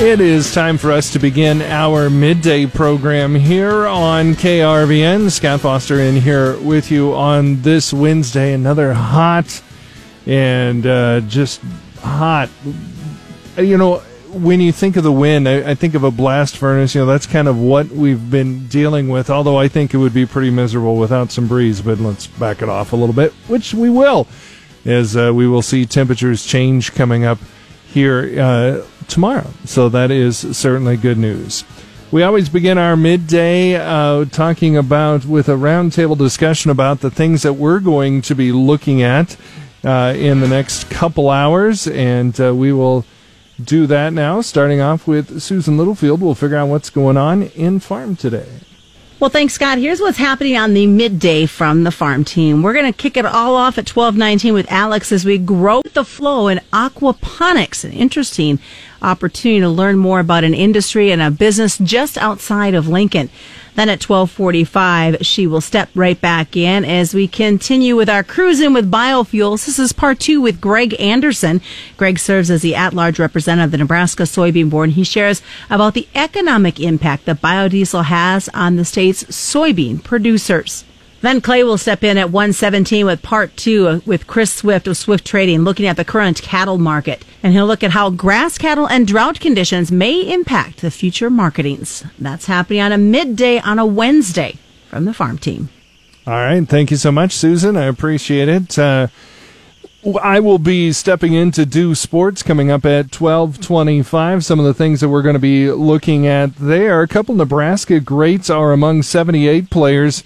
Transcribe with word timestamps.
It 0.00 0.20
is 0.20 0.54
time 0.54 0.78
for 0.78 0.92
us 0.92 1.12
to 1.14 1.18
begin 1.18 1.60
our 1.60 2.08
midday 2.08 2.66
program 2.66 3.34
here 3.34 3.84
on 3.88 4.34
KRVN. 4.34 5.28
Scott 5.28 5.62
Foster 5.62 5.98
in 5.98 6.14
here 6.14 6.56
with 6.60 6.92
you 6.92 7.14
on 7.14 7.62
this 7.62 7.92
Wednesday. 7.92 8.54
Another 8.54 8.94
hot 8.94 9.60
and 10.24 10.86
uh, 10.86 11.20
just 11.22 11.60
hot. 12.00 12.48
You 13.56 13.76
know, 13.76 13.96
when 14.30 14.60
you 14.60 14.70
think 14.70 14.96
of 14.96 15.02
the 15.02 15.10
wind, 15.10 15.48
I, 15.48 15.70
I, 15.70 15.74
think 15.74 15.94
of 15.94 16.04
a 16.04 16.12
blast 16.12 16.56
furnace. 16.56 16.94
You 16.94 17.00
know, 17.00 17.06
that's 17.06 17.26
kind 17.26 17.48
of 17.48 17.58
what 17.58 17.88
we've 17.88 18.30
been 18.30 18.68
dealing 18.68 19.08
with. 19.08 19.28
Although 19.28 19.58
I 19.58 19.66
think 19.66 19.94
it 19.94 19.96
would 19.96 20.14
be 20.14 20.26
pretty 20.26 20.50
miserable 20.50 20.96
without 20.96 21.32
some 21.32 21.48
breeze. 21.48 21.82
But 21.82 21.98
let's 21.98 22.28
back 22.28 22.62
it 22.62 22.68
off 22.68 22.92
a 22.92 22.96
little 22.96 23.16
bit, 23.16 23.32
which 23.48 23.74
we 23.74 23.90
will, 23.90 24.28
as 24.84 25.16
uh, 25.16 25.32
we 25.34 25.48
will 25.48 25.60
see 25.60 25.84
temperatures 25.86 26.46
change 26.46 26.94
coming 26.94 27.24
up 27.24 27.40
here. 27.88 28.40
Uh, 28.40 28.86
tomorrow. 29.08 29.50
So 29.64 29.88
that 29.88 30.10
is 30.10 30.38
certainly 30.56 30.96
good 30.96 31.18
news. 31.18 31.64
We 32.10 32.22
always 32.22 32.48
begin 32.48 32.78
our 32.78 32.96
midday 32.96 33.74
uh, 33.74 34.24
talking 34.26 34.76
about 34.76 35.26
with 35.26 35.48
a 35.48 35.56
roundtable 35.56 36.16
discussion 36.16 36.70
about 36.70 37.00
the 37.00 37.10
things 37.10 37.42
that 37.42 37.54
we're 37.54 37.80
going 37.80 38.22
to 38.22 38.34
be 38.34 38.50
looking 38.50 39.02
at 39.02 39.36
uh, 39.84 40.14
in 40.16 40.40
the 40.40 40.48
next 40.48 40.88
couple 40.88 41.28
hours, 41.28 41.86
and 41.86 42.40
uh, 42.40 42.54
we 42.54 42.72
will 42.72 43.04
do 43.62 43.86
that 43.86 44.12
now. 44.12 44.40
Starting 44.40 44.80
off 44.80 45.06
with 45.06 45.42
Susan 45.42 45.76
Littlefield, 45.76 46.22
we'll 46.22 46.34
figure 46.34 46.56
out 46.56 46.68
what's 46.68 46.90
going 46.90 47.16
on 47.16 47.42
in 47.42 47.78
farm 47.78 48.16
today. 48.16 48.48
Well, 49.20 49.30
thanks, 49.30 49.54
Scott. 49.54 49.78
Here's 49.78 50.00
what's 50.00 50.18
happening 50.18 50.56
on 50.56 50.74
the 50.74 50.86
midday 50.86 51.46
from 51.46 51.82
the 51.82 51.90
farm 51.90 52.24
team. 52.24 52.62
We're 52.62 52.72
going 52.72 52.92
to 52.92 52.96
kick 52.96 53.16
it 53.16 53.26
all 53.26 53.56
off 53.56 53.76
at 53.76 53.88
1219 53.88 54.54
with 54.54 54.70
Alex 54.70 55.10
as 55.10 55.24
we 55.24 55.38
grow 55.38 55.82
the 55.92 56.04
flow 56.04 56.46
in 56.46 56.60
aquaponics. 56.72 57.82
An 57.82 57.90
interesting 57.90 58.60
opportunity 59.02 59.58
to 59.58 59.68
learn 59.68 59.98
more 59.98 60.20
about 60.20 60.44
an 60.44 60.54
industry 60.54 61.10
and 61.10 61.20
a 61.20 61.32
business 61.32 61.78
just 61.78 62.16
outside 62.16 62.74
of 62.74 62.86
Lincoln. 62.86 63.28
Then 63.78 63.90
at 63.90 64.02
1245, 64.02 65.18
she 65.24 65.46
will 65.46 65.60
step 65.60 65.88
right 65.94 66.20
back 66.20 66.56
in 66.56 66.84
as 66.84 67.14
we 67.14 67.28
continue 67.28 67.94
with 67.94 68.10
our 68.10 68.24
cruising 68.24 68.72
with 68.72 68.90
biofuels. 68.90 69.66
This 69.66 69.78
is 69.78 69.92
part 69.92 70.18
two 70.18 70.40
with 70.40 70.60
Greg 70.60 71.00
Anderson. 71.00 71.60
Greg 71.96 72.18
serves 72.18 72.50
as 72.50 72.62
the 72.62 72.74
at-large 72.74 73.20
representative 73.20 73.66
of 73.66 73.70
the 73.70 73.78
Nebraska 73.78 74.24
Soybean 74.24 74.68
Board. 74.68 74.90
He 74.90 75.04
shares 75.04 75.42
about 75.70 75.94
the 75.94 76.08
economic 76.16 76.80
impact 76.80 77.26
that 77.26 77.40
biodiesel 77.40 78.06
has 78.06 78.48
on 78.48 78.74
the 78.74 78.84
state's 78.84 79.22
soybean 79.22 80.02
producers. 80.02 80.82
Then 81.20 81.40
Clay 81.40 81.64
will 81.64 81.78
step 81.78 82.04
in 82.04 82.16
at 82.16 82.30
117 82.30 83.04
with 83.04 83.22
part 83.22 83.56
two 83.56 84.02
with 84.06 84.28
Chris 84.28 84.52
Swift 84.52 84.86
of 84.86 84.96
Swift 84.96 85.24
Trading, 85.24 85.62
looking 85.62 85.86
at 85.86 85.96
the 85.96 86.04
current 86.04 86.40
cattle 86.42 86.78
market. 86.78 87.24
And 87.42 87.52
he'll 87.52 87.66
look 87.66 87.82
at 87.82 87.90
how 87.90 88.10
grass 88.10 88.56
cattle 88.56 88.86
and 88.86 89.06
drought 89.06 89.40
conditions 89.40 89.90
may 89.90 90.20
impact 90.32 90.80
the 90.80 90.92
future 90.92 91.28
marketings. 91.28 92.04
That's 92.18 92.46
happening 92.46 92.82
on 92.82 92.92
a 92.92 92.98
midday 92.98 93.58
on 93.58 93.80
a 93.80 93.86
Wednesday 93.86 94.58
from 94.88 95.06
the 95.06 95.14
farm 95.14 95.38
team. 95.38 95.70
All 96.26 96.34
right. 96.34 96.66
Thank 96.68 96.90
you 96.90 96.96
so 96.96 97.10
much, 97.10 97.32
Susan. 97.32 97.76
I 97.76 97.86
appreciate 97.86 98.48
it. 98.48 98.78
Uh, 98.78 99.08
I 100.22 100.38
will 100.38 100.58
be 100.58 100.92
stepping 100.92 101.34
in 101.34 101.50
to 101.52 101.66
do 101.66 101.94
sports 101.96 102.44
coming 102.44 102.70
up 102.70 102.84
at 102.84 103.18
1225. 103.20 104.44
Some 104.44 104.60
of 104.60 104.64
the 104.64 104.74
things 104.74 105.00
that 105.00 105.08
we're 105.08 105.22
going 105.22 105.34
to 105.34 105.40
be 105.40 105.72
looking 105.72 106.26
at 106.26 106.54
there. 106.56 107.02
A 107.02 107.08
couple 107.08 107.34
Nebraska 107.34 107.98
greats 107.98 108.48
are 108.48 108.72
among 108.72 109.02
78 109.02 109.70
players 109.70 110.22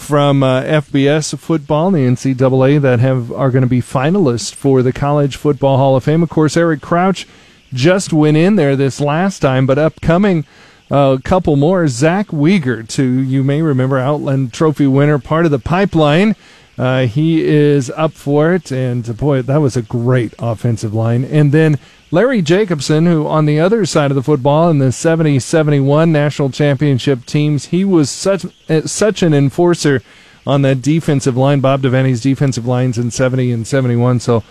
from 0.00 0.42
uh, 0.42 0.62
FBS 0.62 1.38
football, 1.38 1.90
the 1.90 1.98
NCAA, 1.98 2.80
that 2.80 3.00
have 3.00 3.30
are 3.32 3.50
going 3.50 3.62
to 3.62 3.68
be 3.68 3.80
finalists 3.80 4.52
for 4.54 4.82
the 4.82 4.92
College 4.92 5.36
Football 5.36 5.76
Hall 5.76 5.96
of 5.96 6.04
Fame. 6.04 6.22
Of 6.22 6.30
course, 6.30 6.56
Eric 6.56 6.80
Crouch 6.80 7.26
just 7.72 8.12
went 8.12 8.36
in 8.36 8.56
there 8.56 8.74
this 8.74 9.00
last 9.00 9.40
time, 9.40 9.66
but 9.66 9.78
upcoming 9.78 10.44
a 10.90 10.94
uh, 10.94 11.18
couple 11.18 11.54
more. 11.54 11.86
Zach 11.86 12.28
Wiegert, 12.28 12.92
who 12.96 13.04
you 13.04 13.44
may 13.44 13.62
remember, 13.62 13.98
Outland 13.98 14.52
Trophy 14.52 14.86
winner, 14.86 15.18
part 15.18 15.44
of 15.44 15.50
the 15.52 15.58
pipeline. 15.58 16.34
Uh, 16.76 17.06
he 17.06 17.44
is 17.44 17.90
up 17.90 18.12
for 18.12 18.54
it, 18.54 18.72
and 18.72 19.16
boy, 19.18 19.42
that 19.42 19.58
was 19.58 19.76
a 19.76 19.82
great 19.82 20.32
offensive 20.38 20.94
line. 20.94 21.24
And 21.24 21.52
then 21.52 21.78
Larry 22.12 22.42
Jacobson, 22.42 23.06
who 23.06 23.26
on 23.28 23.46
the 23.46 23.60
other 23.60 23.86
side 23.86 24.10
of 24.10 24.16
the 24.16 24.22
football 24.22 24.68
in 24.68 24.78
the 24.78 24.90
70 24.90 25.38
71 25.38 26.10
national 26.10 26.50
championship 26.50 27.24
teams, 27.24 27.66
he 27.66 27.84
was 27.84 28.10
such, 28.10 28.44
uh, 28.68 28.80
such 28.82 29.22
an 29.22 29.32
enforcer 29.32 30.02
on 30.44 30.62
that 30.62 30.82
defensive 30.82 31.36
line, 31.36 31.60
Bob 31.60 31.82
Devaney's 31.82 32.20
defensive 32.20 32.66
lines 32.66 32.98
in 32.98 33.12
70 33.12 33.52
and 33.52 33.64
71. 33.64 34.18
So 34.18 34.42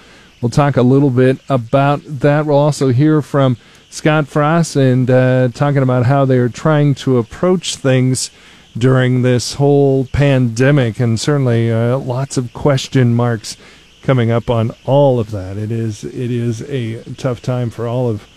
we'll 0.42 0.50
talk 0.50 0.78
a 0.78 0.81
little 0.81 1.09
bit 1.09 1.40
about 1.50 2.02
that. 2.06 2.46
We'll 2.46 2.58
also 2.58 2.90
hear 2.90 3.22
from 3.22 3.58
Scott 3.90 4.28
Frost 4.28 4.78
and 4.78 5.09
uh, 5.12 5.50
talking 5.53 5.84
about 5.84 6.06
how 6.06 6.24
they're 6.24 6.47
trying 6.47 6.96
to 6.96 7.18
approach 7.18 7.76
things 7.76 8.31
during 8.78 9.24
this 9.24 9.56
whole 9.56 10.06
pandemic, 10.06 11.00
and 11.00 11.20
certainly 11.20 11.72
uh, 11.72 11.97
lots 11.97 12.38
of 12.38 12.53
question 12.53 13.14
marks 13.14 13.58
coming 14.03 14.31
up 14.31 14.49
on 14.49 14.71
all 14.85 15.19
of 15.19 15.31
that. 15.31 15.57
It 15.57 15.71
is 15.71 16.03
it 16.03 16.31
is 16.31 16.61
a 16.63 17.03
tough 17.15 17.41
time 17.41 17.69
for 17.69 17.87
all 17.87 18.09
of 18.09 18.27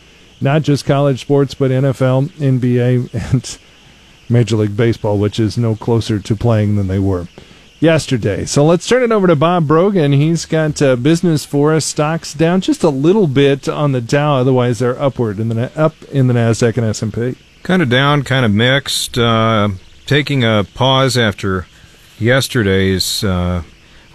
not 0.40 0.62
just 0.62 0.84
college 0.84 1.20
sports 1.20 1.54
but 1.54 1.70
NFL, 1.70 2.30
NBA, 2.32 3.32
and 3.32 3.58
Major 4.28 4.56
League 4.56 4.76
Baseball, 4.76 5.18
which 5.18 5.38
is 5.38 5.56
no 5.58 5.74
closer 5.76 6.18
to 6.18 6.36
playing 6.36 6.76
than 6.76 6.88
they 6.88 6.98
were 6.98 7.28
yesterday. 7.80 8.44
So 8.44 8.64
let's 8.64 8.86
turn 8.86 9.02
it 9.02 9.12
over 9.12 9.26
to 9.26 9.36
Bob 9.36 9.66
Brogan. 9.66 10.12
He's 10.12 10.46
got 10.46 10.80
uh, 10.80 10.96
business 10.96 11.44
for 11.44 11.74
us. 11.74 11.84
Stocks 11.84 12.32
down 12.32 12.60
just 12.60 12.82
a 12.82 12.90
little 12.90 13.26
bit 13.26 13.68
on 13.68 13.92
the 13.92 14.00
Dow, 14.00 14.36
otherwise 14.36 14.78
they're 14.78 15.00
upward 15.00 15.38
in 15.40 15.48
the 15.48 15.78
up 15.78 16.00
in 16.04 16.28
the 16.28 16.34
Nasdaq 16.34 16.76
and 16.76 16.86
S 16.86 17.02
and 17.02 17.12
P. 17.12 17.36
Kind 17.62 17.82
of 17.82 17.88
down, 17.88 18.22
kind 18.22 18.44
of 18.44 18.52
mixed. 18.52 19.18
Uh, 19.18 19.70
taking 20.06 20.44
a 20.44 20.66
pause 20.74 21.16
after 21.16 21.66
yesterday's 22.18 23.22
uh, 23.24 23.62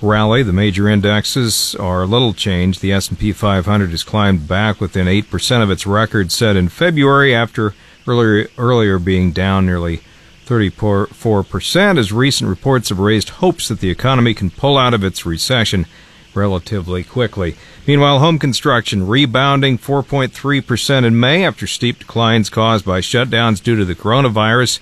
rally. 0.01 0.43
The 0.43 0.53
major 0.53 0.87
indexes 0.87 1.75
are 1.75 2.05
little 2.05 2.33
changed. 2.33 2.81
The 2.81 2.93
S&P 2.93 3.31
500 3.31 3.89
has 3.91 4.03
climbed 4.03 4.47
back 4.47 4.79
within 4.79 5.07
8% 5.07 5.63
of 5.63 5.71
its 5.71 5.87
record 5.87 6.31
set 6.31 6.55
in 6.55 6.69
February 6.69 7.33
after 7.35 7.73
earlier 8.07 8.47
earlier 8.57 8.99
being 8.99 9.31
down 9.31 9.65
nearly 9.65 10.01
34% 10.45 11.97
as 11.99 12.13
recent 12.13 12.49
reports 12.49 12.89
have 12.89 12.99
raised 12.99 13.29
hopes 13.29 13.67
that 13.67 13.81
the 13.81 13.89
economy 13.89 14.33
can 14.33 14.49
pull 14.49 14.77
out 14.77 14.93
of 14.93 15.03
its 15.03 15.25
recession 15.25 15.85
relatively 16.33 17.03
quickly. 17.03 17.57
Meanwhile, 17.85 18.19
home 18.19 18.39
construction 18.39 19.07
rebounding 19.07 19.77
4.3% 19.77 21.03
in 21.03 21.19
May 21.19 21.43
after 21.43 21.67
steep 21.67 21.99
declines 21.99 22.49
caused 22.49 22.85
by 22.85 23.01
shutdowns 23.01 23.61
due 23.61 23.75
to 23.75 23.83
the 23.83 23.95
coronavirus. 23.95 24.79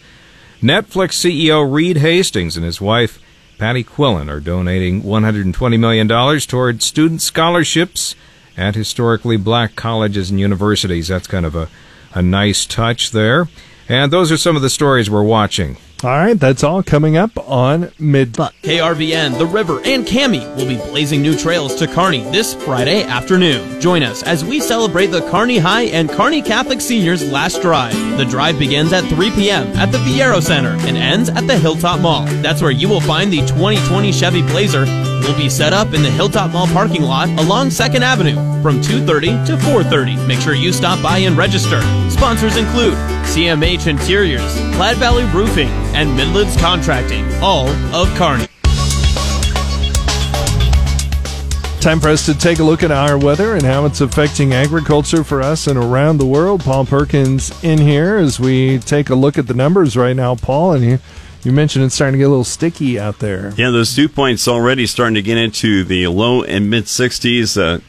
Netflix 0.62 1.14
CEO 1.14 1.72
Reed 1.72 1.98
Hastings 1.98 2.56
and 2.56 2.66
his 2.66 2.80
wife 2.80 3.20
Patty 3.58 3.84
Quillin 3.86 4.30
are 4.30 4.42
donating 4.42 5.04
$120 5.04 5.80
million 5.80 6.40
toward 6.42 6.84
student 6.84 7.22
scholarships 7.22 8.16
at 8.58 8.76
historically 8.76 9.38
black 9.38 9.76
colleges 9.76 10.30
and 10.30 10.40
universities. 10.40 11.08
That's 11.08 11.28
kind 11.28 11.46
of 11.46 11.56
a, 11.56 11.70
a 12.14 12.22
nice 12.22 12.66
touch 12.66 13.12
there. 13.12 13.48
And 13.88 14.12
those 14.12 14.32
are 14.32 14.38
some 14.38 14.56
of 14.56 14.62
the 14.62 14.70
stories 14.70 15.10
we're 15.10 15.24
watching. 15.24 15.78
All 16.04 16.12
right, 16.12 16.40
that's 16.40 16.64
all 16.64 16.84
coming 16.84 17.18
up 17.18 17.32
on 17.50 17.92
Mid. 17.98 18.34
KRVN, 18.34 19.38
The 19.38 19.46
River, 19.46 19.82
and 19.86 20.06
Cami 20.06 20.46
will 20.56 20.68
be 20.68 20.76
blazing 20.76 21.22
new 21.22 21.36
trails 21.36 21.74
to 21.76 21.88
Kearney 21.88 22.22
this 22.32 22.54
Friday 22.54 23.04
afternoon. 23.04 23.80
Join 23.82 24.04
us 24.04 24.22
as 24.22 24.44
we 24.44 24.60
celebrate 24.60 25.08
the 25.08 25.28
Kearney 25.32 25.58
High 25.58 25.84
and 25.84 26.10
Kearney 26.10 26.42
Catholic 26.42 26.82
Seniors 26.82 27.28
Last 27.32 27.62
Drive. 27.62 27.94
The 28.18 28.26
drive 28.26 28.60
begins 28.60 28.94
at 28.94 29.06
3 29.06 29.32
p.m. 29.32 29.68
at 29.78 29.92
the 29.92 29.98
Viaero 30.00 30.44
Center 30.44 30.76
and 30.86 30.98
ends 30.98 31.30
at 31.30 31.48
the 31.48 31.58
Hilltop 31.58 32.02
Mall. 32.02 32.26
That's 32.42 32.62
where 32.62 32.72
you 32.72 32.90
will 32.90 33.02
find 33.02 33.32
the 33.32 33.40
2020 33.48 34.12
Chevy 34.12 34.42
Blazer 34.44 34.86
will 35.26 35.38
be 35.38 35.50
set 35.50 35.74
up 35.74 35.94
in 35.94 36.04
the 36.04 36.10
Hilltop 36.12 36.52
Mall 36.52 36.68
parking 36.68 37.02
lot 37.02 37.30
along 37.40 37.70
2nd 37.70 38.02
Avenue 38.02 38.36
from 38.62 38.80
2.30 38.82 39.46
to 39.48 39.58
4.30. 39.58 40.28
Make 40.28 40.40
sure 40.40 40.54
you 40.54 40.72
stop 40.72 41.02
by 41.02 41.20
and 41.20 41.36
register. 41.38 41.82
Sponsors 42.10 42.58
include 42.58 42.94
CMH 43.26 43.88
Interiors, 43.88 44.54
Platte 44.76 44.98
Valley 44.98 45.26
Roofing, 45.26 45.70
and 45.96 46.16
Midlands 46.16 46.56
Contracting, 46.58 47.26
all 47.42 47.68
of 47.94 48.08
Kearney. 48.18 48.48
Time 51.82 52.00
for 52.00 52.10
us 52.10 52.26
to 52.26 52.34
take 52.34 52.58
a 52.58 52.64
look 52.64 52.82
at 52.82 52.92
our 52.92 53.18
weather 53.18 53.54
and 53.54 53.64
how 53.64 53.86
it's 53.86 54.02
affecting 54.02 54.54
agriculture 54.54 55.24
for 55.24 55.42
us 55.42 55.68
and 55.68 55.78
around 55.78 56.18
the 56.18 56.26
world. 56.26 56.62
Paul 56.62 56.86
Perkins 56.86 57.64
in 57.64 57.78
here 57.78 58.18
as 58.18 58.40
we 58.40 58.80
take 58.80 59.12
a 59.12 59.16
look 59.16 59.38
at 59.38 59.46
the 59.46 59.54
numbers 59.54 59.96
right 59.96 60.16
now, 60.16 60.34
Paul, 60.34 60.74
and 60.74 60.84
you 60.84 61.00
you 61.46 61.52
mentioned 61.52 61.86
it's 61.86 61.96
starting 61.96 62.14
to 62.14 62.18
get 62.18 62.26
a 62.26 62.30
little 62.30 62.44
sticky 62.44 63.00
out 63.00 63.20
there. 63.20 63.54
Yeah, 63.56 63.70
those 63.70 63.94
dew 63.96 64.10
points 64.10 64.48
already 64.48 64.88
starting 64.88 65.16
to 65.16 65.22
get 65.22 65.38
into 65.38 65.84
the 65.84 66.08
low 66.08 66.44
and 66.44 66.70
mid 66.70 66.86
60s. 66.86 67.58
Uh, 67.58 67.80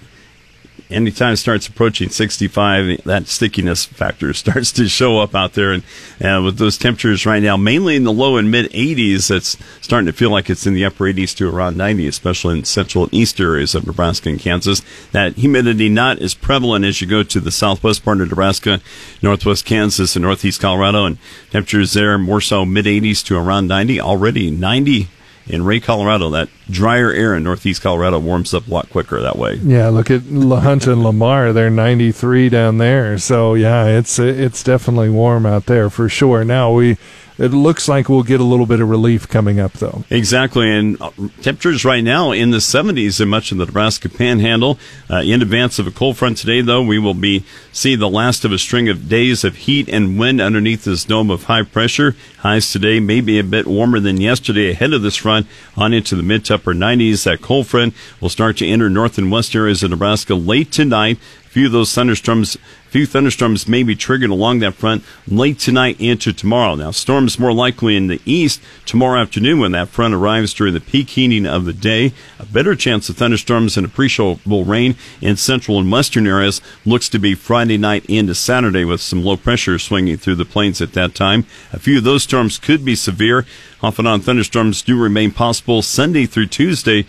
anytime 0.90 1.32
it 1.32 1.38
starts 1.38 1.66
approaching 1.66 2.08
65, 2.08 3.04
that 3.04 3.26
stickiness 3.26 3.84
factor 3.84 4.32
starts 4.34 4.72
to 4.72 4.88
show 4.88 5.18
up 5.18 5.34
out 5.34 5.54
there. 5.54 5.72
And 5.72 5.82
uh, 6.22 6.42
with 6.44 6.58
those 6.58 6.78
temperatures 6.78 7.26
right 7.26 7.42
now, 7.42 7.56
mainly 7.56 7.96
in 7.96 8.04
the 8.04 8.12
low 8.12 8.36
and 8.36 8.50
mid 8.50 8.70
80s, 8.72 9.30
it's 9.30 9.56
starting 9.80 10.06
to 10.06 10.12
feel 10.12 10.30
like 10.30 10.50
it's 10.50 10.66
in 10.66 10.74
the 10.74 10.84
upper 10.84 11.04
80s 11.04 11.36
to 11.36 11.48
around 11.48 11.76
90, 11.76 12.06
especially 12.06 12.58
in 12.58 12.64
central 12.64 13.04
and 13.04 13.14
east 13.14 13.40
areas 13.40 13.74
of 13.74 13.86
Nebraska 13.86 14.28
and 14.28 14.40
Kansas. 14.40 14.82
That 15.12 15.34
humidity 15.34 15.88
not 15.88 16.18
as 16.18 16.34
prevalent 16.34 16.84
as 16.84 17.00
you 17.00 17.06
go 17.06 17.22
to 17.22 17.40
the 17.40 17.50
southwest 17.50 18.04
part 18.04 18.20
of 18.20 18.28
Nebraska, 18.28 18.80
northwest 19.22 19.64
Kansas, 19.64 20.16
and 20.16 20.24
northeast 20.24 20.60
Colorado. 20.60 21.04
And 21.04 21.18
temperatures 21.50 21.92
there 21.92 22.18
more 22.18 22.40
so 22.40 22.64
mid 22.64 22.86
80s 22.86 23.24
to 23.26 23.36
around 23.36 23.68
90. 23.68 24.00
Already 24.00 24.50
90 24.50 25.08
in 25.48 25.64
Wray, 25.64 25.80
Colorado, 25.80 26.30
that 26.30 26.48
drier 26.68 27.12
air 27.12 27.34
in 27.34 27.44
northeast 27.44 27.82
Colorado 27.82 28.18
warms 28.18 28.52
up 28.52 28.66
a 28.66 28.70
lot 28.70 28.90
quicker 28.90 29.20
that 29.20 29.36
way. 29.36 29.54
Yeah, 29.54 29.88
look 29.88 30.10
at 30.10 30.26
La 30.26 30.60
Junta 30.60 30.92
and 30.92 31.02
Lamar; 31.02 31.52
they're 31.52 31.70
93 31.70 32.48
down 32.48 32.78
there. 32.78 33.18
So 33.18 33.54
yeah, 33.54 33.86
it's 33.86 34.18
it's 34.18 34.62
definitely 34.62 35.10
warm 35.10 35.46
out 35.46 35.66
there 35.66 35.88
for 35.90 36.08
sure. 36.08 36.44
Now 36.44 36.72
we 36.72 36.96
it 37.38 37.48
looks 37.48 37.88
like 37.88 38.08
we'll 38.08 38.22
get 38.22 38.40
a 38.40 38.44
little 38.44 38.66
bit 38.66 38.80
of 38.80 38.88
relief 38.88 39.28
coming 39.28 39.60
up, 39.60 39.72
though. 39.74 40.04
Exactly, 40.10 40.70
and 40.70 41.00
uh, 41.00 41.10
temperatures 41.42 41.84
right 41.84 42.02
now 42.02 42.32
in 42.32 42.50
the 42.50 42.58
70s 42.58 43.20
in 43.20 43.28
much 43.28 43.52
of 43.52 43.58
the 43.58 43.66
Nebraska 43.66 44.08
Panhandle. 44.08 44.78
Uh, 45.10 45.16
in 45.16 45.42
advance 45.42 45.78
of 45.78 45.86
a 45.86 45.90
cold 45.90 46.16
front 46.16 46.38
today, 46.38 46.60
though, 46.60 46.82
we 46.82 46.98
will 46.98 47.14
be 47.14 47.44
see 47.72 47.94
the 47.94 48.08
last 48.08 48.44
of 48.44 48.52
a 48.52 48.58
string 48.58 48.88
of 48.88 49.08
days 49.08 49.44
of 49.44 49.56
heat 49.56 49.88
and 49.88 50.18
wind 50.18 50.40
underneath 50.40 50.84
this 50.84 51.04
dome 51.04 51.30
of 51.30 51.44
high 51.44 51.62
pressure. 51.62 52.16
Highs 52.38 52.72
today 52.72 53.00
may 53.00 53.20
be 53.20 53.38
a 53.38 53.44
bit 53.44 53.66
warmer 53.66 54.00
than 54.00 54.20
yesterday 54.20 54.70
ahead 54.70 54.92
of 54.92 55.02
this 55.02 55.16
front 55.16 55.46
on 55.76 55.92
into 55.92 56.16
the 56.16 56.22
mid 56.22 56.44
to 56.46 56.54
upper 56.54 56.74
90s. 56.74 57.24
That 57.24 57.42
cold 57.42 57.66
front 57.66 57.94
will 58.20 58.28
start 58.28 58.56
to 58.58 58.66
enter 58.66 58.88
north 58.88 59.18
and 59.18 59.30
west 59.30 59.54
areas 59.54 59.82
of 59.82 59.90
Nebraska 59.90 60.34
late 60.34 60.72
tonight 60.72 61.18
few 61.56 61.64
of 61.64 61.72
those 61.72 61.94
thunderstorms, 61.94 62.54
a 62.54 62.90
few 62.90 63.06
thunderstorms 63.06 63.66
may 63.66 63.82
be 63.82 63.96
triggered 63.96 64.28
along 64.28 64.58
that 64.58 64.74
front 64.74 65.02
late 65.26 65.58
tonight 65.58 65.98
into 65.98 66.30
tomorrow. 66.30 66.74
Now, 66.74 66.90
storms 66.90 67.38
more 67.38 67.54
likely 67.54 67.96
in 67.96 68.08
the 68.08 68.20
east 68.26 68.60
tomorrow 68.84 69.22
afternoon 69.22 69.60
when 69.60 69.72
that 69.72 69.88
front 69.88 70.12
arrives 70.12 70.52
during 70.52 70.74
the 70.74 70.82
peak 70.82 71.08
heating 71.08 71.46
of 71.46 71.64
the 71.64 71.72
day. 71.72 72.12
A 72.38 72.44
better 72.44 72.74
chance 72.74 73.08
of 73.08 73.16
thunderstorms 73.16 73.78
and 73.78 73.86
appreciable 73.86 74.66
rain 74.66 74.96
in 75.22 75.38
central 75.38 75.78
and 75.78 75.90
western 75.90 76.26
areas 76.26 76.60
looks 76.84 77.08
to 77.08 77.18
be 77.18 77.34
Friday 77.34 77.78
night 77.78 78.04
into 78.04 78.34
Saturday 78.34 78.84
with 78.84 79.00
some 79.00 79.24
low 79.24 79.38
pressure 79.38 79.78
swinging 79.78 80.18
through 80.18 80.34
the 80.34 80.44
plains 80.44 80.82
at 80.82 80.92
that 80.92 81.14
time. 81.14 81.46
A 81.72 81.78
few 81.78 81.96
of 81.96 82.04
those 82.04 82.24
storms 82.24 82.58
could 82.58 82.84
be 82.84 82.94
severe. 82.94 83.46
Off 83.82 83.98
and 83.98 84.06
on 84.06 84.20
thunderstorms 84.20 84.82
do 84.82 85.00
remain 85.00 85.30
possible 85.30 85.80
Sunday 85.80 86.26
through 86.26 86.48
Tuesday 86.48 87.06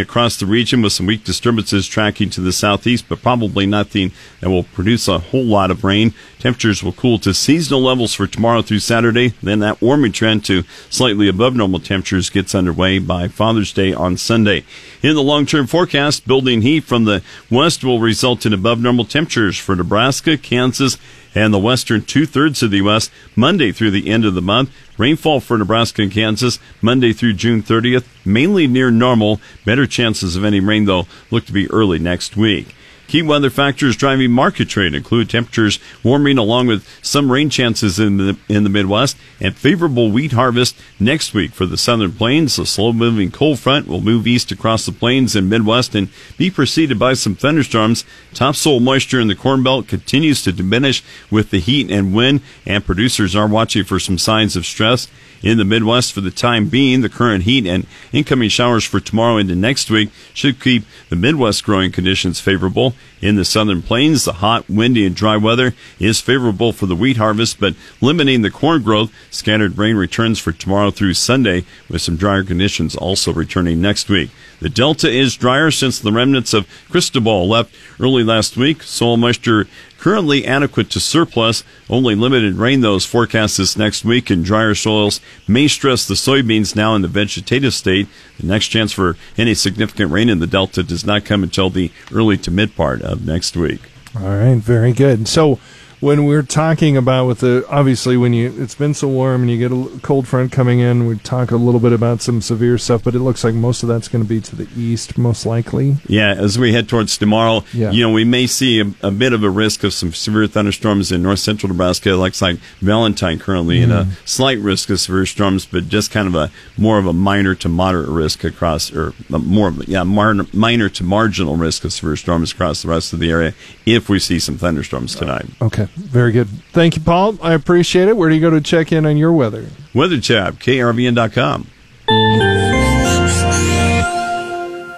across 0.00 0.36
the 0.36 0.46
region 0.46 0.82
with 0.82 0.92
some 0.92 1.06
weak 1.06 1.24
disturbances 1.24 1.86
tracking 1.86 2.30
to 2.30 2.40
the 2.40 2.52
southeast, 2.52 3.08
but 3.08 3.22
probably 3.22 3.66
nothing 3.66 4.12
that 4.40 4.50
will 4.50 4.62
produce 4.62 5.08
a 5.08 5.18
whole 5.18 5.44
lot 5.44 5.70
of 5.70 5.84
rain. 5.84 6.14
Temperatures 6.38 6.82
will 6.82 6.92
cool 6.92 7.18
to 7.18 7.34
seasonal 7.34 7.82
levels 7.82 8.14
for 8.14 8.26
tomorrow 8.26 8.62
through 8.62 8.78
Saturday. 8.78 9.34
Then 9.42 9.60
that 9.60 9.80
warming 9.80 10.12
trend 10.12 10.44
to 10.46 10.64
slightly 10.90 11.28
above 11.28 11.54
normal 11.54 11.80
temperatures 11.80 12.30
gets 12.30 12.54
underway 12.54 12.98
by 12.98 13.28
Father's 13.28 13.72
Day 13.72 13.92
on 13.92 14.16
Sunday. 14.16 14.64
In 15.02 15.14
the 15.14 15.22
long 15.22 15.46
term 15.46 15.66
forecast, 15.66 16.26
building 16.26 16.62
heat 16.62 16.84
from 16.84 17.04
the 17.04 17.22
west 17.50 17.84
will 17.84 18.00
result 18.00 18.46
in 18.46 18.52
above 18.52 18.80
normal 18.80 19.04
temperatures 19.04 19.58
for 19.58 19.76
Nebraska, 19.76 20.36
Kansas, 20.36 20.96
and 21.34 21.52
the 21.52 21.58
western 21.58 22.02
two 22.02 22.26
thirds 22.26 22.62
of 22.62 22.70
the 22.70 22.78
U.S. 22.78 23.10
Monday 23.34 23.72
through 23.72 23.90
the 23.90 24.08
end 24.08 24.24
of 24.24 24.34
the 24.34 24.42
month. 24.42 24.70
Rainfall 24.98 25.40
for 25.40 25.56
Nebraska 25.56 26.02
and 26.02 26.12
Kansas 26.12 26.58
Monday 26.80 27.12
through 27.12 27.32
June 27.34 27.62
30th, 27.62 28.04
mainly 28.24 28.66
near 28.66 28.90
normal. 28.90 29.40
Better 29.64 29.86
chances 29.86 30.36
of 30.36 30.44
any 30.44 30.60
rain, 30.60 30.84
though, 30.84 31.06
look 31.30 31.46
to 31.46 31.52
be 31.52 31.70
early 31.70 31.98
next 31.98 32.36
week. 32.36 32.74
Key 33.12 33.20
weather 33.20 33.50
factors 33.50 33.94
driving 33.94 34.30
market 34.30 34.70
trade 34.70 34.94
include 34.94 35.28
temperatures 35.28 35.78
warming 36.02 36.38
along 36.38 36.66
with 36.66 36.88
some 37.02 37.30
rain 37.30 37.50
chances 37.50 37.98
in 37.98 38.16
the 38.16 38.38
in 38.48 38.64
the 38.64 38.70
Midwest 38.70 39.18
and 39.38 39.54
favorable 39.54 40.10
wheat 40.10 40.32
harvest 40.32 40.74
next 40.98 41.34
week 41.34 41.50
for 41.52 41.66
the 41.66 41.76
southern 41.76 42.12
plains. 42.12 42.58
A 42.58 42.64
slow 42.64 42.90
moving 42.90 43.30
cold 43.30 43.58
front 43.58 43.86
will 43.86 44.00
move 44.00 44.26
east 44.26 44.50
across 44.50 44.86
the 44.86 44.92
plains 44.92 45.36
and 45.36 45.50
Midwest 45.50 45.94
and 45.94 46.08
be 46.38 46.50
preceded 46.50 46.98
by 46.98 47.12
some 47.12 47.34
thunderstorms. 47.34 48.06
Topsoil 48.32 48.80
moisture 48.80 49.20
in 49.20 49.28
the 49.28 49.34
Corn 49.34 49.62
Belt 49.62 49.88
continues 49.88 50.42
to 50.44 50.50
diminish 50.50 51.04
with 51.30 51.50
the 51.50 51.60
heat 51.60 51.90
and 51.90 52.14
wind, 52.14 52.40
and 52.64 52.82
producers 52.82 53.36
are 53.36 53.46
watching 53.46 53.84
for 53.84 54.00
some 54.00 54.16
signs 54.16 54.56
of 54.56 54.64
stress 54.64 55.06
in 55.42 55.58
the 55.58 55.64
Midwest 55.64 56.12
for 56.12 56.20
the 56.20 56.30
time 56.30 56.68
being. 56.68 57.02
The 57.02 57.08
current 57.08 57.44
heat 57.44 57.66
and 57.66 57.86
incoming 58.12 58.48
showers 58.48 58.84
for 58.84 59.00
tomorrow 59.00 59.36
into 59.36 59.54
next 59.54 59.90
week 59.90 60.10
should 60.32 60.60
keep 60.60 60.84
the 61.10 61.16
Midwest 61.16 61.64
growing 61.64 61.92
conditions 61.92 62.40
favorable. 62.40 62.94
In 63.22 63.36
the 63.36 63.44
southern 63.44 63.82
plains, 63.82 64.24
the 64.24 64.32
hot, 64.32 64.68
windy, 64.68 65.06
and 65.06 65.14
dry 65.14 65.36
weather 65.36 65.74
is 66.00 66.20
favorable 66.20 66.72
for 66.72 66.86
the 66.86 66.96
wheat 66.96 67.18
harvest, 67.18 67.60
but 67.60 67.76
limiting 68.00 68.42
the 68.42 68.50
corn 68.50 68.82
growth. 68.82 69.12
Scattered 69.30 69.78
rain 69.78 69.94
returns 69.94 70.40
for 70.40 70.50
tomorrow 70.50 70.90
through 70.90 71.14
Sunday, 71.14 71.64
with 71.88 72.02
some 72.02 72.16
drier 72.16 72.42
conditions 72.42 72.96
also 72.96 73.32
returning 73.32 73.80
next 73.80 74.08
week. 74.08 74.30
The 74.58 74.68
Delta 74.68 75.08
is 75.08 75.36
drier 75.36 75.70
since 75.70 76.00
the 76.00 76.10
remnants 76.10 76.52
of 76.52 76.66
Cristobal 76.90 77.48
left 77.48 77.72
early 78.00 78.24
last 78.24 78.56
week. 78.56 78.82
Soil 78.82 79.16
moisture 79.16 79.68
currently 80.02 80.44
adequate 80.44 80.90
to 80.90 80.98
surplus. 80.98 81.62
Only 81.88 82.16
limited 82.16 82.56
rain, 82.56 82.80
though, 82.80 82.96
is 82.96 83.04
forecast 83.04 83.56
this 83.56 83.76
next 83.76 84.04
week, 84.04 84.30
and 84.30 84.44
drier 84.44 84.74
soils 84.74 85.20
may 85.46 85.68
stress 85.68 86.08
the 86.08 86.14
soybeans 86.14 86.74
now 86.74 86.96
in 86.96 87.02
the 87.02 87.08
vegetative 87.08 87.72
state. 87.72 88.08
The 88.40 88.48
next 88.48 88.68
chance 88.68 88.90
for 88.90 89.16
any 89.38 89.54
significant 89.54 90.10
rain 90.10 90.28
in 90.28 90.40
the 90.40 90.48
Delta 90.48 90.82
does 90.82 91.06
not 91.06 91.24
come 91.24 91.44
until 91.44 91.70
the 91.70 91.92
early 92.12 92.36
to 92.38 92.50
mid 92.50 92.74
part 92.74 93.00
of 93.00 93.24
next 93.24 93.56
week. 93.56 93.80
All 94.16 94.22
right, 94.22 94.56
very 94.56 94.92
good. 94.92 95.28
So, 95.28 95.60
when 96.02 96.24
we're 96.24 96.42
talking 96.42 96.96
about 96.96 97.26
with 97.26 97.38
the 97.38 97.64
obviously 97.68 98.16
when 98.16 98.32
you 98.32 98.52
it's 98.60 98.74
been 98.74 98.92
so 98.92 99.06
warm 99.06 99.42
and 99.42 99.50
you 99.52 99.56
get 99.56 99.70
a 99.70 100.00
cold 100.00 100.26
front 100.26 100.50
coming 100.50 100.80
in, 100.80 101.06
we 101.06 101.16
talk 101.18 101.52
a 101.52 101.56
little 101.56 101.78
bit 101.78 101.92
about 101.92 102.20
some 102.20 102.42
severe 102.42 102.76
stuff, 102.76 103.04
but 103.04 103.14
it 103.14 103.20
looks 103.20 103.44
like 103.44 103.54
most 103.54 103.84
of 103.84 103.88
that's 103.88 104.08
going 104.08 104.22
to 104.22 104.28
be 104.28 104.40
to 104.40 104.56
the 104.56 104.68
east, 104.76 105.16
most 105.16 105.46
likely. 105.46 105.98
Yeah, 106.08 106.34
as 106.34 106.58
we 106.58 106.72
head 106.72 106.88
towards 106.88 107.16
tomorrow, 107.16 107.62
yeah. 107.72 107.92
you 107.92 108.02
know, 108.02 108.12
we 108.12 108.24
may 108.24 108.48
see 108.48 108.80
a, 108.80 108.92
a, 109.00 109.12
bit 109.12 109.32
of 109.32 109.44
a 109.44 109.50
risk 109.50 109.84
of 109.84 109.94
some 109.94 110.12
severe 110.12 110.48
thunderstorms 110.48 111.12
in 111.12 111.22
north 111.22 111.38
central 111.38 111.68
Nebraska, 111.68 112.10
It 112.10 112.16
looks 112.16 112.42
like 112.42 112.56
Valentine 112.80 113.38
currently, 113.38 113.78
mm. 113.78 113.84
and 113.84 113.92
a 113.92 114.08
slight 114.24 114.58
risk 114.58 114.90
of 114.90 114.98
severe 114.98 115.24
storms, 115.24 115.66
but 115.66 115.88
just 115.88 116.10
kind 116.10 116.26
of 116.26 116.34
a 116.34 116.50
more 116.76 116.98
of 116.98 117.06
a 117.06 117.12
minor 117.12 117.54
to 117.54 117.68
moderate 117.68 118.08
risk 118.08 118.42
across, 118.42 118.92
or 118.92 119.14
more 119.28 119.68
of 119.68 119.80
a, 119.80 119.84
yeah, 119.84 120.02
minor, 120.02 120.46
minor 120.52 120.88
to 120.88 121.04
marginal 121.04 121.56
risk 121.56 121.84
of 121.84 121.92
severe 121.92 122.16
storms 122.16 122.50
across 122.50 122.82
the 122.82 122.88
rest 122.88 123.12
of 123.12 123.20
the 123.20 123.30
area 123.30 123.54
if 123.86 124.08
we 124.08 124.18
see 124.18 124.40
some 124.40 124.58
thunderstorms 124.58 125.14
tonight. 125.14 125.46
Okay. 125.60 125.86
Very 125.96 126.32
good. 126.32 126.48
Thank 126.72 126.96
you, 126.96 127.02
Paul. 127.02 127.38
I 127.42 127.52
appreciate 127.52 128.08
it. 128.08 128.16
Where 128.16 128.28
do 128.28 128.34
you 128.34 128.40
go 128.40 128.50
to 128.50 128.60
check 128.60 128.92
in 128.92 129.04
on 129.04 129.16
your 129.16 129.32
weather? 129.32 129.68
Weather 129.94 130.20
Chap, 130.20 130.54
krvn.com. 130.54 131.66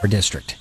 Our 0.03 0.09
district. 0.09 0.59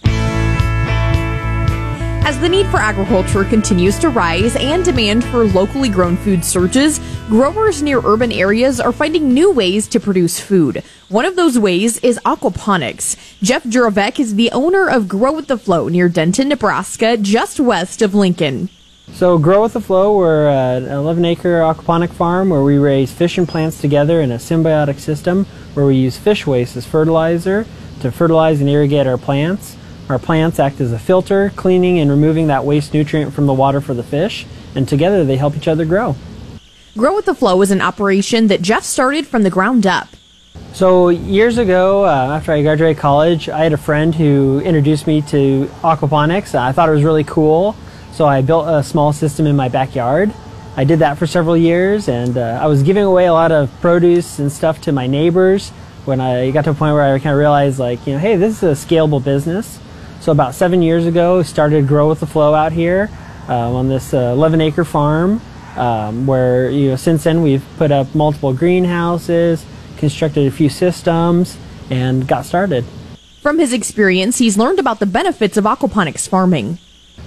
As 2.26 2.40
the 2.40 2.48
need 2.48 2.68
for 2.68 2.78
agriculture 2.78 3.44
continues 3.44 4.00
to 4.00 4.08
rise 4.08 4.56
and 4.56 4.86
demand 4.86 5.26
for 5.26 5.44
locally 5.44 5.90
grown 5.90 6.16
food 6.16 6.46
surges, 6.46 7.02
growers 7.28 7.84
near 7.84 8.00
urban 8.00 8.32
areas 8.32 8.80
are 8.80 8.94
finding 8.94 9.34
new 9.34 9.52
ways 9.52 9.90
to 9.90 10.00
produce 10.00 10.40
food. 10.40 10.84
One 11.10 11.26
of 11.26 11.36
those 11.36 11.60
ways 11.60 11.98
is 11.98 12.18
aquaponics. 12.26 13.18
Jeff 13.42 13.64
Juravec 13.66 14.22
is 14.22 14.36
the 14.36 14.52
owner 14.52 14.88
of 14.90 15.10
Grow 15.10 15.34
with 15.34 15.48
the 15.48 15.58
Flow 15.58 15.90
near 15.90 16.08
Denton, 16.08 16.48
Nebraska, 16.48 17.18
just 17.18 17.60
west 17.60 18.02
of 18.02 18.16
Lincoln. 18.16 18.70
So 19.12 19.38
Grow 19.38 19.62
with 19.62 19.74
the 19.74 19.82
Flow, 19.82 20.18
we're 20.18 20.48
an 20.48 20.86
11 20.86 21.26
acre 21.26 21.60
aquaponic 21.60 22.12
farm 22.12 22.50
where 22.50 22.64
we 22.64 22.78
raise 22.78 23.12
fish 23.12 23.38
and 23.38 23.48
plants 23.48 23.80
together 23.80 24.22
in 24.22 24.32
a 24.32 24.38
symbiotic 24.38 24.98
system 24.98 25.46
where 25.74 25.86
we 25.86 25.96
use 25.96 26.18
fish 26.18 26.48
waste 26.48 26.78
as 26.78 26.86
fertilizer 26.86 27.66
to 28.00 28.12
fertilize 28.12 28.62
and 28.62 28.70
irrigate 28.70 29.06
our 29.06 29.18
plants. 29.18 29.76
Our 30.10 30.18
plants 30.18 30.58
act 30.58 30.80
as 30.80 30.94
a 30.94 31.00
filter, 31.00 31.52
cleaning 31.56 32.00
and 32.00 32.10
removing 32.10 32.48
that 32.48 32.66
waste 32.66 32.94
nutrient 32.94 33.34
from 33.34 33.46
the 33.46 33.54
water 33.54 33.82
for 33.82 33.94
the 33.94 34.04
fish, 34.04 34.46
and 34.74 34.88
together 34.88 35.26
they 35.26 35.38
help 35.38 35.56
each 35.58 35.68
other 35.68 35.86
grow. 35.86 36.16
Grow 36.98 37.14
with 37.14 37.26
the 37.26 37.36
Flow 37.36 37.62
is 37.62 37.72
an 37.72 37.82
operation 37.82 38.48
that 38.48 38.62
Jeff 38.62 38.84
started 38.84 39.28
from 39.28 39.44
the 39.44 39.50
ground 39.50 39.86
up. 39.86 40.08
So 40.72 41.10
years 41.10 41.58
ago, 41.58 42.06
uh, 42.06 42.38
after 42.38 42.54
I 42.54 42.62
graduated 42.62 42.98
college, 42.98 43.50
I 43.50 43.60
had 43.60 43.74
a 43.74 43.78
friend 43.78 44.16
who 44.16 44.62
introduced 44.62 45.08
me 45.08 45.22
to 45.24 45.66
aquaponics. 45.82 46.56
I 46.56 46.72
thought 46.72 46.90
it 46.90 46.94
was 46.94 47.04
really 47.04 47.26
cool. 47.26 47.76
So 48.14 48.28
I 48.28 48.44
built 48.44 48.68
a 48.68 48.84
small 48.84 49.12
system 49.12 49.48
in 49.48 49.56
my 49.56 49.70
backyard. 49.70 50.32
I 50.78 50.84
did 50.84 51.00
that 51.00 51.18
for 51.18 51.26
several 51.26 51.58
years, 51.58 52.08
and 52.08 52.38
uh, 52.38 52.60
I 52.62 52.68
was 52.68 52.84
giving 52.84 53.04
away 53.04 53.26
a 53.26 53.34
lot 53.34 53.52
of 53.52 53.72
produce 53.82 54.38
and 54.38 54.52
stuff 54.52 54.82
to 54.82 54.92
my 54.92 55.08
neighbors. 55.08 55.72
When 56.06 56.22
I 56.22 56.52
got 56.52 56.66
to 56.66 56.72
a 56.72 56.74
point 56.76 56.94
where 56.94 57.02
I 57.02 57.18
kind 57.18 57.34
of 57.34 57.40
realized, 57.40 57.80
like, 57.80 58.06
you 58.06 58.14
know, 58.14 58.20
hey, 58.20 58.36
this 58.36 58.62
is 58.62 58.64
a 58.64 58.88
scalable 58.88 59.24
business. 59.24 59.80
So 60.22 60.32
about 60.32 60.54
seven 60.54 60.84
years 60.84 61.08
ago, 61.08 61.42
started 61.42 61.88
Grow 61.88 62.08
with 62.08 62.20
the 62.20 62.28
Flow 62.28 62.54
out 62.54 62.72
here 62.72 63.10
um, 63.48 63.76
on 63.76 63.90
this 63.90 64.14
uh, 64.14 64.18
11 64.18 64.62
acre 64.62 64.86
farm. 64.86 65.42
Um, 65.76 66.28
where 66.28 66.70
you 66.70 66.92
know 66.92 66.96
since 66.96 67.24
then 67.24 67.42
we've 67.42 67.66
put 67.78 67.92
up 67.92 68.14
multiple 68.14 68.54
greenhouses, 68.54 69.66
constructed 69.98 70.46
a 70.46 70.52
few 70.52 70.70
systems, 70.70 71.58
and 71.90 72.28
got 72.28 72.46
started. 72.46 72.86
From 73.42 73.58
his 73.58 73.74
experience, 73.74 74.38
he's 74.38 74.56
learned 74.56 74.78
about 74.78 75.00
the 75.00 75.08
benefits 75.08 75.58
of 75.58 75.64
aquaponics 75.64 76.30
farming. 76.30 76.78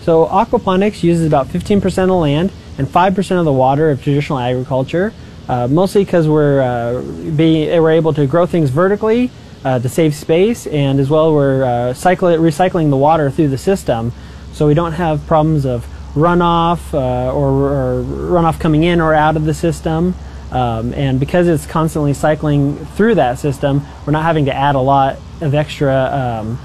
So 0.02 0.26
aquaponics 0.26 1.02
uses 1.02 1.26
about 1.26 1.48
15% 1.48 1.84
of 1.84 2.08
the 2.08 2.14
land 2.14 2.52
and 2.78 2.86
5% 2.86 3.38
of 3.38 3.44
the 3.44 3.52
water 3.52 3.90
of 3.90 4.02
traditional 4.02 4.38
agriculture, 4.38 5.12
uh, 5.48 5.66
mostly 5.66 6.04
because 6.04 6.28
we're, 6.28 6.60
uh, 6.60 7.02
being, 7.32 7.82
we're 7.82 7.90
able 7.90 8.12
to 8.14 8.26
grow 8.26 8.46
things 8.46 8.70
vertically 8.70 9.30
uh, 9.64 9.80
to 9.80 9.88
save 9.88 10.14
space, 10.14 10.68
and 10.68 11.00
as 11.00 11.10
well 11.10 11.34
we're 11.34 11.64
uh, 11.64 11.92
cycle, 11.92 12.28
recycling 12.28 12.90
the 12.90 12.96
water 12.96 13.30
through 13.30 13.48
the 13.48 13.58
system, 13.58 14.12
so 14.52 14.66
we 14.68 14.74
don't 14.74 14.92
have 14.92 15.26
problems 15.26 15.66
of 15.66 15.84
runoff 16.14 16.94
uh, 16.94 17.32
or, 17.32 17.50
or, 17.50 18.02
runoff 18.04 18.58
coming 18.60 18.84
in 18.84 19.00
or 19.00 19.12
out 19.12 19.36
of 19.36 19.44
the 19.44 19.52
system. 19.52 20.14
Um, 20.50 20.94
and 20.94 21.18
because 21.18 21.48
it's 21.48 21.66
constantly 21.66 22.14
cycling 22.14 22.76
through 22.94 23.16
that 23.16 23.38
system, 23.38 23.84
we're 24.06 24.12
not 24.12 24.22
having 24.22 24.44
to 24.46 24.54
add 24.54 24.76
a 24.76 24.80
lot 24.80 25.18
of 25.40 25.54
extra 25.54 26.40
um, 26.42 26.58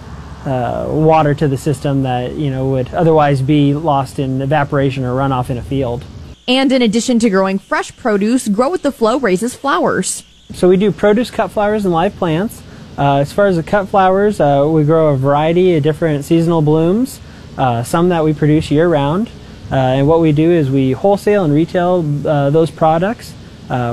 uh, 0.45 0.87
water 0.89 1.33
to 1.35 1.47
the 1.47 1.57
system 1.57 2.03
that 2.03 2.33
you 2.33 2.49
know 2.49 2.69
would 2.69 2.93
otherwise 2.93 3.41
be 3.41 3.73
lost 3.73 4.19
in 4.19 4.41
evaporation 4.41 5.03
or 5.03 5.13
runoff 5.13 5.49
in 5.49 5.57
a 5.57 5.61
field. 5.61 6.03
And 6.47 6.71
in 6.71 6.81
addition 6.81 7.19
to 7.19 7.29
growing 7.29 7.59
fresh 7.59 7.95
produce, 7.95 8.47
Grow 8.47 8.69
with 8.69 8.81
the 8.81 8.91
Flow 8.91 9.19
raises 9.19 9.55
flowers. 9.55 10.23
So 10.53 10.67
we 10.67 10.77
do 10.77 10.91
produce 10.91 11.31
cut 11.31 11.49
flowers 11.51 11.85
and 11.85 11.93
live 11.93 12.15
plants. 12.15 12.61
Uh, 12.97 13.17
as 13.17 13.31
far 13.31 13.47
as 13.47 13.55
the 13.55 13.63
cut 13.63 13.87
flowers, 13.87 14.39
uh, 14.39 14.67
we 14.69 14.83
grow 14.83 15.13
a 15.13 15.17
variety 15.17 15.75
of 15.75 15.83
different 15.83 16.25
seasonal 16.25 16.61
blooms, 16.61 17.21
uh, 17.57 17.83
some 17.83 18.09
that 18.09 18.23
we 18.23 18.33
produce 18.33 18.69
year 18.69 18.89
round. 18.89 19.29
Uh, 19.71 19.75
and 19.75 20.07
what 20.07 20.19
we 20.19 20.33
do 20.33 20.51
is 20.51 20.69
we 20.69 20.91
wholesale 20.91 21.45
and 21.45 21.53
retail 21.53 22.03
uh, 22.27 22.49
those 22.49 22.69
products. 22.69 23.33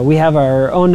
we 0.02 0.16
have 0.16 0.34
our 0.34 0.72
own 0.72 0.94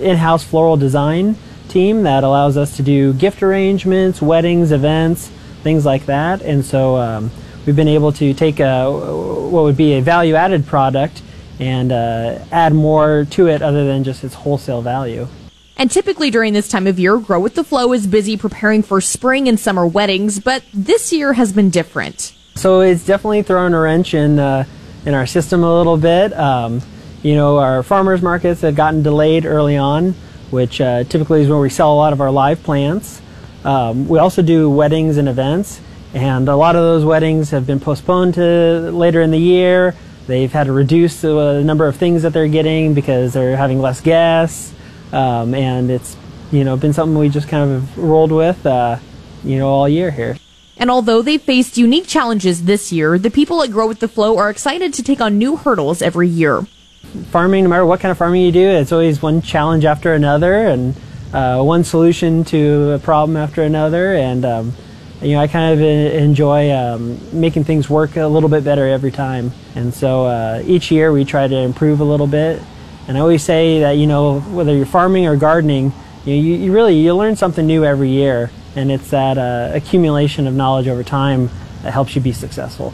in-house 0.00 0.42
floral 0.42 0.76
design 0.76 1.36
team 1.68 2.04
that 2.04 2.24
allows 2.24 2.56
us 2.56 2.76
to 2.76 2.82
do 2.82 3.12
gift 3.12 3.42
arrangements, 3.42 4.22
weddings, 4.22 4.72
events, 4.72 5.28
things 5.62 5.84
like 5.84 6.06
that. 6.06 6.42
And 6.42 6.64
so 6.64 6.96
um, 6.96 7.30
we've 7.64 7.76
been 7.76 7.88
able 7.88 8.12
to 8.12 8.34
take 8.34 8.60
a, 8.60 8.90
what 8.90 9.62
would 9.64 9.76
be 9.76 9.94
a 9.94 10.00
value 10.00 10.34
added 10.34 10.66
product 10.66 11.22
and 11.58 11.92
uh, 11.92 12.38
add 12.52 12.74
more 12.74 13.26
to 13.30 13.48
it 13.48 13.62
other 13.62 13.86
than 13.86 14.04
just 14.04 14.24
its 14.24 14.34
wholesale 14.34 14.82
value. 14.82 15.26
And 15.78 15.90
typically 15.90 16.30
during 16.30 16.54
this 16.54 16.68
time 16.68 16.86
of 16.86 16.98
year, 16.98 17.18
Grow 17.18 17.40
with 17.40 17.54
the 17.54 17.64
Flow 17.64 17.92
is 17.92 18.06
busy 18.06 18.36
preparing 18.36 18.82
for 18.82 19.00
spring 19.00 19.48
and 19.48 19.60
summer 19.60 19.86
weddings, 19.86 20.40
but 20.40 20.62
this 20.72 21.12
year 21.12 21.34
has 21.34 21.52
been 21.52 21.68
different. 21.68 22.34
So 22.54 22.80
it's 22.80 23.04
definitely 23.04 23.42
thrown 23.42 23.74
a 23.74 23.80
wrench 23.80 24.14
in 24.14 24.38
uh, 24.38 24.64
in 25.04 25.12
our 25.12 25.26
system 25.26 25.62
a 25.62 25.76
little 25.76 25.98
bit. 25.98 26.32
Um, 26.32 26.80
you 27.22 27.34
know, 27.34 27.58
our 27.58 27.82
farmers 27.82 28.22
markets 28.22 28.62
have 28.62 28.74
gotten 28.74 29.02
delayed 29.02 29.44
early 29.44 29.76
on, 29.76 30.14
which 30.50 30.80
uh, 30.80 31.04
typically 31.04 31.42
is 31.42 31.48
where 31.48 31.58
we 31.58 31.70
sell 31.70 31.92
a 31.92 31.96
lot 31.96 32.12
of 32.12 32.20
our 32.20 32.30
live 32.30 32.62
plants. 32.62 33.20
Um, 33.64 34.08
we 34.08 34.18
also 34.18 34.42
do 34.42 34.70
weddings 34.70 35.16
and 35.16 35.28
events, 35.28 35.80
and 36.14 36.48
a 36.48 36.56
lot 36.56 36.76
of 36.76 36.82
those 36.82 37.04
weddings 37.04 37.50
have 37.50 37.66
been 37.66 37.80
postponed 37.80 38.34
to 38.34 38.90
later 38.92 39.20
in 39.22 39.30
the 39.30 39.38
year. 39.38 39.94
They've 40.26 40.50
had 40.50 40.64
to 40.64 40.72
reduce 40.72 41.20
the 41.20 41.62
number 41.64 41.86
of 41.86 41.96
things 41.96 42.22
that 42.22 42.32
they're 42.32 42.48
getting 42.48 42.94
because 42.94 43.32
they're 43.32 43.56
having 43.56 43.80
less 43.80 44.00
guests, 44.00 44.72
um, 45.12 45.54
and 45.54 45.90
it's 45.90 46.16
you 46.52 46.64
know 46.64 46.76
been 46.76 46.92
something 46.92 47.18
we 47.18 47.28
just 47.28 47.48
kind 47.48 47.70
of 47.70 47.98
rolled 47.98 48.32
with, 48.32 48.64
uh, 48.66 48.98
you 49.44 49.58
know, 49.58 49.68
all 49.68 49.88
year 49.88 50.10
here. 50.10 50.36
And 50.78 50.90
although 50.90 51.22
they 51.22 51.38
faced 51.38 51.78
unique 51.78 52.06
challenges 52.06 52.64
this 52.64 52.92
year, 52.92 53.18
the 53.18 53.30
people 53.30 53.62
at 53.62 53.70
Grow 53.70 53.88
with 53.88 54.00
the 54.00 54.08
Flow 54.08 54.36
are 54.36 54.50
excited 54.50 54.92
to 54.94 55.02
take 55.02 55.20
on 55.20 55.38
new 55.38 55.56
hurdles 55.56 56.02
every 56.02 56.28
year 56.28 56.66
farming, 57.24 57.64
no 57.64 57.70
matter 57.70 57.86
what 57.86 58.00
kind 58.00 58.10
of 58.10 58.18
farming 58.18 58.42
you 58.42 58.52
do, 58.52 58.68
it's 58.68 58.92
always 58.92 59.20
one 59.20 59.42
challenge 59.42 59.84
after 59.84 60.14
another 60.14 60.54
and 60.54 60.94
uh, 61.32 61.62
one 61.62 61.84
solution 61.84 62.44
to 62.44 62.92
a 62.92 62.98
problem 62.98 63.36
after 63.36 63.62
another. 63.62 64.14
And 64.14 64.44
um, 64.44 64.72
you 65.20 65.32
know, 65.32 65.40
I 65.40 65.46
kind 65.46 65.72
of 65.72 65.80
enjoy 65.80 66.72
um, 66.72 67.18
making 67.38 67.64
things 67.64 67.88
work 67.88 68.16
a 68.16 68.26
little 68.26 68.48
bit 68.48 68.64
better 68.64 68.86
every 68.86 69.10
time. 69.10 69.52
And 69.74 69.92
so 69.92 70.26
uh, 70.26 70.62
each 70.66 70.90
year 70.90 71.12
we 71.12 71.24
try 71.24 71.48
to 71.48 71.56
improve 71.56 72.00
a 72.00 72.04
little 72.04 72.26
bit. 72.26 72.62
And 73.08 73.16
I 73.16 73.20
always 73.20 73.42
say 73.42 73.80
that 73.80 73.92
you 73.92 74.06
know 74.06 74.40
whether 74.40 74.74
you're 74.74 74.84
farming 74.84 75.26
or 75.26 75.36
gardening, 75.36 75.92
you, 76.24 76.34
you 76.34 76.72
really 76.72 76.98
you 76.98 77.14
learn 77.14 77.36
something 77.36 77.64
new 77.64 77.84
every 77.84 78.10
year, 78.10 78.50
and 78.74 78.90
it's 78.90 79.10
that 79.10 79.38
uh, 79.38 79.70
accumulation 79.74 80.48
of 80.48 80.54
knowledge 80.54 80.88
over 80.88 81.04
time 81.04 81.48
that 81.82 81.92
helps 81.92 82.16
you 82.16 82.20
be 82.20 82.32
successful. 82.32 82.92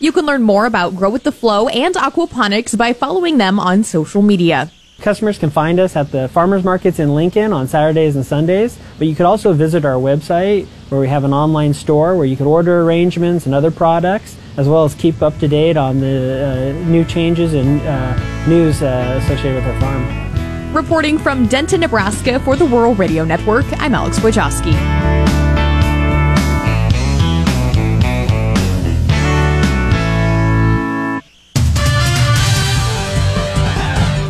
You 0.00 0.12
can 0.12 0.26
learn 0.26 0.42
more 0.42 0.64
about 0.64 0.94
Grow 0.94 1.10
with 1.10 1.24
the 1.24 1.32
Flow 1.32 1.66
and 1.66 1.92
aquaponics 1.96 2.78
by 2.78 2.92
following 2.92 3.38
them 3.38 3.58
on 3.58 3.82
social 3.82 4.22
media. 4.22 4.70
Customers 5.00 5.38
can 5.38 5.50
find 5.50 5.80
us 5.80 5.96
at 5.96 6.12
the 6.12 6.28
farmers 6.28 6.62
markets 6.62 7.00
in 7.00 7.16
Lincoln 7.16 7.52
on 7.52 7.66
Saturdays 7.66 8.14
and 8.14 8.24
Sundays, 8.24 8.78
but 8.98 9.08
you 9.08 9.16
could 9.16 9.26
also 9.26 9.52
visit 9.52 9.84
our 9.84 9.94
website 9.94 10.66
where 10.88 11.00
we 11.00 11.08
have 11.08 11.24
an 11.24 11.32
online 11.32 11.74
store 11.74 12.16
where 12.16 12.26
you 12.26 12.36
could 12.36 12.46
order 12.46 12.82
arrangements 12.82 13.46
and 13.46 13.54
other 13.56 13.72
products, 13.72 14.36
as 14.56 14.68
well 14.68 14.84
as 14.84 14.94
keep 14.94 15.20
up 15.20 15.36
to 15.38 15.48
date 15.48 15.76
on 15.76 15.98
the 15.98 16.74
uh, 16.76 16.88
new 16.88 17.04
changes 17.04 17.54
and 17.54 17.80
uh, 17.82 18.46
news 18.46 18.82
uh, 18.82 19.20
associated 19.20 19.56
with 19.56 19.64
our 19.64 19.80
farm. 19.80 20.74
Reporting 20.74 21.18
from 21.18 21.48
Denton, 21.48 21.80
Nebraska 21.80 22.38
for 22.40 22.54
the 22.54 22.66
Rural 22.66 22.94
Radio 22.94 23.24
Network, 23.24 23.66
I'm 23.80 23.96
Alex 23.96 24.20
Wojcicki. 24.20 25.07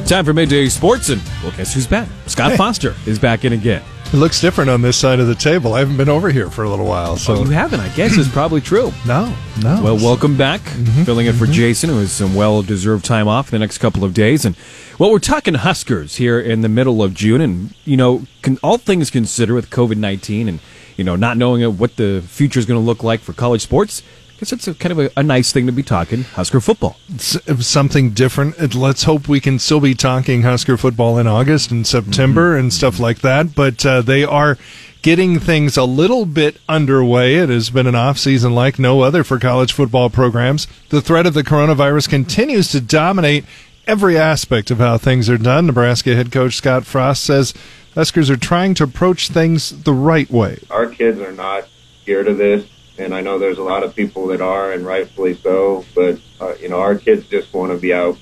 Time 0.08 0.24
for 0.24 0.32
midday 0.32 0.70
sports, 0.70 1.10
and 1.10 1.20
well, 1.42 1.52
guess 1.54 1.74
who's 1.74 1.86
back? 1.86 2.08
Scott 2.24 2.52
hey. 2.52 2.56
Foster 2.56 2.94
is 3.04 3.18
back 3.18 3.44
in 3.44 3.52
again. 3.52 3.82
It 4.06 4.14
looks 4.14 4.40
different 4.40 4.70
on 4.70 4.80
this 4.80 4.96
side 4.96 5.20
of 5.20 5.26
the 5.26 5.34
table. 5.34 5.74
I 5.74 5.80
haven't 5.80 5.98
been 5.98 6.08
over 6.08 6.30
here 6.30 6.48
for 6.48 6.64
a 6.64 6.70
little 6.70 6.86
while. 6.86 7.18
So 7.18 7.34
oh, 7.34 7.44
you 7.44 7.50
haven't? 7.50 7.80
I 7.80 7.90
guess 7.90 8.16
it's 8.16 8.26
probably 8.26 8.62
true. 8.62 8.90
no, 9.06 9.26
no. 9.62 9.82
Well, 9.82 9.96
welcome 9.96 10.34
back. 10.34 10.62
Mm-hmm, 10.62 11.02
filling 11.02 11.26
in 11.26 11.34
mm-hmm. 11.34 11.44
for 11.44 11.52
Jason, 11.52 11.90
who 11.90 11.98
has 11.98 12.10
some 12.10 12.34
well-deserved 12.34 13.04
time 13.04 13.28
off 13.28 13.48
in 13.48 13.50
the 13.50 13.58
next 13.58 13.76
couple 13.78 14.02
of 14.02 14.14
days. 14.14 14.46
And 14.46 14.56
well, 14.98 15.10
we're 15.10 15.18
talking 15.18 15.52
Huskers 15.52 16.16
here 16.16 16.40
in 16.40 16.62
the 16.62 16.70
middle 16.70 17.02
of 17.02 17.12
June, 17.12 17.42
and 17.42 17.74
you 17.84 17.98
know, 17.98 18.24
can, 18.40 18.56
all 18.62 18.78
things 18.78 19.10
considered 19.10 19.56
with 19.56 19.68
COVID 19.68 19.98
nineteen 19.98 20.48
and 20.48 20.60
you 20.96 21.04
know 21.04 21.16
not 21.16 21.36
knowing 21.36 21.76
what 21.76 21.96
the 21.96 22.24
future 22.26 22.58
is 22.58 22.64
going 22.64 22.80
to 22.80 22.86
look 22.86 23.02
like 23.02 23.20
for 23.20 23.34
college 23.34 23.60
sports 23.60 24.02
guess 24.38 24.52
it's 24.52 24.68
a, 24.68 24.74
kind 24.74 24.92
of 24.92 24.98
a, 24.98 25.10
a, 25.16 25.22
nice 25.22 25.52
thing 25.52 25.66
to 25.66 25.72
be 25.72 25.82
talking 25.82 26.22
Husker 26.22 26.60
football. 26.60 26.96
It's 27.08 27.66
something 27.66 28.10
different. 28.10 28.74
Let's 28.74 29.02
hope 29.02 29.28
we 29.28 29.40
can 29.40 29.58
still 29.58 29.80
be 29.80 29.94
talking 29.94 30.42
Husker 30.42 30.76
football 30.76 31.18
in 31.18 31.26
August 31.26 31.70
and 31.70 31.86
September 31.86 32.52
mm-hmm. 32.52 32.60
and 32.60 32.72
stuff 32.72 33.00
like 33.00 33.18
that. 33.20 33.54
But 33.54 33.84
uh, 33.84 34.02
they 34.02 34.22
are 34.24 34.56
getting 35.02 35.40
things 35.40 35.76
a 35.76 35.84
little 35.84 36.24
bit 36.24 36.58
underway. 36.68 37.34
It 37.34 37.48
has 37.48 37.70
been 37.70 37.86
an 37.86 37.94
off 37.94 38.18
season 38.18 38.54
like 38.54 38.78
no 38.78 39.00
other 39.00 39.24
for 39.24 39.38
college 39.38 39.72
football 39.72 40.08
programs. 40.08 40.68
The 40.90 41.02
threat 41.02 41.26
of 41.26 41.34
the 41.34 41.44
coronavirus 41.44 42.08
continues 42.08 42.68
to 42.68 42.80
dominate 42.80 43.44
every 43.88 44.16
aspect 44.16 44.70
of 44.70 44.78
how 44.78 44.98
things 44.98 45.28
are 45.28 45.38
done. 45.38 45.66
Nebraska 45.66 46.14
head 46.14 46.30
coach 46.30 46.54
Scott 46.54 46.84
Frost 46.84 47.24
says 47.24 47.54
Huskers 47.94 48.30
are 48.30 48.36
trying 48.36 48.74
to 48.74 48.84
approach 48.84 49.28
things 49.28 49.82
the 49.82 49.92
right 49.92 50.30
way. 50.30 50.60
Our 50.70 50.86
kids 50.86 51.18
are 51.20 51.32
not 51.32 51.66
scared 52.02 52.28
of 52.28 52.38
this 52.38 52.64
and 52.98 53.14
I 53.14 53.20
know 53.20 53.38
there's 53.38 53.58
a 53.58 53.62
lot 53.62 53.84
of 53.84 53.94
people 53.94 54.26
that 54.28 54.40
are, 54.40 54.72
and 54.72 54.84
rightfully 54.84 55.34
so. 55.34 55.84
But 55.94 56.20
uh, 56.40 56.54
you 56.60 56.68
know, 56.68 56.80
our 56.80 56.96
kids 56.96 57.26
just 57.28 57.52
want 57.54 57.72
to 57.72 57.78
be 57.78 57.94
out 57.94 58.18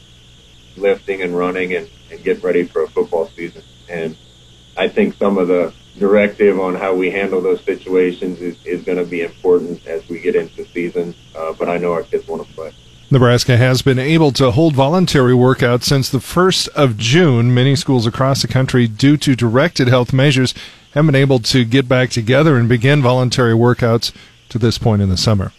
lifting 0.76 1.22
and 1.22 1.36
running 1.36 1.74
and, 1.74 1.88
and 2.10 2.22
get 2.22 2.42
ready 2.42 2.64
for 2.64 2.82
a 2.82 2.88
football 2.88 3.28
season. 3.28 3.62
And 3.88 4.16
I 4.76 4.88
think 4.88 5.14
some 5.14 5.38
of 5.38 5.48
the 5.48 5.72
directive 5.98 6.60
on 6.60 6.74
how 6.74 6.94
we 6.94 7.10
handle 7.10 7.40
those 7.40 7.64
situations 7.64 8.40
is, 8.40 8.56
is 8.66 8.82
going 8.82 8.98
to 8.98 9.04
be 9.04 9.22
important 9.22 9.86
as 9.86 10.06
we 10.08 10.20
get 10.20 10.36
into 10.36 10.66
season. 10.66 11.14
Uh, 11.34 11.54
but 11.54 11.68
I 11.68 11.78
know 11.78 11.92
our 11.92 12.02
kids 12.02 12.28
want 12.28 12.46
to 12.46 12.54
play. 12.54 12.74
Nebraska 13.10 13.56
has 13.56 13.82
been 13.82 14.00
able 14.00 14.32
to 14.32 14.50
hold 14.50 14.74
voluntary 14.74 15.32
workouts 15.32 15.84
since 15.84 16.10
the 16.10 16.18
1st 16.18 16.68
of 16.70 16.98
June. 16.98 17.54
Many 17.54 17.76
schools 17.76 18.06
across 18.06 18.42
the 18.42 18.48
country, 18.48 18.88
due 18.88 19.16
to 19.18 19.36
directed 19.36 19.86
health 19.86 20.12
measures, 20.12 20.52
have 20.92 21.06
been 21.06 21.14
able 21.14 21.38
to 21.38 21.64
get 21.64 21.88
back 21.88 22.10
together 22.10 22.56
and 22.56 22.68
begin 22.68 23.00
voluntary 23.00 23.54
workouts 23.54 24.12
to 24.58 24.64
this 24.64 24.78
point 24.78 25.02
in 25.02 25.08
the 25.08 25.16
summer. 25.16 25.52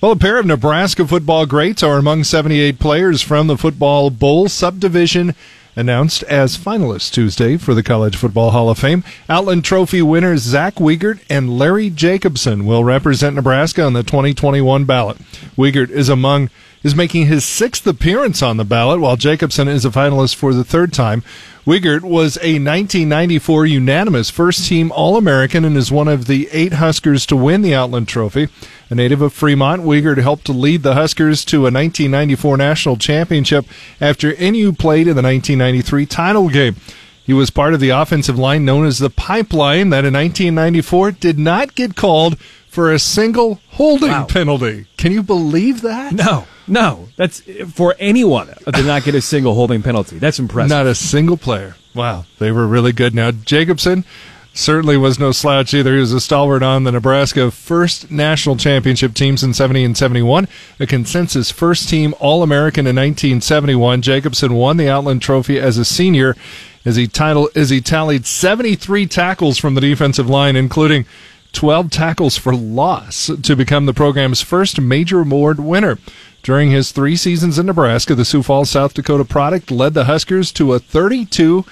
Well, 0.00 0.12
a 0.12 0.16
pair 0.16 0.38
of 0.38 0.46
Nebraska 0.46 1.06
football 1.06 1.44
greats 1.44 1.82
are 1.82 1.98
among 1.98 2.24
78 2.24 2.78
players 2.78 3.20
from 3.20 3.48
the 3.48 3.58
Football 3.58 4.08
Bowl 4.08 4.48
subdivision 4.48 5.34
announced 5.76 6.22
as 6.24 6.56
finalists 6.56 7.12
Tuesday 7.12 7.56
for 7.56 7.74
the 7.74 7.82
College 7.82 8.16
Football 8.16 8.50
Hall 8.50 8.70
of 8.70 8.78
Fame. 8.78 9.04
Outland 9.28 9.64
Trophy 9.64 10.02
winners 10.02 10.40
Zach 10.40 10.76
Wiegert 10.76 11.20
and 11.28 11.58
Larry 11.58 11.90
Jacobson 11.90 12.64
will 12.64 12.82
represent 12.82 13.36
Nebraska 13.36 13.82
on 13.82 13.92
the 13.92 14.02
2021 14.02 14.84
ballot. 14.84 15.18
Wiegert 15.56 15.90
is 15.90 16.08
among 16.08 16.48
is 16.82 16.94
making 16.94 17.26
his 17.26 17.44
sixth 17.44 17.86
appearance 17.86 18.42
on 18.42 18.56
the 18.56 18.64
ballot, 18.64 19.00
while 19.00 19.16
Jacobson 19.16 19.68
is 19.68 19.84
a 19.84 19.90
finalist 19.90 20.34
for 20.34 20.54
the 20.54 20.64
third 20.64 20.92
time. 20.92 21.22
Wiegert 21.66 22.00
was 22.02 22.36
a 22.38 22.54
1994 22.58 23.66
unanimous 23.66 24.30
first 24.30 24.66
team 24.66 24.90
All 24.92 25.16
American 25.18 25.64
and 25.64 25.76
is 25.76 25.92
one 25.92 26.08
of 26.08 26.26
the 26.26 26.48
eight 26.52 26.72
Huskers 26.74 27.26
to 27.26 27.36
win 27.36 27.60
the 27.62 27.74
Outland 27.74 28.08
Trophy. 28.08 28.48
A 28.88 28.94
native 28.94 29.20
of 29.20 29.32
Fremont, 29.34 29.82
Wiegert 29.82 30.18
helped 30.18 30.46
to 30.46 30.52
lead 30.52 30.82
the 30.82 30.94
Huskers 30.94 31.44
to 31.46 31.58
a 31.58 31.70
1994 31.70 32.56
national 32.56 32.96
championship 32.96 33.66
after 34.00 34.34
NU 34.40 34.72
played 34.72 35.06
in 35.06 35.16
the 35.16 35.22
1993 35.22 36.06
title 36.06 36.48
game. 36.48 36.76
He 37.22 37.34
was 37.34 37.50
part 37.50 37.74
of 37.74 37.80
the 37.80 37.90
offensive 37.90 38.38
line 38.38 38.64
known 38.64 38.86
as 38.86 38.98
the 38.98 39.10
Pipeline 39.10 39.90
that 39.90 40.04
in 40.06 40.14
1994 40.14 41.12
did 41.12 41.38
not 41.38 41.74
get 41.74 41.94
called 41.94 42.38
for 42.66 42.90
a 42.90 42.98
single 42.98 43.60
holding 43.72 44.08
Wow. 44.10 44.24
penalty. 44.24 44.86
Can 44.96 45.12
you 45.12 45.22
believe 45.22 45.82
that? 45.82 46.12
No, 46.12 46.46
no. 46.70 47.08
That's 47.16 47.40
for 47.72 47.94
anyone 47.98 48.48
to 48.48 48.82
not 48.82 49.04
get 49.04 49.14
a 49.14 49.20
single 49.20 49.54
holding 49.54 49.82
penalty. 49.82 50.18
That's 50.18 50.38
impressive. 50.38 50.70
Not 50.70 50.86
a 50.86 50.94
single 50.94 51.36
player. 51.36 51.76
Wow, 51.94 52.24
they 52.38 52.52
were 52.52 52.66
really 52.66 52.92
good. 52.92 53.14
Now 53.14 53.32
Jacobson 53.32 54.04
certainly 54.52 54.96
was 54.96 55.18
no 55.18 55.32
slouch 55.32 55.74
either. 55.74 55.94
He 55.94 56.00
was 56.00 56.12
a 56.12 56.20
stalwart 56.20 56.62
on 56.62 56.84
the 56.84 56.92
Nebraska 56.92 57.50
first 57.50 58.10
national 58.10 58.56
championship 58.56 59.14
teams 59.14 59.42
in 59.42 59.54
70 59.54 59.84
and 59.84 59.96
71, 59.96 60.48
a 60.78 60.86
consensus 60.86 61.50
first 61.50 61.88
team 61.88 62.14
All 62.18 62.42
American 62.42 62.86
in 62.86 62.96
1971. 62.96 64.02
Jacobson 64.02 64.54
won 64.54 64.76
the 64.76 64.88
Outland 64.88 65.22
Trophy 65.22 65.58
as 65.58 65.78
a 65.78 65.84
senior 65.84 66.36
as 66.84 66.96
he 66.96 67.06
title 67.06 67.50
as 67.54 67.70
he 67.70 67.80
tallied 67.80 68.26
73 68.26 69.06
tackles 69.06 69.58
from 69.58 69.74
the 69.74 69.80
defensive 69.80 70.28
line, 70.28 70.56
including 70.56 71.04
12 71.52 71.90
tackles 71.90 72.36
for 72.36 72.54
loss 72.54 73.30
to 73.42 73.56
become 73.56 73.86
the 73.86 73.94
program's 73.94 74.40
first 74.40 74.80
major 74.80 75.20
award 75.20 75.60
winner. 75.60 75.98
During 76.42 76.70
his 76.70 76.92
three 76.92 77.16
seasons 77.16 77.58
in 77.58 77.66
Nebraska, 77.66 78.14
the 78.14 78.24
Sioux 78.24 78.42
Falls, 78.42 78.70
South 78.70 78.94
Dakota 78.94 79.24
product 79.24 79.70
led 79.70 79.94
the 79.94 80.04
Huskers 80.04 80.52
to 80.52 80.72
a 80.72 80.78
32 80.78 81.64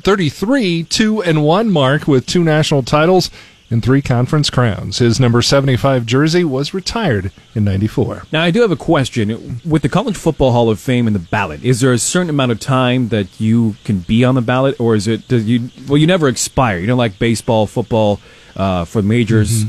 33 0.00 0.84
2 0.84 1.22
and 1.22 1.44
1 1.44 1.70
mark 1.70 2.06
with 2.06 2.26
two 2.26 2.44
national 2.44 2.82
titles 2.82 3.30
and 3.70 3.82
three 3.82 4.00
conference 4.00 4.48
crowns. 4.48 4.98
His 4.98 5.20
number 5.20 5.42
75 5.42 6.06
jersey 6.06 6.44
was 6.44 6.72
retired 6.72 7.32
in 7.54 7.64
94. 7.64 8.24
Now, 8.32 8.42
I 8.42 8.50
do 8.50 8.62
have 8.62 8.70
a 8.70 8.76
question. 8.76 9.60
With 9.64 9.82
the 9.82 9.88
College 9.88 10.16
Football 10.16 10.52
Hall 10.52 10.70
of 10.70 10.80
Fame 10.80 11.06
and 11.06 11.14
the 11.14 11.20
ballot, 11.20 11.62
is 11.64 11.80
there 11.80 11.92
a 11.92 11.98
certain 11.98 12.30
amount 12.30 12.52
of 12.52 12.60
time 12.60 13.08
that 13.08 13.40
you 13.40 13.76
can 13.84 14.00
be 14.00 14.24
on 14.24 14.34
the 14.34 14.40
ballot, 14.40 14.80
or 14.80 14.94
is 14.94 15.06
it, 15.06 15.28
does 15.28 15.44
you, 15.46 15.70
well, 15.86 15.98
you 15.98 16.06
never 16.06 16.28
expire? 16.28 16.78
You 16.78 16.86
know, 16.86 16.96
like 16.96 17.18
baseball, 17.18 17.66
football, 17.66 18.20
uh, 18.56 18.84
for 18.84 19.02
the 19.02 19.08
majors, 19.08 19.64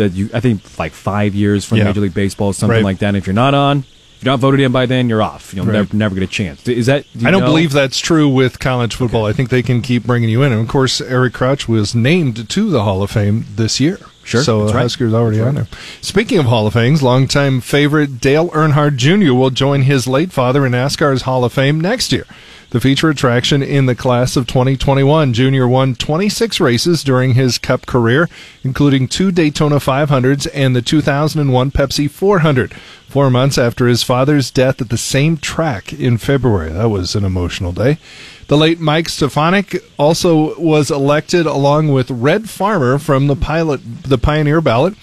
that 0.00 0.12
you, 0.12 0.28
I 0.34 0.40
think 0.40 0.60
like 0.78 0.92
five 0.92 1.34
years 1.34 1.64
from. 1.64 1.78
Yeah. 1.78 1.84
Major 1.84 2.00
League 2.00 2.14
Baseball, 2.14 2.52
something 2.52 2.74
Right. 2.76 2.84
like 2.84 2.98
that. 2.98 3.08
And 3.08 3.16
if 3.16 3.26
you're 3.26 3.32
not 3.34 3.54
on, 3.54 3.78
if 4.18 4.24
you're 4.24 4.32
not 4.32 4.40
voted 4.40 4.60
in 4.60 4.70
by 4.72 4.84
then, 4.86 5.08
you're 5.08 5.22
off. 5.22 5.54
You'll 5.54 5.64
Right. 5.64 5.72
never, 5.74 5.96
never 5.96 6.14
get 6.14 6.24
a 6.24 6.26
chance. 6.26 6.66
Is 6.68 6.86
that, 6.86 7.04
do 7.14 7.20
you 7.20 7.28
I 7.28 7.30
don't 7.30 7.40
know? 7.40 7.46
believe 7.46 7.72
that's 7.72 7.98
true 7.98 8.28
with 8.28 8.58
college 8.58 8.94
football. 8.94 9.24
I 9.26 9.32
think 9.32 9.48
they 9.48 9.62
can 9.62 9.80
keep 9.80 10.04
bringing 10.04 10.28
you 10.28 10.42
in. 10.42 10.52
And 10.52 10.60
of 10.60 10.68
course, 10.68 11.00
Eric 11.00 11.32
Crouch 11.32 11.68
was 11.68 11.94
named 11.94 12.48
to 12.50 12.70
the 12.70 12.82
Hall 12.82 13.02
of 13.02 13.10
Fame 13.10 13.46
this 13.56 13.80
year. 13.80 13.98
Sure, 14.22 14.42
So 14.42 14.60
that's 14.60 14.72
the 14.72 14.76
right. 14.76 14.82
Huskers 14.82 15.14
already 15.14 15.38
That's 15.38 15.48
on 15.48 15.56
right. 15.56 15.70
there. 15.70 15.80
Speaking 16.02 16.38
of 16.38 16.44
Hall 16.44 16.66
of 16.66 16.74
Fames, 16.74 17.02
longtime 17.02 17.60
favorite 17.62 18.20
Dale 18.20 18.48
Earnhardt 18.50 18.96
Jr. 18.96 19.32
will 19.32 19.50
join 19.50 19.82
his 19.82 20.06
late 20.06 20.30
father 20.30 20.66
in 20.66 20.72
NASCAR's 20.72 21.22
Hall 21.22 21.42
of 21.44 21.52
Fame 21.54 21.80
next 21.80 22.12
year. 22.12 22.26
The 22.70 22.80
feature 22.80 23.10
attraction 23.10 23.64
in 23.64 23.86
the 23.86 23.96
class 23.96 24.36
of 24.36 24.46
2021, 24.46 25.32
Jr. 25.32 25.66
won 25.66 25.96
26 25.96 26.60
races 26.60 27.02
during 27.02 27.34
his 27.34 27.58
Cup 27.58 27.84
career, 27.84 28.28
including 28.62 29.08
two 29.08 29.32
Daytona 29.32 29.76
500s 29.76 30.46
and 30.54 30.76
the 30.76 30.80
2001 30.80 31.72
Pepsi 31.72 32.08
400. 32.08 32.72
Four 33.08 33.28
months 33.28 33.58
after 33.58 33.88
his 33.88 34.04
father's 34.04 34.52
death 34.52 34.80
at 34.80 34.88
the 34.88 34.96
same 34.96 35.36
track 35.36 35.92
in 35.92 36.16
February. 36.16 36.70
That 36.70 36.90
was 36.90 37.16
an 37.16 37.24
emotional 37.24 37.72
day. 37.72 37.98
The 38.46 38.56
late 38.56 38.78
Mike 38.78 39.08
Stefanik 39.08 39.82
also 39.98 40.56
was 40.56 40.92
elected 40.92 41.46
along 41.46 41.88
with 41.88 42.08
Red 42.08 42.48
Farmer 42.48 42.98
from 42.98 43.26
the 43.26 43.34
pilot, 43.34 43.80
the 44.04 44.16
Pioneer 44.16 44.60
ballot. 44.60 44.94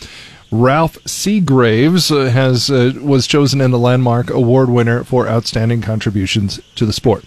Ralph 0.51 0.97
Seagraves 1.05 2.11
uh, 2.11 2.29
has 2.29 2.69
uh, 2.69 2.93
was 3.01 3.27
chosen 3.27 3.59
in 3.59 3.71
the 3.71 3.79
landmark 3.79 4.29
award 4.29 4.69
winner 4.69 5.03
for 5.03 5.27
outstanding 5.27 5.81
contributions 5.81 6.61
to 6.75 6.85
the 6.85 6.93
sport. 6.93 7.25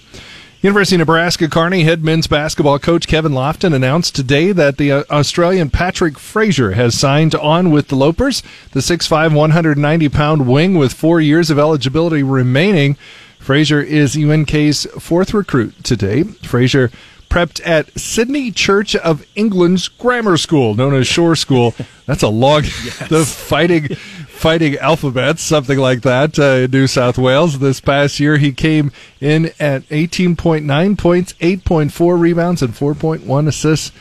University 0.62 0.96
of 0.96 1.00
Nebraska 1.00 1.48
Kearney 1.48 1.84
head 1.84 2.04
men's 2.04 2.26
basketball 2.26 2.78
coach 2.78 3.08
Kevin 3.08 3.32
Lofton 3.32 3.74
announced 3.74 4.14
today 4.14 4.52
that 4.52 4.76
the 4.76 4.92
uh, 4.92 5.04
Australian 5.10 5.70
Patrick 5.70 6.18
Frazier 6.18 6.72
has 6.72 6.98
signed 6.98 7.34
on 7.34 7.70
with 7.70 7.88
the 7.88 7.96
Lopers. 7.96 8.42
The 8.72 8.80
6'5", 8.80 9.34
190 9.34 10.08
pound 10.10 10.46
wing 10.46 10.74
with 10.74 10.92
four 10.92 11.20
years 11.20 11.50
of 11.50 11.58
eligibility 11.58 12.22
remaining. 12.22 12.96
Frazier 13.38 13.80
is 13.80 14.16
UNK's 14.16 14.86
fourth 14.98 15.32
recruit 15.32 15.82
today. 15.82 16.24
Frazier 16.24 16.90
prepped 17.30 17.60
at 17.64 17.98
Sydney 17.98 18.50
Church 18.50 18.94
of 18.96 19.24
England's 19.34 19.88
grammar 19.88 20.36
school, 20.36 20.74
known 20.74 20.94
as 20.94 21.06
Shore 21.06 21.36
School. 21.36 21.74
That's 22.06 22.22
a 22.22 22.28
long, 22.28 22.62
the 23.08 23.24
fighting, 23.26 23.88
fighting 23.94 24.76
alphabets, 24.78 25.42
something 25.42 25.78
like 25.78 26.02
that, 26.02 26.38
uh, 26.38 26.64
in 26.64 26.70
New 26.72 26.86
South 26.88 27.16
Wales. 27.18 27.60
This 27.60 27.80
past 27.80 28.18
year, 28.20 28.36
he 28.36 28.52
came 28.52 28.90
in 29.20 29.46
at 29.60 29.82
18.9 29.90 30.98
points, 30.98 31.32
8.4 31.34 32.20
rebounds, 32.20 32.62
and 32.62 32.74
4.1 32.74 33.46
assists 33.48 33.92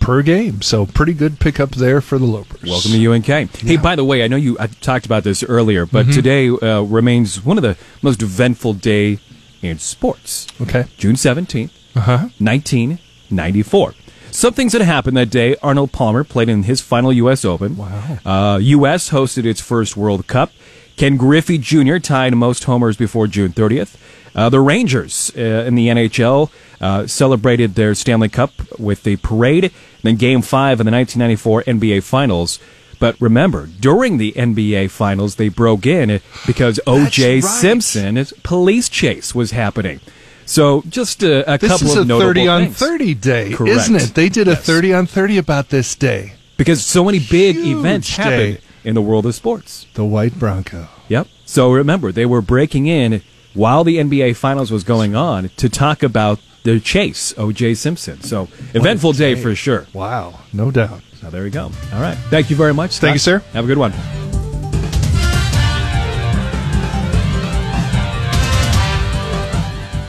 per 0.00 0.20
game. 0.22 0.60
So 0.62 0.84
pretty 0.84 1.12
good 1.14 1.38
pickup 1.38 1.70
there 1.70 2.00
for 2.00 2.18
the 2.18 2.26
Lopers. 2.26 2.64
Welcome 2.68 2.90
to 2.90 3.06
UNK. 3.12 3.56
Hey, 3.60 3.76
by 3.76 3.94
the 3.94 4.04
way, 4.04 4.24
I 4.24 4.26
know 4.26 4.34
you 4.36 4.56
I 4.58 4.66
talked 4.66 5.06
about 5.06 5.22
this 5.22 5.44
earlier, 5.44 5.86
but 5.86 6.06
Mm-hmm. 6.06 6.12
today 6.14 6.48
uh, 6.48 6.82
remains 6.82 7.44
one 7.44 7.56
of 7.58 7.62
the 7.62 7.76
most 8.02 8.20
eventful 8.22 8.72
day 8.74 9.20
in 9.62 9.78
sports. 9.78 10.48
Okay. 10.60 10.86
June 10.98 11.14
17th, 11.14 11.70
Uh-huh. 11.94 12.28
1994. 12.38 13.94
Some 14.30 14.54
things 14.54 14.72
that 14.72 14.80
happened 14.80 15.16
that 15.18 15.30
day. 15.30 15.56
Arnold 15.62 15.92
Palmer 15.92 16.24
played 16.24 16.48
in 16.48 16.62
his 16.62 16.80
final 16.80 17.12
U.S. 17.12 17.44
Open. 17.44 17.76
Wow. 17.76 18.18
Uh, 18.24 18.58
U.S. 18.58 19.10
hosted 19.10 19.44
its 19.44 19.60
first 19.60 19.96
World 19.96 20.26
Cup. 20.26 20.52
Ken 20.96 21.16
Griffey 21.16 21.58
Jr. 21.58 21.98
tied 21.98 22.34
most 22.34 22.64
homers 22.64 22.96
before 22.96 23.26
June 23.26 23.52
30th. 23.52 23.96
Uh, 24.34 24.48
the 24.48 24.60
Rangers 24.60 25.30
uh, 25.36 25.40
in 25.40 25.74
the 25.74 25.88
NHL 25.88 26.50
uh, 26.80 27.06
celebrated 27.06 27.74
their 27.74 27.94
Stanley 27.94 28.30
Cup 28.30 28.52
with 28.78 29.06
a 29.06 29.16
parade, 29.16 29.70
then 30.02 30.16
Game 30.16 30.40
5 30.40 30.80
in 30.80 30.86
the 30.86 30.92
1994 30.92 31.64
NBA 31.64 32.02
Finals. 32.02 32.58
But 32.98 33.20
remember, 33.20 33.66
during 33.66 34.16
the 34.16 34.32
NBA 34.32 34.90
Finals, 34.90 35.34
they 35.36 35.48
broke 35.48 35.86
in 35.86 36.20
because 36.46 36.80
O.J. 36.86 37.34
right. 37.34 37.44
Simpson's 37.44 38.32
police 38.42 38.88
chase 38.88 39.34
was 39.34 39.50
happening. 39.50 40.00
So 40.46 40.82
just 40.88 41.22
a, 41.22 41.54
a 41.54 41.58
This 41.58 41.70
couple 41.70 41.86
is 41.88 41.96
of 41.96 42.02
a 42.02 42.06
notable 42.06 42.28
30 42.28 42.48
on 42.48 42.62
things. 42.66 42.78
30 42.78 43.14
day, 43.14 43.52
Correct. 43.52 43.76
isn't 43.76 43.96
it? 43.96 44.14
They 44.14 44.28
did 44.28 44.48
a 44.48 44.56
30 44.56 44.92
on 44.94 45.06
30 45.06 45.38
about 45.38 45.68
this 45.70 45.94
day. 45.94 46.34
because 46.56 46.84
so 46.84 47.04
many 47.04 47.18
big 47.18 47.56
Huge 47.56 47.78
events 47.78 48.16
day. 48.16 48.22
happened 48.22 48.58
in 48.84 48.94
the 48.94 49.02
world 49.02 49.26
of 49.26 49.34
sports. 49.34 49.86
The 49.94 50.04
White 50.04 50.38
Bronco. 50.38 50.88
Yep. 51.08 51.28
So 51.46 51.72
remember, 51.72 52.12
they 52.12 52.26
were 52.26 52.42
breaking 52.42 52.86
in 52.86 53.22
while 53.54 53.84
the 53.84 53.98
NBA 53.98 54.36
Finals 54.36 54.70
was 54.70 54.82
going 54.84 55.14
on 55.14 55.50
to 55.58 55.68
talk 55.68 56.02
about 56.02 56.40
the 56.64 56.80
chase, 56.80 57.34
O.J. 57.36 57.74
Simpson. 57.74 58.20
So 58.22 58.48
eventful 58.74 59.12
day 59.12 59.34
for 59.34 59.54
sure. 59.54 59.86
Wow, 59.92 60.40
no 60.52 60.70
doubt. 60.70 61.00
So 61.20 61.28
there 61.30 61.42
we 61.42 61.50
go. 61.50 61.64
All 61.92 62.00
right. 62.00 62.16
Thank 62.30 62.50
you 62.50 62.56
very 62.56 62.72
much. 62.74 62.98
Thank 62.98 63.14
you, 63.14 63.18
sir. 63.18 63.40
Have 63.52 63.64
a 63.64 63.66
good 63.68 63.78
one. 63.78 63.92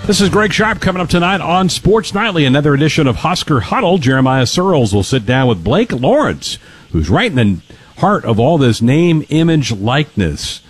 This 0.05 0.19
is 0.19 0.27
Greg 0.27 0.51
Sharp 0.51 0.81
coming 0.81 1.01
up 1.01 1.07
tonight 1.07 1.39
on 1.39 1.69
Sports 1.69 2.13
Nightly, 2.13 2.43
another 2.43 2.73
edition 2.73 3.07
of 3.07 3.15
Husker 3.15 3.61
Huddle. 3.61 3.99
Jeremiah 3.99 4.43
Sirles 4.43 4.93
will 4.93 5.01
sit 5.01 5.25
down 5.25 5.47
with 5.47 5.63
Blake 5.63 5.93
Lawrence, 5.93 6.57
who's 6.91 7.09
right 7.09 7.31
in 7.31 7.35
the 7.37 7.61
heart 7.99 8.25
of 8.25 8.37
all 8.37 8.57
this 8.57 8.81
name, 8.81 9.25
image, 9.29 9.71
likeness 9.71 10.61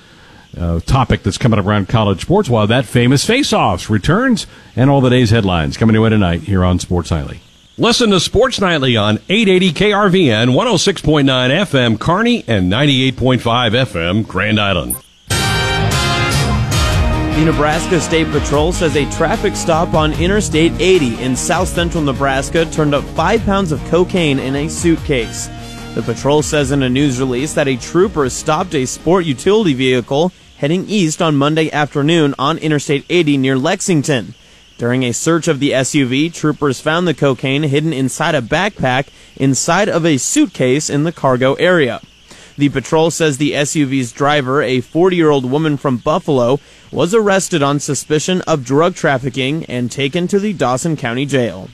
uh, 0.56 0.82
topic 0.82 1.24
that's 1.24 1.40
coming 1.40 1.58
up 1.58 1.66
around 1.66 1.90
college 1.90 2.22
sports, 2.22 2.48
while 2.48 2.68
that 2.68 2.86
famous 2.86 3.26
face-offs 3.26 3.90
returns 3.90 4.46
and 4.76 4.92
all 4.92 5.02
the 5.02 5.10
day's 5.10 5.32
headlines 5.32 5.78
coming 5.78 5.96
to 5.96 6.04
you 6.04 6.10
tonight 6.10 6.42
here 6.42 6.64
on 6.64 6.78
Sports 6.78 7.10
Nightly. 7.10 7.42
Listen 7.76 8.12
to 8.12 8.20
Sports 8.20 8.62
Nightly 8.62 8.96
on 8.96 9.16
880 9.30 9.72
KRVN, 9.74 10.50
106.9 10.54 11.26
FM 11.66 12.00
Kearney, 12.00 12.44
and 12.48 12.72
98.5 12.72 13.40
FM 13.40 14.28
Grand 14.28 14.60
Island. 14.60 14.96
The 17.36 17.46
Nebraska 17.46 18.00
State 18.00 18.30
Patrol 18.32 18.72
says 18.72 18.96
a 18.96 19.10
traffic 19.10 19.56
stop 19.56 19.96
on 19.96 20.14
Interstate 20.14 20.72
80 20.80 21.20
in 21.22 21.36
south 21.36 21.68
central 21.68 22.04
Nebraska 22.04 22.64
turned 22.66 22.94
up 22.94 23.04
five 23.04 23.44
pounds 23.44 23.72
of 23.72 23.84
cocaine 23.86 24.38
in 24.38 24.56
a 24.56 24.70
suitcase. 24.70 25.50
The 25.96 26.04
patrol 26.04 26.44
says 26.44 26.72
in 26.72 26.84
a 26.84 26.90
news 26.90 27.20
release 27.20 27.54
that 27.56 27.68
a 27.68 27.76
trooper 27.76 28.30
stopped 28.30 28.76
a 28.76 28.86
sport 28.86 29.26
utility 29.26 29.74
vehicle 29.74 30.32
heading 30.58 30.86
east 30.88 31.24
on 31.24 31.36
Monday 31.36 31.72
afternoon 31.72 32.36
on 32.38 32.60
Interstate 32.60 33.04
80 33.10 33.38
near 33.38 33.58
Lexington. 33.58 34.36
During 34.78 35.02
a 35.02 35.12
search 35.12 35.48
of 35.48 35.60
the 35.60 35.72
SUV, 35.72 36.32
troopers 36.32 36.80
found 36.80 37.08
the 37.08 37.16
cocaine 37.16 37.64
hidden 37.64 37.94
inside 37.94 38.36
a 38.36 38.42
backpack 38.42 39.08
inside 39.36 39.90
of 39.90 40.06
a 40.06 40.18
suitcase 40.18 40.88
in 40.88 41.04
the 41.04 41.12
cargo 41.12 41.56
area. 41.56 42.00
The 42.58 42.70
patrol 42.70 43.10
says 43.10 43.38
the 43.38 43.54
SUV's 43.54 44.12
driver, 44.12 44.62
a 44.62 44.82
40 44.82 45.16
year 45.16 45.32
old 45.32 45.50
woman 45.50 45.78
from 45.78 45.98
Buffalo, 45.98 46.60
was 46.94 47.14
arrested 47.14 47.64
on 47.64 47.80
suspicion 47.80 48.42
of 48.42 48.64
drug 48.64 48.94
trafficking 48.94 49.66
and 49.66 49.92
taken 49.92 50.28
to 50.28 50.40
the 50.40 50.54
Dawson 50.54 50.96
County 50.96 51.26
Jail. 51.26 51.70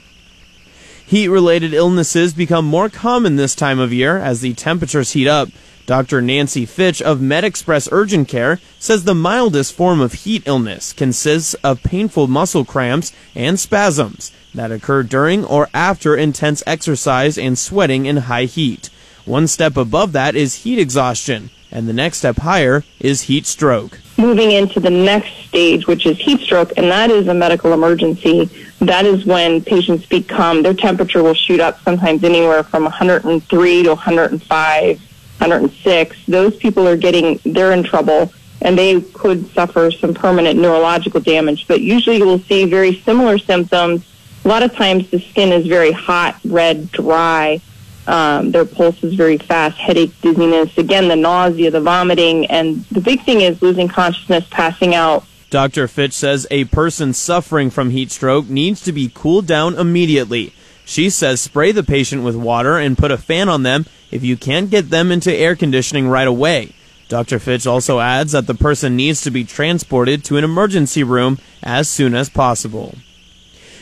Heat 1.05 1.27
related 1.27 1.73
illnesses 1.73 2.33
become 2.33 2.65
more 2.65 2.87
common 2.87 3.35
this 3.35 3.53
time 3.53 3.79
of 3.79 3.91
year 3.91 4.17
as 4.17 4.39
the 4.39 4.53
temperatures 4.53 5.11
heat 5.11 5.27
up. 5.27 5.49
Dr. 5.85 6.21
Nancy 6.21 6.65
Fitch 6.65 7.01
of 7.01 7.19
MedExpress 7.19 7.89
Urgent 7.91 8.27
Care 8.27 8.59
says 8.77 9.03
the 9.03 9.15
mildest 9.15 9.73
form 9.73 9.99
of 9.99 10.13
heat 10.13 10.43
illness 10.45 10.93
consists 10.93 11.55
of 11.55 11.83
painful 11.83 12.27
muscle 12.27 12.63
cramps 12.63 13.11
and 13.35 13.59
spasms 13.59 14.31
that 14.53 14.71
occur 14.71 15.03
during 15.03 15.43
or 15.43 15.67
after 15.73 16.15
intense 16.15 16.63
exercise 16.65 17.37
and 17.37 17.57
sweating 17.57 18.05
in 18.05 18.17
high 18.17 18.45
heat. 18.45 18.89
One 19.25 19.47
step 19.47 19.75
above 19.75 20.11
that 20.13 20.35
is 20.35 20.63
heat 20.63 20.79
exhaustion, 20.79 21.49
and 21.71 21.87
the 21.87 21.93
next 21.93 22.17
step 22.17 22.37
higher 22.37 22.83
is 22.99 23.23
heat 23.23 23.45
stroke. 23.45 23.99
Moving 24.17 24.51
into 24.51 24.79
the 24.79 24.89
next 24.89 25.31
stage, 25.47 25.87
which 25.87 26.05
is 26.05 26.17
heat 26.17 26.41
stroke, 26.41 26.71
and 26.77 26.89
that 26.91 27.09
is 27.09 27.27
a 27.27 27.33
medical 27.33 27.73
emergency. 27.73 28.49
That 28.79 29.05
is 29.05 29.25
when 29.25 29.61
patients 29.61 30.05
become, 30.05 30.63
their 30.63 30.73
temperature 30.73 31.23
will 31.23 31.33
shoot 31.33 31.59
up 31.59 31.81
sometimes 31.83 32.23
anywhere 32.23 32.63
from 32.63 32.83
103 32.83 33.83
to 33.83 33.89
105, 33.89 34.99
106. 34.99 36.25
Those 36.27 36.55
people 36.57 36.87
are 36.87 36.97
getting, 36.97 37.39
they're 37.45 37.71
in 37.71 37.83
trouble 37.83 38.33
and 38.61 38.77
they 38.77 39.01
could 39.01 39.49
suffer 39.53 39.89
some 39.91 40.13
permanent 40.13 40.59
neurological 40.59 41.21
damage. 41.21 41.67
But 41.67 41.81
usually 41.81 42.17
you 42.17 42.25
will 42.25 42.39
see 42.39 42.65
very 42.65 42.95
similar 43.01 43.37
symptoms. 43.37 44.05
A 44.43 44.47
lot 44.47 44.63
of 44.63 44.73
times 44.73 45.09
the 45.09 45.19
skin 45.19 45.51
is 45.51 45.67
very 45.67 45.91
hot, 45.91 46.39
red, 46.43 46.91
dry. 46.91 47.61
Um, 48.09 48.49
their 48.49 48.65
pulse 48.65 49.03
is 49.03 49.13
very 49.13 49.37
fast, 49.37 49.77
headache, 49.77 50.11
dizziness, 50.21 50.75
again, 50.79 51.09
the 51.09 51.15
nausea, 51.15 51.69
the 51.69 51.79
vomiting, 51.79 52.47
and 52.47 52.83
the 52.85 53.01
big 53.01 53.23
thing 53.23 53.41
is 53.41 53.61
losing 53.61 53.87
consciousness, 53.87 54.47
passing 54.49 54.95
out. 54.95 55.25
Dr. 55.51 55.87
Fitch 55.87 56.13
says 56.13 56.47
a 56.49 56.65
person 56.65 57.13
suffering 57.13 57.69
from 57.69 57.91
heat 57.91 58.09
stroke 58.09 58.49
needs 58.49 58.81
to 58.81 58.91
be 58.91 59.11
cooled 59.13 59.45
down 59.45 59.75
immediately. 59.75 60.53
She 60.85 61.11
says 61.11 61.39
spray 61.39 61.71
the 61.71 61.83
patient 61.83 62.23
with 62.23 62.35
water 62.35 62.79
and 62.79 62.97
put 62.97 63.11
a 63.11 63.17
fan 63.17 63.47
on 63.47 63.61
them 63.61 63.85
if 64.09 64.23
you 64.23 64.35
can't 64.37 64.71
get 64.71 64.89
them 64.89 65.11
into 65.11 65.31
air 65.31 65.55
conditioning 65.55 66.07
right 66.07 66.27
away. 66.27 66.73
Dr. 67.09 67.37
Fitch 67.37 67.67
also 67.67 67.99
adds 67.99 68.31
that 68.31 68.47
the 68.47 68.55
person 68.55 68.95
needs 68.95 69.21
to 69.21 69.29
be 69.29 69.43
transported 69.43 70.23
to 70.23 70.37
an 70.37 70.43
emergency 70.43 71.03
room 71.03 71.37
as 71.61 71.87
soon 71.87 72.15
as 72.15 72.27
possible. 72.27 72.95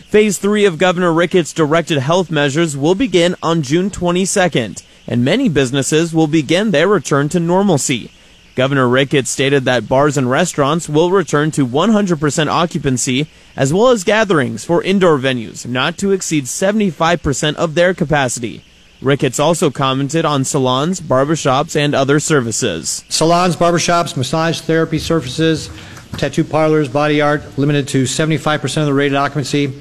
Phase 0.07 0.37
3 0.37 0.63
of 0.63 0.77
Governor 0.77 1.11
Ricketts' 1.11 1.51
directed 1.51 1.97
health 1.97 2.31
measures 2.31 2.77
will 2.77 2.95
begin 2.95 3.35
on 3.43 3.61
June 3.61 3.89
22nd, 3.89 4.81
and 5.05 5.25
many 5.25 5.49
businesses 5.49 6.13
will 6.13 6.27
begin 6.27 6.71
their 6.71 6.87
return 6.87 7.27
to 7.27 7.41
normalcy. 7.41 8.09
Governor 8.55 8.87
Ricketts 8.87 9.29
stated 9.29 9.65
that 9.65 9.89
bars 9.89 10.15
and 10.15 10.29
restaurants 10.29 10.87
will 10.87 11.11
return 11.11 11.51
to 11.51 11.67
100% 11.67 12.47
occupancy, 12.47 13.27
as 13.57 13.73
well 13.73 13.89
as 13.89 14.05
gatherings 14.05 14.63
for 14.63 14.81
indoor 14.81 15.17
venues 15.17 15.67
not 15.67 15.97
to 15.97 16.13
exceed 16.13 16.45
75% 16.45 17.55
of 17.55 17.75
their 17.75 17.93
capacity. 17.93 18.63
Ricketts 19.01 19.41
also 19.41 19.69
commented 19.69 20.23
on 20.23 20.45
salons, 20.45 21.01
barbershops, 21.01 21.75
and 21.75 21.93
other 21.93 22.21
services. 22.21 23.03
Salons, 23.09 23.57
barbershops, 23.57 24.15
massage 24.15 24.61
therapy 24.61 24.99
services, 24.99 25.69
tattoo 26.13 26.45
parlors, 26.45 26.87
body 26.87 27.19
art, 27.19 27.57
limited 27.57 27.89
to 27.89 28.03
75% 28.03 28.77
of 28.77 28.85
the 28.85 28.93
rated 28.93 29.17
occupancy. 29.17 29.73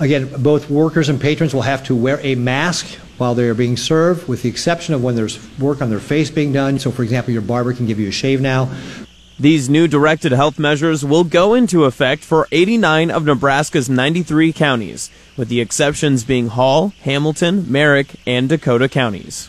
Again, 0.00 0.42
both 0.42 0.70
workers 0.70 1.08
and 1.08 1.20
patrons 1.20 1.52
will 1.52 1.62
have 1.62 1.84
to 1.86 1.94
wear 1.94 2.20
a 2.22 2.36
mask 2.36 2.86
while 3.18 3.34
they 3.34 3.48
are 3.48 3.54
being 3.54 3.76
served, 3.76 4.28
with 4.28 4.42
the 4.42 4.48
exception 4.48 4.94
of 4.94 5.02
when 5.02 5.16
there's 5.16 5.38
work 5.58 5.82
on 5.82 5.90
their 5.90 5.98
face 5.98 6.30
being 6.30 6.52
done. 6.52 6.78
So, 6.78 6.92
for 6.92 7.02
example, 7.02 7.32
your 7.32 7.42
barber 7.42 7.72
can 7.72 7.86
give 7.86 7.98
you 7.98 8.08
a 8.08 8.12
shave 8.12 8.40
now. 8.40 8.70
These 9.40 9.68
new 9.68 9.86
directed 9.86 10.32
health 10.32 10.58
measures 10.58 11.04
will 11.04 11.24
go 11.24 11.54
into 11.54 11.84
effect 11.84 12.22
for 12.24 12.48
89 12.50 13.10
of 13.10 13.24
Nebraska's 13.24 13.88
93 13.88 14.52
counties, 14.52 15.10
with 15.36 15.48
the 15.48 15.60
exceptions 15.60 16.24
being 16.24 16.48
Hall, 16.48 16.92
Hamilton, 17.02 17.70
Merrick, 17.70 18.16
and 18.26 18.48
Dakota 18.48 18.88
counties. 18.88 19.48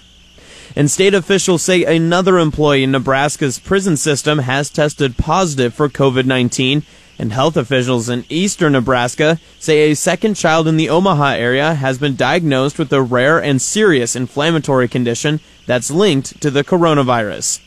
And 0.76 0.92
state 0.92 1.16
officials 1.16 1.64
say 1.64 1.84
another 1.84 2.38
employee 2.38 2.84
in 2.84 2.92
Nebraska's 2.92 3.58
prison 3.58 3.98
system 3.98 4.40
has 4.40 4.70
tested 4.70 5.18
positive 5.18 5.74
for 5.74 5.90
COVID 5.90 6.26
19, 6.26 6.84
and 7.20 7.34
health 7.34 7.58
officials 7.58 8.10
in 8.10 8.26
eastern 8.30 8.72
Nebraska 8.72 9.40
say 9.60 9.92
a 9.92 9.96
second 9.96 10.36
child 10.36 10.68
in 10.68 10.78
the 10.78 10.90
Omaha 10.90 11.32
area 11.34 11.76
has 11.76 12.00
been 12.00 12.16
diagnosed 12.16 12.80
with 12.80 12.92
a 12.94 13.02
rare 13.02 13.38
and 13.38 13.62
serious 13.62 14.16
inflammatory 14.16 14.88
condition 14.88 15.42
that's 15.68 15.92
linked 15.92 16.42
to 16.42 16.50
the 16.50 16.64
coronavirus. 16.64 17.62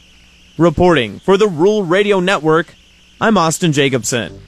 Reporting 0.59 1.21
for 1.21 1.37
the 1.37 1.49
Rural 1.49 1.85
Radio 1.85 2.19
Network, 2.19 2.75
I'm 3.21 3.38
Austin 3.38 3.73
Jacobson. 3.73 4.41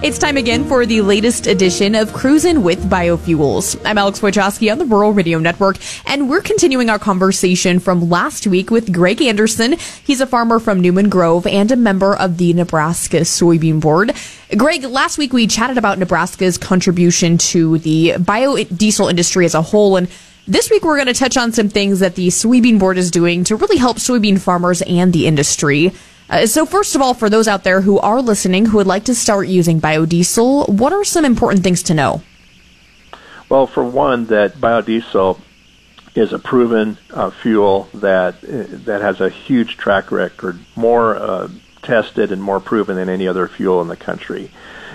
It's 0.00 0.16
time 0.16 0.36
again 0.36 0.64
for 0.64 0.86
the 0.86 1.00
latest 1.00 1.48
edition 1.48 1.96
of 1.96 2.12
Cruisin' 2.12 2.62
with 2.62 2.88
Biofuels. 2.88 3.80
I'm 3.84 3.98
Alex 3.98 4.20
Wojcicki 4.20 4.70
on 4.70 4.78
the 4.78 4.84
Rural 4.84 5.12
Radio 5.12 5.40
Network, 5.40 5.76
and 6.06 6.30
we're 6.30 6.40
continuing 6.40 6.88
our 6.88 7.00
conversation 7.00 7.80
from 7.80 8.08
last 8.08 8.46
week 8.46 8.70
with 8.70 8.92
Greg 8.92 9.20
Anderson. 9.20 9.72
He's 10.04 10.20
a 10.20 10.26
farmer 10.26 10.60
from 10.60 10.80
Newman 10.80 11.08
Grove 11.08 11.48
and 11.48 11.72
a 11.72 11.76
member 11.76 12.14
of 12.14 12.38
the 12.38 12.52
Nebraska 12.52 13.22
Soybean 13.22 13.80
Board. 13.80 14.14
Greg, 14.56 14.84
last 14.84 15.18
week 15.18 15.32
we 15.32 15.48
chatted 15.48 15.78
about 15.78 15.98
Nebraska's 15.98 16.58
contribution 16.58 17.36
to 17.38 17.78
the 17.78 18.12
biodiesel 18.18 19.10
industry 19.10 19.46
as 19.46 19.54
a 19.54 19.62
whole, 19.62 19.96
and 19.96 20.08
this 20.46 20.70
week, 20.70 20.82
we're 20.82 20.96
going 20.96 21.08
to 21.08 21.12
touch 21.12 21.36
on 21.36 21.52
some 21.52 21.68
things 21.68 22.00
that 22.00 22.14
the 22.14 22.28
Soybean 22.28 22.78
Board 22.78 22.96
is 22.96 23.10
doing 23.10 23.44
to 23.44 23.56
really 23.56 23.76
help 23.76 23.98
soybean 23.98 24.40
farmers 24.40 24.80
and 24.80 25.12
the 25.12 25.26
industry. 25.26 25.92
Uh, 26.30 26.46
so, 26.46 26.66
first 26.66 26.94
of 26.94 27.00
all, 27.00 27.14
for 27.14 27.30
those 27.30 27.48
out 27.48 27.64
there 27.64 27.80
who 27.80 27.98
are 28.00 28.20
listening 28.20 28.66
who 28.66 28.76
would 28.76 28.86
like 28.86 29.04
to 29.04 29.14
start 29.14 29.48
using 29.48 29.80
biodiesel, 29.80 30.68
what 30.68 30.92
are 30.92 31.04
some 31.04 31.24
important 31.24 31.62
things 31.62 31.82
to 31.84 31.94
know? 31.94 32.22
Well, 33.48 33.66
for 33.66 33.82
one, 33.82 34.26
that 34.26 34.56
biodiesel 34.56 35.40
is 36.14 36.32
a 36.34 36.38
proven 36.38 36.98
uh, 37.10 37.30
fuel 37.30 37.88
that 37.94 38.34
uh, 38.44 38.76
that 38.84 39.00
has 39.00 39.22
a 39.22 39.30
huge 39.30 39.78
track 39.78 40.12
record, 40.12 40.58
more 40.76 41.16
uh, 41.16 41.48
tested 41.80 42.30
and 42.30 42.42
more 42.42 42.60
proven 42.60 42.96
than 42.96 43.08
any 43.08 43.26
other 43.26 43.48
fuel 43.48 43.80
in 43.80 43.88
the 43.88 43.96
country. 43.96 44.50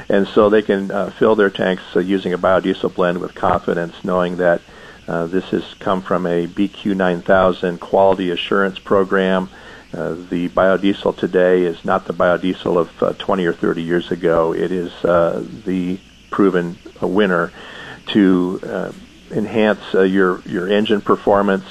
And 0.10 0.28
so 0.28 0.50
they 0.50 0.62
can 0.62 0.92
uh, 0.92 1.10
fill 1.12 1.36
their 1.36 1.50
tanks 1.50 1.82
using 1.96 2.34
a 2.34 2.38
biodiesel 2.38 2.94
blend 2.94 3.20
with 3.20 3.34
confidence, 3.34 4.04
knowing 4.04 4.38
that 4.38 4.62
this 5.08 5.46
has 5.46 5.74
come 5.80 6.04
from 6.04 6.28
a 6.28 6.46
BQ 6.46 6.96
9000 6.96 7.80
quality 7.80 8.30
assurance 8.30 8.78
program. 8.78 9.50
Uh, 9.94 10.16
the 10.30 10.50
biodiesel 10.50 11.16
today 11.16 11.64
is 11.64 11.86
not 11.86 12.06
the 12.06 12.14
biodiesel 12.14 12.78
of 12.78 13.04
uh, 13.04 13.14
20 13.14 13.46
or 13.46 13.54
30 13.54 13.82
years 13.82 14.12
ago. 14.12 14.54
It 14.54 14.72
is 14.72 14.92
uh, 15.06 15.46
the 15.66 16.00
proven 16.32 16.78
winner 17.02 17.52
to 18.08 18.60
uh, 18.64 18.92
enhance 19.32 19.82
uh, 19.94 20.02
your 20.02 20.42
your 20.42 20.68
engine 20.68 21.02
performance, 21.02 21.66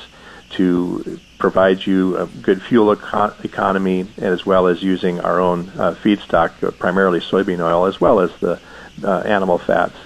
to 0.50 1.18
provide 1.38 1.84
you 1.84 2.16
a 2.16 2.26
good 2.26 2.62
fuel 2.62 2.92
eco- 2.92 3.34
economy, 3.42 4.08
as 4.18 4.46
well 4.46 4.68
as 4.68 4.82
using 4.82 5.18
our 5.20 5.40
own 5.40 5.64
feedstock, 5.64 6.78
primarily 6.78 7.20
soybean 7.20 7.60
oil, 7.60 7.86
as 7.86 8.00
well 8.00 8.20
as 8.20 8.30
the 8.40 8.60
animal 9.02 9.58
fats 9.58 9.96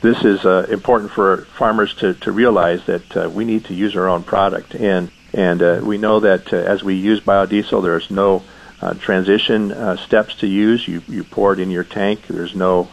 this 0.00 0.24
is 0.24 0.44
uh, 0.44 0.66
important 0.70 1.10
for 1.10 1.44
farmers 1.58 1.94
to, 1.94 2.14
to 2.14 2.32
realize 2.32 2.84
that 2.86 3.16
uh, 3.16 3.28
we 3.28 3.44
need 3.44 3.66
to 3.66 3.74
use 3.74 3.96
our 3.96 4.08
own 4.08 4.22
product. 4.22 4.74
And, 4.74 5.10
and 5.32 5.62
uh, 5.62 5.80
we 5.82 5.98
know 5.98 6.20
that 6.20 6.52
uh, 6.52 6.56
as 6.56 6.82
we 6.82 6.94
use 6.94 7.20
biodiesel, 7.20 7.82
there's 7.82 8.10
no 8.10 8.42
uh, 8.80 8.94
transition 8.94 9.72
uh, 9.72 9.96
steps 9.96 10.34
to 10.36 10.46
use. 10.46 10.86
You, 10.86 11.02
you 11.08 11.24
pour 11.24 11.52
it 11.52 11.60
in 11.60 11.70
your 11.70 11.84
tank. 11.84 12.26
There's 12.28 12.54
no 12.54 12.88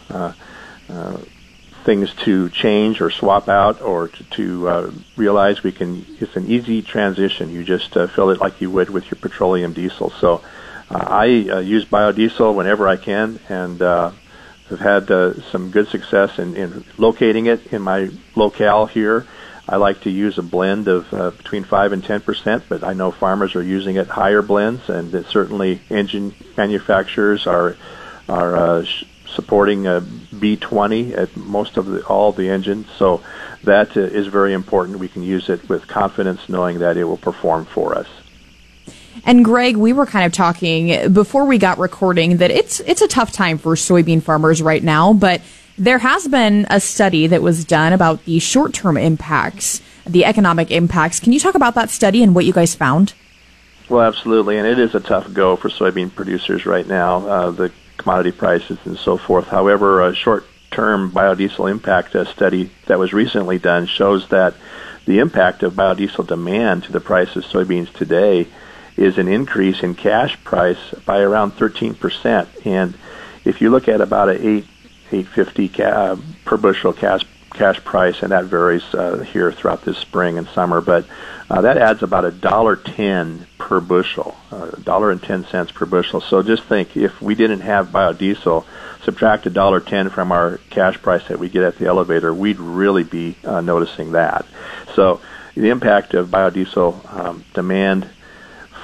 things 1.83 2.13
to 2.15 2.49
change 2.49 2.99
or 2.99 3.09
swap 3.09 3.47
out 3.47 3.81
or 3.81 4.09
to, 4.09 4.23
to 4.25 5.03
realize 5.15 5.63
we 5.63 5.71
can, 5.71 6.05
it's 6.19 6.35
an 6.35 6.47
easy 6.47 6.81
transition. 6.81 7.49
You 7.49 7.63
just 7.63 7.93
fill 7.93 8.29
it 8.29 8.39
like 8.39 8.59
you 8.59 8.69
would 8.71 8.89
with 8.89 9.09
your 9.09 9.19
petroleum 9.21 9.71
diesel. 9.71 10.09
So 10.09 10.43
I 10.89 11.25
use 11.25 11.85
biodiesel 11.85 12.53
whenever 12.53 12.89
I 12.89 12.97
can 12.97 13.39
and 13.47 13.81
have 14.69 14.79
had 14.79 15.09
uh, 15.09 15.41
some 15.51 15.71
good 15.71 15.87
success 15.87 16.39
in, 16.39 16.55
in 16.55 16.83
locating 16.97 17.45
it 17.45 17.67
in 17.73 17.81
my 17.81 18.09
locale 18.35 18.85
here. 18.85 19.25
I 19.69 19.75
like 19.75 20.01
to 20.01 20.09
use 20.09 20.37
a 20.37 20.43
blend 20.43 20.87
of 20.87 21.13
uh, 21.13 21.31
between 21.31 21.63
5 21.63 21.91
and 21.91 22.03
10 22.03 22.21
percent, 22.21 22.63
but 22.69 22.83
I 22.83 22.93
know 22.93 23.11
farmers 23.11 23.55
are 23.55 23.63
using 23.63 23.97
it 23.97 24.07
higher 24.07 24.41
blends, 24.41 24.89
and 24.89 25.11
that 25.11 25.27
certainly 25.27 25.81
engine 25.89 26.33
manufacturers 26.55 27.47
are 27.47 27.75
are 28.29 28.55
uh, 28.55 28.83
sh- 28.83 29.03
supporting 29.25 29.87
a 29.87 30.01
B20 30.01 31.17
at 31.17 31.35
most 31.35 31.77
of 31.77 31.85
the, 31.85 32.05
all 32.05 32.31
the 32.31 32.49
engines. 32.49 32.87
So 32.97 33.21
that 33.63 33.95
uh, 33.97 34.01
is 34.01 34.27
very 34.27 34.53
important. 34.53 34.99
We 34.99 35.09
can 35.09 35.23
use 35.23 35.49
it 35.49 35.67
with 35.67 35.87
confidence, 35.87 36.47
knowing 36.47 36.79
that 36.79 36.97
it 36.97 37.03
will 37.03 37.17
perform 37.17 37.65
for 37.65 37.95
us. 37.95 38.07
And 39.25 39.43
Greg, 39.43 39.75
we 39.75 39.93
were 39.93 40.05
kind 40.05 40.25
of 40.25 40.31
talking 40.31 41.11
before 41.11 41.45
we 41.45 41.57
got 41.57 41.77
recording 41.77 42.37
that 42.37 42.51
it's 42.51 42.79
it's 42.81 43.01
a 43.01 43.07
tough 43.07 43.31
time 43.31 43.57
for 43.57 43.75
soybean 43.75 44.21
farmers 44.21 44.61
right 44.61 44.83
now, 44.83 45.11
but 45.11 45.41
there 45.77 45.99
has 45.99 46.27
been 46.27 46.65
a 46.69 46.79
study 46.79 47.27
that 47.27 47.41
was 47.41 47.63
done 47.63 47.93
about 47.93 48.25
the 48.25 48.39
short-term 48.39 48.97
impacts, 48.97 49.81
the 50.05 50.25
economic 50.25 50.71
impacts. 50.71 51.19
Can 51.19 51.33
you 51.33 51.39
talk 51.39 51.55
about 51.55 51.75
that 51.75 51.89
study 51.89 52.23
and 52.23 52.33
what 52.33 52.45
you 52.45 52.53
guys 52.53 52.73
found? 52.73 53.13
Well, 53.87 54.01
absolutely, 54.01 54.57
and 54.57 54.67
it 54.67 54.79
is 54.79 54.95
a 54.95 54.99
tough 54.99 55.31
go 55.33 55.55
for 55.55 55.69
soybean 55.69 56.13
producers 56.13 56.65
right 56.65 56.85
now. 56.85 57.27
Uh, 57.27 57.51
the 57.51 57.71
commodity 57.97 58.31
prices 58.31 58.79
and 58.85 58.97
so 58.97 59.17
forth. 59.17 59.47
However, 59.47 60.01
a 60.01 60.15
short-term 60.15 61.11
biodiesel 61.11 61.69
impact 61.69 62.15
uh, 62.15 62.25
study 62.25 62.71
that 62.87 62.99
was 62.99 63.13
recently 63.13 63.59
done 63.59 63.85
shows 63.85 64.27
that 64.29 64.55
the 65.05 65.19
impact 65.19 65.63
of 65.63 65.73
biodiesel 65.73 66.27
demand 66.27 66.83
to 66.83 66.91
the 66.91 66.99
price 66.99 67.35
of 67.35 67.45
soybeans 67.45 67.91
today 67.93 68.47
is 68.97 69.17
an 69.17 69.27
increase 69.27 69.83
in 69.83 69.93
cash 69.95 70.43
price 70.43 70.93
by 71.05 71.19
around 71.19 71.51
13%. 71.53 72.65
And 72.65 72.95
if 73.45 73.61
you 73.61 73.69
look 73.69 73.87
at 73.87 74.01
about 74.01 74.29
a 74.29 74.47
8 74.47 74.65
850 75.11 75.69
ca- 75.69 76.17
per 76.45 76.57
bushel 76.57 76.93
cash 76.93 77.25
cash 77.57 77.83
price, 77.83 78.21
and 78.21 78.31
that 78.31 78.45
varies 78.45 78.83
uh, 78.93 79.17
here 79.19 79.51
throughout 79.51 79.81
this 79.83 79.97
spring 79.97 80.37
and 80.37 80.47
summer. 80.49 80.79
But 80.79 81.05
uh, 81.49 81.61
that 81.61 81.77
adds 81.77 82.03
about 82.03 82.25
a 82.25 82.31
dollar 82.31 82.75
ten 82.75 83.47
per 83.57 83.79
bushel, 83.79 84.35
a 84.51 84.79
dollar 84.79 85.11
and 85.11 85.21
ten 85.21 85.45
cents 85.45 85.71
per 85.71 85.85
bushel. 85.85 86.21
So 86.21 86.41
just 86.41 86.63
think, 86.63 86.95
if 86.95 87.21
we 87.21 87.35
didn't 87.35 87.61
have 87.61 87.87
biodiesel, 87.87 88.65
subtract 89.03 89.45
a 89.45 89.49
dollar 89.49 89.79
ten 89.79 90.09
from 90.09 90.31
our 90.31 90.57
cash 90.69 91.01
price 91.01 91.27
that 91.27 91.39
we 91.39 91.49
get 91.49 91.63
at 91.63 91.77
the 91.77 91.87
elevator, 91.87 92.33
we'd 92.33 92.59
really 92.59 93.03
be 93.03 93.35
uh, 93.43 93.61
noticing 93.61 94.11
that. 94.13 94.45
So 94.93 95.19
the 95.55 95.69
impact 95.69 96.13
of 96.13 96.27
biodiesel 96.27 97.13
um, 97.13 97.43
demand 97.53 98.09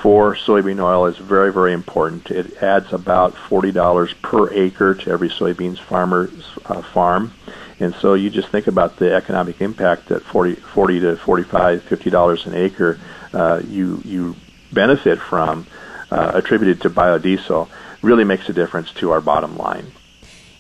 for 0.04 0.36
soybean 0.36 0.82
oil 0.82 1.06
is 1.06 1.18
very, 1.18 1.54
very 1.54 1.72
important. 1.72 2.30
It 2.30 2.62
adds 2.62 2.92
about 2.92 3.36
$40 3.36 4.22
per 4.22 4.52
acre 4.52 4.96
to 4.96 5.10
every 5.10 5.30
soybeans 5.30 5.80
farmer's 5.80 6.46
uh, 6.66 6.82
farm. 6.82 7.34
And 7.80 7.96
so 7.96 8.14
you 8.14 8.30
just 8.30 8.50
think 8.50 8.68
about 8.68 8.98
the 8.98 9.16
economic 9.16 9.62
impact 9.62 10.10
that 10.10 10.22
40, 10.24 10.56
40 10.56 11.00
to 11.00 11.16
45, 11.16 11.84
50 11.84 12.10
dollars 12.10 12.46
an 12.46 12.54
acre 12.54 13.00
uh, 13.32 13.62
you 13.66 14.02
you 14.04 14.36
benefit 14.74 15.20
from 15.20 15.68
uh, 16.12 16.32
attributed 16.36 16.82
to 16.82 16.90
biodiesel 16.90 17.70
really 18.02 18.26
makes 18.26 18.50
a 18.50 18.54
difference 18.54 18.92
to 18.96 19.12
our 19.12 19.22
bottom 19.22 19.56
line. 19.56 19.90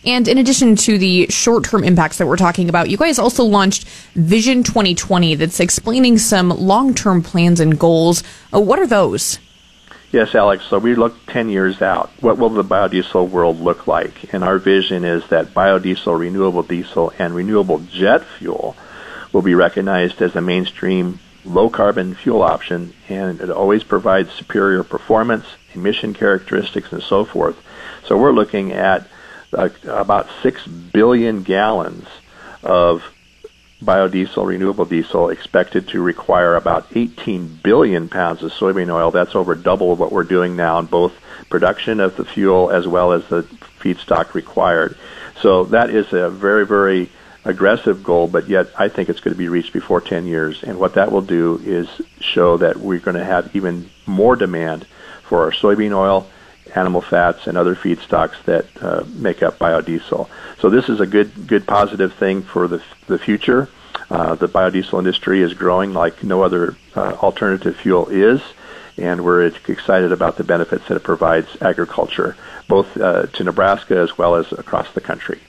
And 0.05 0.27
in 0.27 0.37
addition 0.37 0.75
to 0.77 0.97
the 0.97 1.27
short 1.29 1.63
term 1.63 1.83
impacts 1.83 2.17
that 2.17 2.27
we're 2.27 2.37
talking 2.37 2.69
about, 2.69 2.89
you 2.89 2.97
guys 2.97 3.19
also 3.19 3.43
launched 3.43 3.87
Vision 4.15 4.63
2020 4.63 5.35
that's 5.35 5.59
explaining 5.59 6.17
some 6.17 6.49
long 6.49 6.93
term 6.93 7.21
plans 7.21 7.59
and 7.59 7.79
goals. 7.79 8.23
Uh, 8.53 8.59
what 8.59 8.79
are 8.79 8.87
those? 8.87 9.39
Yes, 10.11 10.35
Alex. 10.35 10.65
So 10.65 10.77
we 10.77 10.93
look 10.93 11.15
10 11.25 11.49
years 11.49 11.81
out. 11.81 12.11
What 12.19 12.37
will 12.37 12.49
the 12.49 12.63
biodiesel 12.63 13.29
world 13.29 13.59
look 13.59 13.87
like? 13.87 14.31
And 14.33 14.43
our 14.43 14.59
vision 14.59 15.05
is 15.05 15.27
that 15.29 15.55
biodiesel, 15.55 16.19
renewable 16.19 16.61
diesel, 16.61 17.11
and 17.17 17.33
renewable 17.33 17.79
jet 17.79 18.23
fuel 18.23 18.75
will 19.31 19.41
be 19.41 19.55
recognized 19.55 20.21
as 20.21 20.35
a 20.35 20.41
mainstream 20.41 21.19
low 21.45 21.69
carbon 21.69 22.15
fuel 22.15 22.41
option, 22.41 22.93
and 23.09 23.41
it 23.41 23.49
always 23.49 23.83
provides 23.83 24.31
superior 24.31 24.83
performance, 24.83 25.45
emission 25.73 26.13
characteristics, 26.13 26.91
and 26.93 27.03
so 27.03 27.25
forth. 27.25 27.57
So 28.05 28.17
we're 28.17 28.31
looking 28.31 28.71
at 28.71 29.07
uh, 29.53 29.69
about 29.85 30.27
6 30.41 30.67
billion 30.67 31.43
gallons 31.43 32.07
of 32.61 33.03
biodiesel, 33.81 34.45
renewable 34.45 34.85
diesel, 34.85 35.29
expected 35.29 35.87
to 35.89 36.01
require 36.01 36.55
about 36.55 36.87
18 36.95 37.59
billion 37.63 38.09
pounds 38.09 38.41
of 38.43 38.51
soybean 38.51 38.89
oil. 38.89 39.11
That's 39.11 39.35
over 39.35 39.55
double 39.55 39.95
what 39.95 40.11
we're 40.11 40.23
doing 40.23 40.55
now 40.55 40.79
in 40.79 40.85
both 40.85 41.13
production 41.49 41.99
of 41.99 42.15
the 42.15 42.25
fuel 42.25 42.71
as 42.71 42.87
well 42.87 43.11
as 43.11 43.27
the 43.27 43.43
feedstock 43.79 44.33
required. 44.33 44.97
So 45.41 45.65
that 45.65 45.89
is 45.89 46.13
a 46.13 46.29
very, 46.29 46.65
very 46.65 47.09
aggressive 47.45 48.03
goal, 48.03 48.27
but 48.27 48.47
yet 48.47 48.69
I 48.77 48.87
think 48.87 49.09
it's 49.09 49.19
going 49.19 49.33
to 49.33 49.37
be 49.37 49.49
reached 49.49 49.73
before 49.73 49.99
10 49.99 50.25
years. 50.25 50.63
And 50.63 50.79
what 50.79 50.93
that 50.93 51.11
will 51.11 51.21
do 51.21 51.61
is 51.63 51.87
show 52.19 52.57
that 52.57 52.77
we're 52.77 52.99
going 52.99 53.17
to 53.17 53.25
have 53.25 53.53
even 53.55 53.89
more 54.05 54.35
demand 54.35 54.85
for 55.23 55.43
our 55.43 55.51
soybean 55.51 55.95
oil, 55.95 56.29
animal 56.75 57.01
fats, 57.01 57.47
and 57.47 57.57
other 57.57 57.75
feedstocks 57.75 58.41
that 58.45 58.65
uh, 58.81 59.03
make 59.15 59.43
up 59.43 59.59
biodiesel. 59.59 60.27
So 60.59 60.69
this 60.69 60.89
is 60.89 60.99
a 60.99 61.05
good, 61.05 61.47
good 61.47 61.67
positive 61.67 62.13
thing 62.13 62.41
for 62.41 62.67
the, 62.67 62.81
the 63.07 63.19
future. 63.19 63.69
Uh, 64.09 64.35
the 64.35 64.47
biodiesel 64.47 64.97
industry 64.97 65.41
is 65.41 65.53
growing 65.53 65.93
like 65.93 66.23
no 66.23 66.41
other 66.41 66.75
uh, 66.95 67.13
alternative 67.21 67.75
fuel 67.75 68.07
is, 68.09 68.41
and 68.97 69.23
we're 69.23 69.45
excited 69.67 70.11
about 70.11 70.37
the 70.37 70.43
benefits 70.43 70.87
that 70.87 70.95
it 70.95 71.03
provides 71.03 71.47
agriculture, 71.61 72.35
both 72.67 72.95
uh, 72.97 73.27
to 73.27 73.43
Nebraska 73.43 73.97
as 73.97 74.17
well 74.17 74.35
as 74.35 74.51
across 74.51 74.91
the 74.93 75.01
country. 75.01 75.39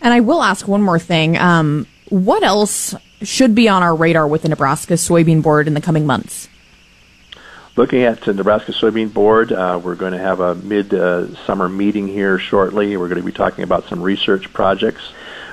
And 0.00 0.12
I 0.12 0.20
will 0.20 0.42
ask 0.42 0.68
one 0.68 0.82
more 0.82 0.98
thing. 0.98 1.36
Um, 1.36 1.86
what 2.08 2.42
else 2.42 2.94
should 3.22 3.54
be 3.54 3.68
on 3.68 3.82
our 3.82 3.94
radar 3.94 4.28
with 4.28 4.42
the 4.42 4.48
Nebraska 4.48 4.94
Soybean 4.94 5.42
Board 5.42 5.66
in 5.66 5.74
the 5.74 5.80
coming 5.80 6.06
months? 6.06 6.48
Looking 7.76 8.04
at 8.04 8.22
the 8.22 8.32
Nebraska 8.32 8.72
Soybean 8.72 9.12
Board, 9.12 9.52
uh, 9.52 9.78
we're 9.84 9.96
going 9.96 10.14
to 10.14 10.18
have 10.18 10.40
a 10.40 10.54
mid-summer 10.54 11.68
meeting 11.68 12.08
here 12.08 12.38
shortly. 12.38 12.96
We're 12.96 13.08
going 13.08 13.20
to 13.20 13.26
be 13.26 13.32
talking 13.32 13.64
about 13.64 13.84
some 13.84 14.02
research 14.02 14.50
projects. 14.54 15.12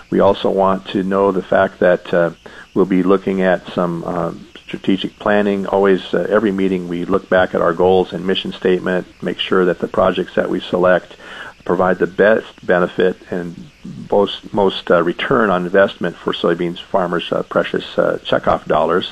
We 0.09 0.21
also 0.21 0.49
want 0.49 0.87
to 0.91 1.03
know 1.03 1.33
the 1.33 1.43
fact 1.43 1.79
that 1.79 2.13
uh, 2.13 2.31
we'll 2.73 2.85
be 2.85 3.03
looking 3.03 3.41
at 3.41 3.67
some 3.73 4.05
uh, 4.05 4.33
strategic 4.65 5.19
planning. 5.19 5.67
Always, 5.67 6.13
uh, 6.13 6.25
every 6.29 6.53
meeting, 6.53 6.87
we 6.87 7.03
look 7.03 7.27
back 7.27 7.55
at 7.55 7.61
our 7.61 7.73
goals 7.73 8.13
and 8.13 8.25
mission 8.25 8.53
statement, 8.53 9.05
make 9.21 9.39
sure 9.39 9.65
that 9.65 9.79
the 9.79 9.89
projects 9.89 10.35
that 10.35 10.49
we 10.49 10.61
select 10.61 11.17
provide 11.65 11.97
the 11.97 12.07
best 12.07 12.65
benefit 12.65 13.17
and 13.31 13.69
most, 14.09 14.53
most 14.53 14.89
uh, 14.91 15.03
return 15.03 15.49
on 15.49 15.65
investment 15.65 16.15
for 16.15 16.31
soybeans 16.31 16.79
farmers' 16.79 17.29
uh, 17.33 17.43
precious 17.43 17.83
checkoff 17.95 18.65
dollars. 18.65 19.11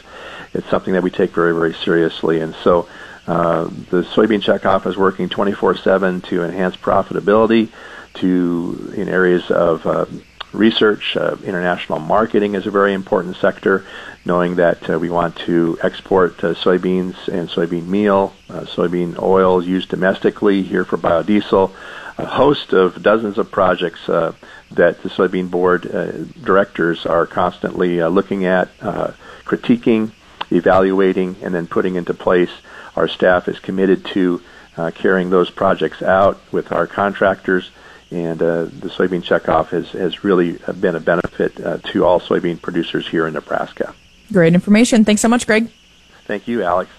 It's 0.53 0.69
something 0.69 0.93
that 0.93 1.03
we 1.03 1.11
take 1.11 1.31
very, 1.31 1.53
very 1.53 1.73
seriously. 1.73 2.41
And 2.41 2.55
so 2.63 2.87
uh, 3.27 3.65
the 3.65 4.03
soybean 4.03 4.41
checkoff 4.41 4.85
is 4.87 4.97
working 4.97 5.29
24/7 5.29 6.23
to 6.25 6.43
enhance 6.43 6.75
profitability, 6.75 7.69
to 8.15 8.93
in 8.95 9.07
areas 9.07 9.49
of 9.51 9.85
uh, 9.85 10.05
research. 10.53 11.15
Uh, 11.15 11.37
international 11.43 11.99
marketing 11.99 12.55
is 12.55 12.65
a 12.67 12.71
very 12.71 12.93
important 12.93 13.37
sector, 13.37 13.85
knowing 14.25 14.55
that 14.55 14.89
uh, 14.89 14.99
we 14.99 15.09
want 15.09 15.35
to 15.35 15.77
export 15.81 16.43
uh, 16.43 16.53
soybeans 16.53 17.27
and 17.27 17.49
soybean 17.49 17.87
meal, 17.87 18.33
uh, 18.49 18.61
soybean 18.61 19.21
oil 19.21 19.63
used 19.63 19.89
domestically 19.89 20.63
here 20.63 20.83
for 20.83 20.97
biodiesel. 20.97 21.71
A 22.17 22.25
host 22.25 22.73
of 22.73 23.01
dozens 23.01 23.37
of 23.37 23.49
projects 23.49 24.07
uh, 24.09 24.33
that 24.71 25.01
the 25.01 25.09
soybean 25.09 25.49
board 25.49 25.89
uh, 25.89 26.11
directors 26.43 27.05
are 27.05 27.25
constantly 27.25 28.03
looking 28.03 28.45
at, 28.45 28.69
uh, 28.81 29.11
critiquing, 29.45 30.11
evaluating, 30.51 31.37
and 31.41 31.53
then 31.53 31.67
putting 31.67 31.95
into 31.95 32.13
place. 32.13 32.51
Our 32.95 33.07
staff 33.07 33.47
is 33.47 33.59
committed 33.59 34.05
to 34.07 34.41
uh, 34.77 34.91
carrying 34.91 35.29
those 35.29 35.49
projects 35.49 36.01
out 36.01 36.39
with 36.51 36.71
our 36.71 36.87
contractors, 36.87 37.71
and 38.09 38.41
uh, 38.41 38.65
the 38.65 38.89
soybean 38.89 39.23
checkoff 39.23 39.67
has, 39.67 39.89
has 39.91 40.23
really 40.23 40.59
been 40.79 40.95
a 40.95 40.99
benefit 40.99 41.59
uh, 41.63 41.77
to 41.77 42.05
all 42.05 42.19
soybean 42.19 42.61
producers 42.61 43.07
here 43.07 43.27
in 43.27 43.33
Nebraska. 43.33 43.93
Great 44.31 44.53
information. 44.53 45.05
Thanks 45.05 45.21
so 45.21 45.27
much, 45.27 45.45
Greg. 45.45 45.69
Thank 46.25 46.47
you, 46.47 46.63
Alex. 46.63 46.89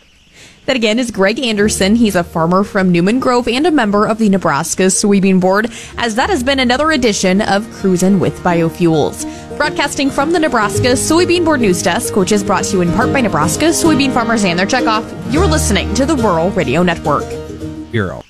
That 0.66 0.76
again 0.76 0.98
is 0.98 1.10
Greg 1.10 1.40
Anderson. 1.40 1.96
He's 1.96 2.14
a 2.14 2.22
farmer 2.22 2.62
from 2.62 2.92
Newman 2.92 3.18
Grove 3.18 3.48
and 3.48 3.66
a 3.66 3.70
member 3.70 4.06
of 4.06 4.18
the 4.18 4.28
Nebraska 4.28 4.84
Soybean 4.84 5.40
Board, 5.40 5.72
as 5.98 6.14
that 6.14 6.30
has 6.30 6.44
been 6.44 6.60
another 6.60 6.92
edition 6.92 7.42
of 7.42 7.68
Cruisin' 7.72 8.20
with 8.20 8.38
Biofuels. 8.40 9.24
Broadcasting 9.62 10.10
from 10.10 10.32
the 10.32 10.40
Nebraska 10.40 10.88
Soybean 10.88 11.44
Board 11.44 11.60
News 11.60 11.84
Desk, 11.84 12.16
which 12.16 12.32
is 12.32 12.42
brought 12.42 12.64
to 12.64 12.72
you 12.72 12.80
in 12.80 12.90
part 12.94 13.12
by 13.12 13.20
Nebraska 13.20 13.66
soybean 13.66 14.12
farmers 14.12 14.42
and 14.42 14.58
their 14.58 14.66
checkoff, 14.66 15.32
you're 15.32 15.46
listening 15.46 15.94
to 15.94 16.04
the 16.04 16.16
Rural 16.16 16.50
Radio 16.50 16.82
Network. 16.82 17.22
Bureau. 17.92 18.24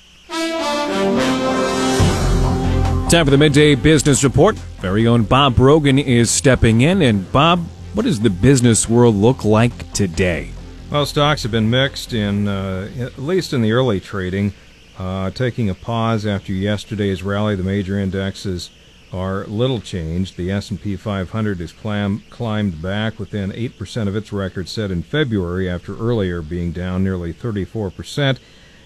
Time 3.09 3.25
for 3.25 3.31
the 3.31 3.37
midday 3.39 3.73
business 3.73 4.23
report. 4.23 4.57
Very 4.79 5.07
own 5.07 5.23
Bob 5.23 5.55
Brogan 5.55 5.97
is 5.97 6.29
stepping 6.29 6.81
in. 6.81 7.01
And 7.01 7.31
Bob, 7.31 7.61
what 7.95 8.03
does 8.03 8.19
the 8.19 8.29
business 8.29 8.87
world 8.87 9.15
look 9.15 9.43
like 9.43 9.91
today? 9.91 10.51
Well, 10.91 11.07
stocks 11.07 11.41
have 11.41 11.51
been 11.51 11.71
mixed 11.71 12.13
in, 12.13 12.47
uh, 12.47 12.91
at 12.99 13.17
least 13.17 13.53
in 13.53 13.63
the 13.63 13.71
early 13.71 13.99
trading. 13.99 14.53
Uh, 14.99 15.31
taking 15.31 15.67
a 15.67 15.73
pause 15.73 16.27
after 16.27 16.53
yesterday's 16.53 17.23
rally, 17.23 17.55
the 17.55 17.63
major 17.63 17.97
indexes 17.97 18.69
are 19.13 19.45
little 19.45 19.79
changed. 19.79 20.35
The 20.35 20.51
S&P 20.51 20.95
500 20.95 21.59
has 21.59 21.71
climbed 21.71 22.81
back 22.81 23.19
within 23.19 23.51
8% 23.51 24.07
of 24.07 24.15
its 24.15 24.33
record 24.33 24.67
set 24.67 24.91
in 24.91 25.03
February 25.03 25.69
after 25.69 25.95
earlier 25.95 26.41
being 26.41 26.71
down 26.71 27.03
nearly 27.03 27.33
34%, 27.33 28.39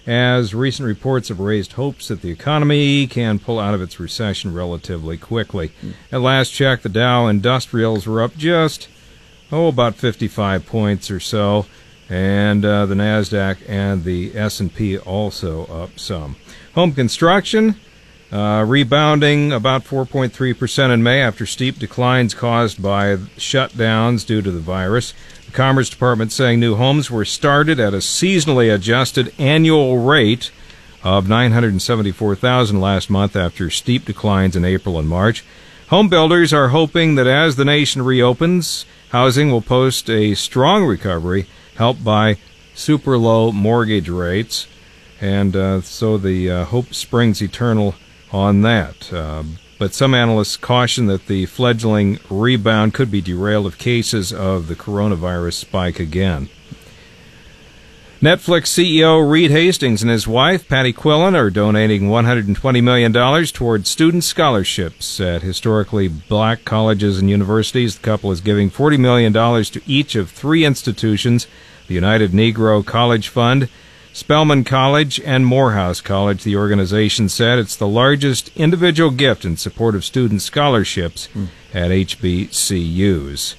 as 0.06 0.54
recent 0.54 0.86
reports 0.86 1.28
have 1.28 1.40
raised 1.40 1.72
hopes 1.72 2.08
that 2.08 2.22
the 2.22 2.30
economy 2.30 3.06
can 3.06 3.38
pull 3.38 3.58
out 3.58 3.74
of 3.74 3.82
its 3.82 3.98
recession 3.98 4.54
relatively 4.54 5.16
quickly. 5.16 5.72
At 6.12 6.20
last 6.20 6.50
check, 6.50 6.82
the 6.82 6.88
Dow 6.88 7.26
Industrials 7.26 8.06
were 8.06 8.22
up 8.22 8.36
just, 8.36 8.88
oh, 9.50 9.68
about 9.68 9.96
55 9.96 10.66
points 10.66 11.10
or 11.10 11.20
so 11.20 11.66
and 12.08 12.64
uh, 12.64 12.86
the 12.86 12.94
Nasdaq 12.94 13.58
and 13.68 14.04
the 14.04 14.36
S&P 14.36 14.98
also 14.98 15.66
up 15.66 15.98
some. 15.98 16.36
Home 16.74 16.92
construction 16.92 17.78
uh, 18.30 18.64
rebounding 18.66 19.52
about 19.52 19.84
4.3% 19.84 20.92
in 20.92 21.02
May 21.02 21.22
after 21.22 21.46
steep 21.46 21.78
declines 21.78 22.34
caused 22.34 22.82
by 22.82 23.16
shutdowns 23.36 24.26
due 24.26 24.42
to 24.42 24.50
the 24.50 24.60
virus. 24.60 25.14
The 25.46 25.52
Commerce 25.52 25.88
Department 25.88 26.30
saying 26.30 26.60
new 26.60 26.76
homes 26.76 27.10
were 27.10 27.24
started 27.24 27.80
at 27.80 27.94
a 27.94 27.98
seasonally 27.98 28.72
adjusted 28.74 29.32
annual 29.38 29.98
rate 29.98 30.50
of 31.02 31.28
974,000 31.28 32.80
last 32.80 33.08
month 33.08 33.34
after 33.34 33.70
steep 33.70 34.04
declines 34.04 34.56
in 34.56 34.64
April 34.64 34.98
and 34.98 35.08
March. 35.08 35.44
Home 35.88 36.08
builders 36.08 36.52
are 36.52 36.68
hoping 36.68 37.14
that 37.14 37.26
as 37.26 37.56
the 37.56 37.64
nation 37.64 38.02
reopens, 38.02 38.84
housing 39.10 39.50
will 39.50 39.62
post 39.62 40.10
a 40.10 40.34
strong 40.34 40.84
recovery 40.84 41.46
helped 41.76 42.04
by 42.04 42.36
super 42.74 43.16
low 43.16 43.52
mortgage 43.52 44.10
rates. 44.10 44.66
And 45.18 45.56
uh, 45.56 45.80
so 45.80 46.18
the 46.18 46.50
uh, 46.50 46.64
hope 46.66 46.92
springs 46.92 47.40
eternal 47.40 47.94
on 48.32 48.62
that. 48.62 49.12
Uh, 49.12 49.44
but 49.78 49.94
some 49.94 50.14
analysts 50.14 50.56
caution 50.56 51.06
that 51.06 51.26
the 51.26 51.46
fledgling 51.46 52.18
rebound 52.28 52.94
could 52.94 53.10
be 53.10 53.20
derailed 53.20 53.66
if 53.66 53.78
cases 53.78 54.32
of 54.32 54.66
the 54.66 54.74
coronavirus 54.74 55.54
spike 55.54 56.00
again. 56.00 56.48
Netflix 58.20 58.66
CEO 58.66 59.30
Reed 59.30 59.52
Hastings 59.52 60.02
and 60.02 60.10
his 60.10 60.26
wife, 60.26 60.68
Patty 60.68 60.92
Quillin, 60.92 61.36
are 61.36 61.50
donating 61.50 62.08
$120 62.08 62.82
million 62.82 63.12
towards 63.46 63.88
student 63.88 64.24
scholarships 64.24 65.20
at 65.20 65.42
historically 65.42 66.08
black 66.08 66.64
colleges 66.64 67.20
and 67.20 67.30
universities. 67.30 67.96
The 67.96 68.02
couple 68.02 68.32
is 68.32 68.40
giving 68.40 68.72
$40 68.72 68.98
million 68.98 69.32
to 69.32 69.80
each 69.86 70.16
of 70.16 70.30
three 70.30 70.64
institutions 70.64 71.46
the 71.86 71.94
United 71.94 72.32
Negro 72.32 72.84
College 72.84 73.28
Fund, 73.28 73.68
Spelman 74.12 74.64
College, 74.64 75.20
and 75.20 75.46
Morehouse 75.46 76.00
College. 76.00 76.42
The 76.42 76.56
organization 76.56 77.28
said 77.28 77.58
it's 77.58 77.76
the 77.76 77.86
largest 77.86 78.50
individual 78.56 79.10
gift 79.10 79.44
in 79.44 79.56
support 79.56 79.94
of 79.94 80.04
student 80.04 80.42
scholarships 80.42 81.26
hmm. 81.26 81.46
at 81.72 81.90
HBCUs. 81.90 83.54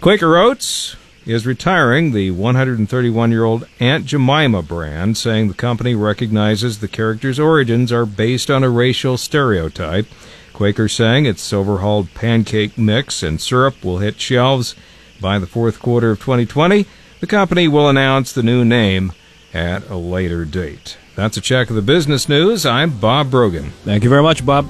Quaker 0.00 0.36
Oats 0.36 0.96
is 1.26 1.46
retiring 1.46 2.12
the 2.12 2.30
131 2.30 3.30
year 3.30 3.44
old 3.44 3.66
Aunt 3.80 4.04
Jemima 4.04 4.62
brand, 4.62 5.16
saying 5.16 5.48
the 5.48 5.54
company 5.54 5.94
recognizes 5.94 6.78
the 6.78 6.88
character's 6.88 7.40
origins 7.40 7.90
are 7.90 8.06
based 8.06 8.50
on 8.50 8.62
a 8.62 8.68
racial 8.68 9.16
stereotype. 9.16 10.06
Quaker 10.52 10.88
saying 10.88 11.26
its 11.26 11.52
overhauled 11.52 12.12
pancake 12.14 12.78
mix 12.78 13.22
and 13.22 13.40
syrup 13.40 13.82
will 13.82 13.98
hit 13.98 14.20
shelves 14.20 14.76
by 15.20 15.38
the 15.38 15.46
fourth 15.46 15.80
quarter 15.80 16.10
of 16.10 16.20
2020. 16.20 16.86
The 17.20 17.26
company 17.26 17.66
will 17.66 17.88
announce 17.88 18.32
the 18.32 18.42
new 18.42 18.64
name 18.64 19.12
at 19.54 19.88
a 19.88 19.96
later 19.96 20.44
date. 20.44 20.98
That's 21.14 21.36
a 21.36 21.40
check 21.40 21.70
of 21.70 21.76
the 21.76 21.82
business 21.82 22.28
news. 22.28 22.66
I'm 22.66 22.98
Bob 22.98 23.30
Brogan. 23.30 23.70
Thank 23.84 24.02
you 24.02 24.10
very 24.10 24.22
much, 24.22 24.44
Bob. 24.44 24.66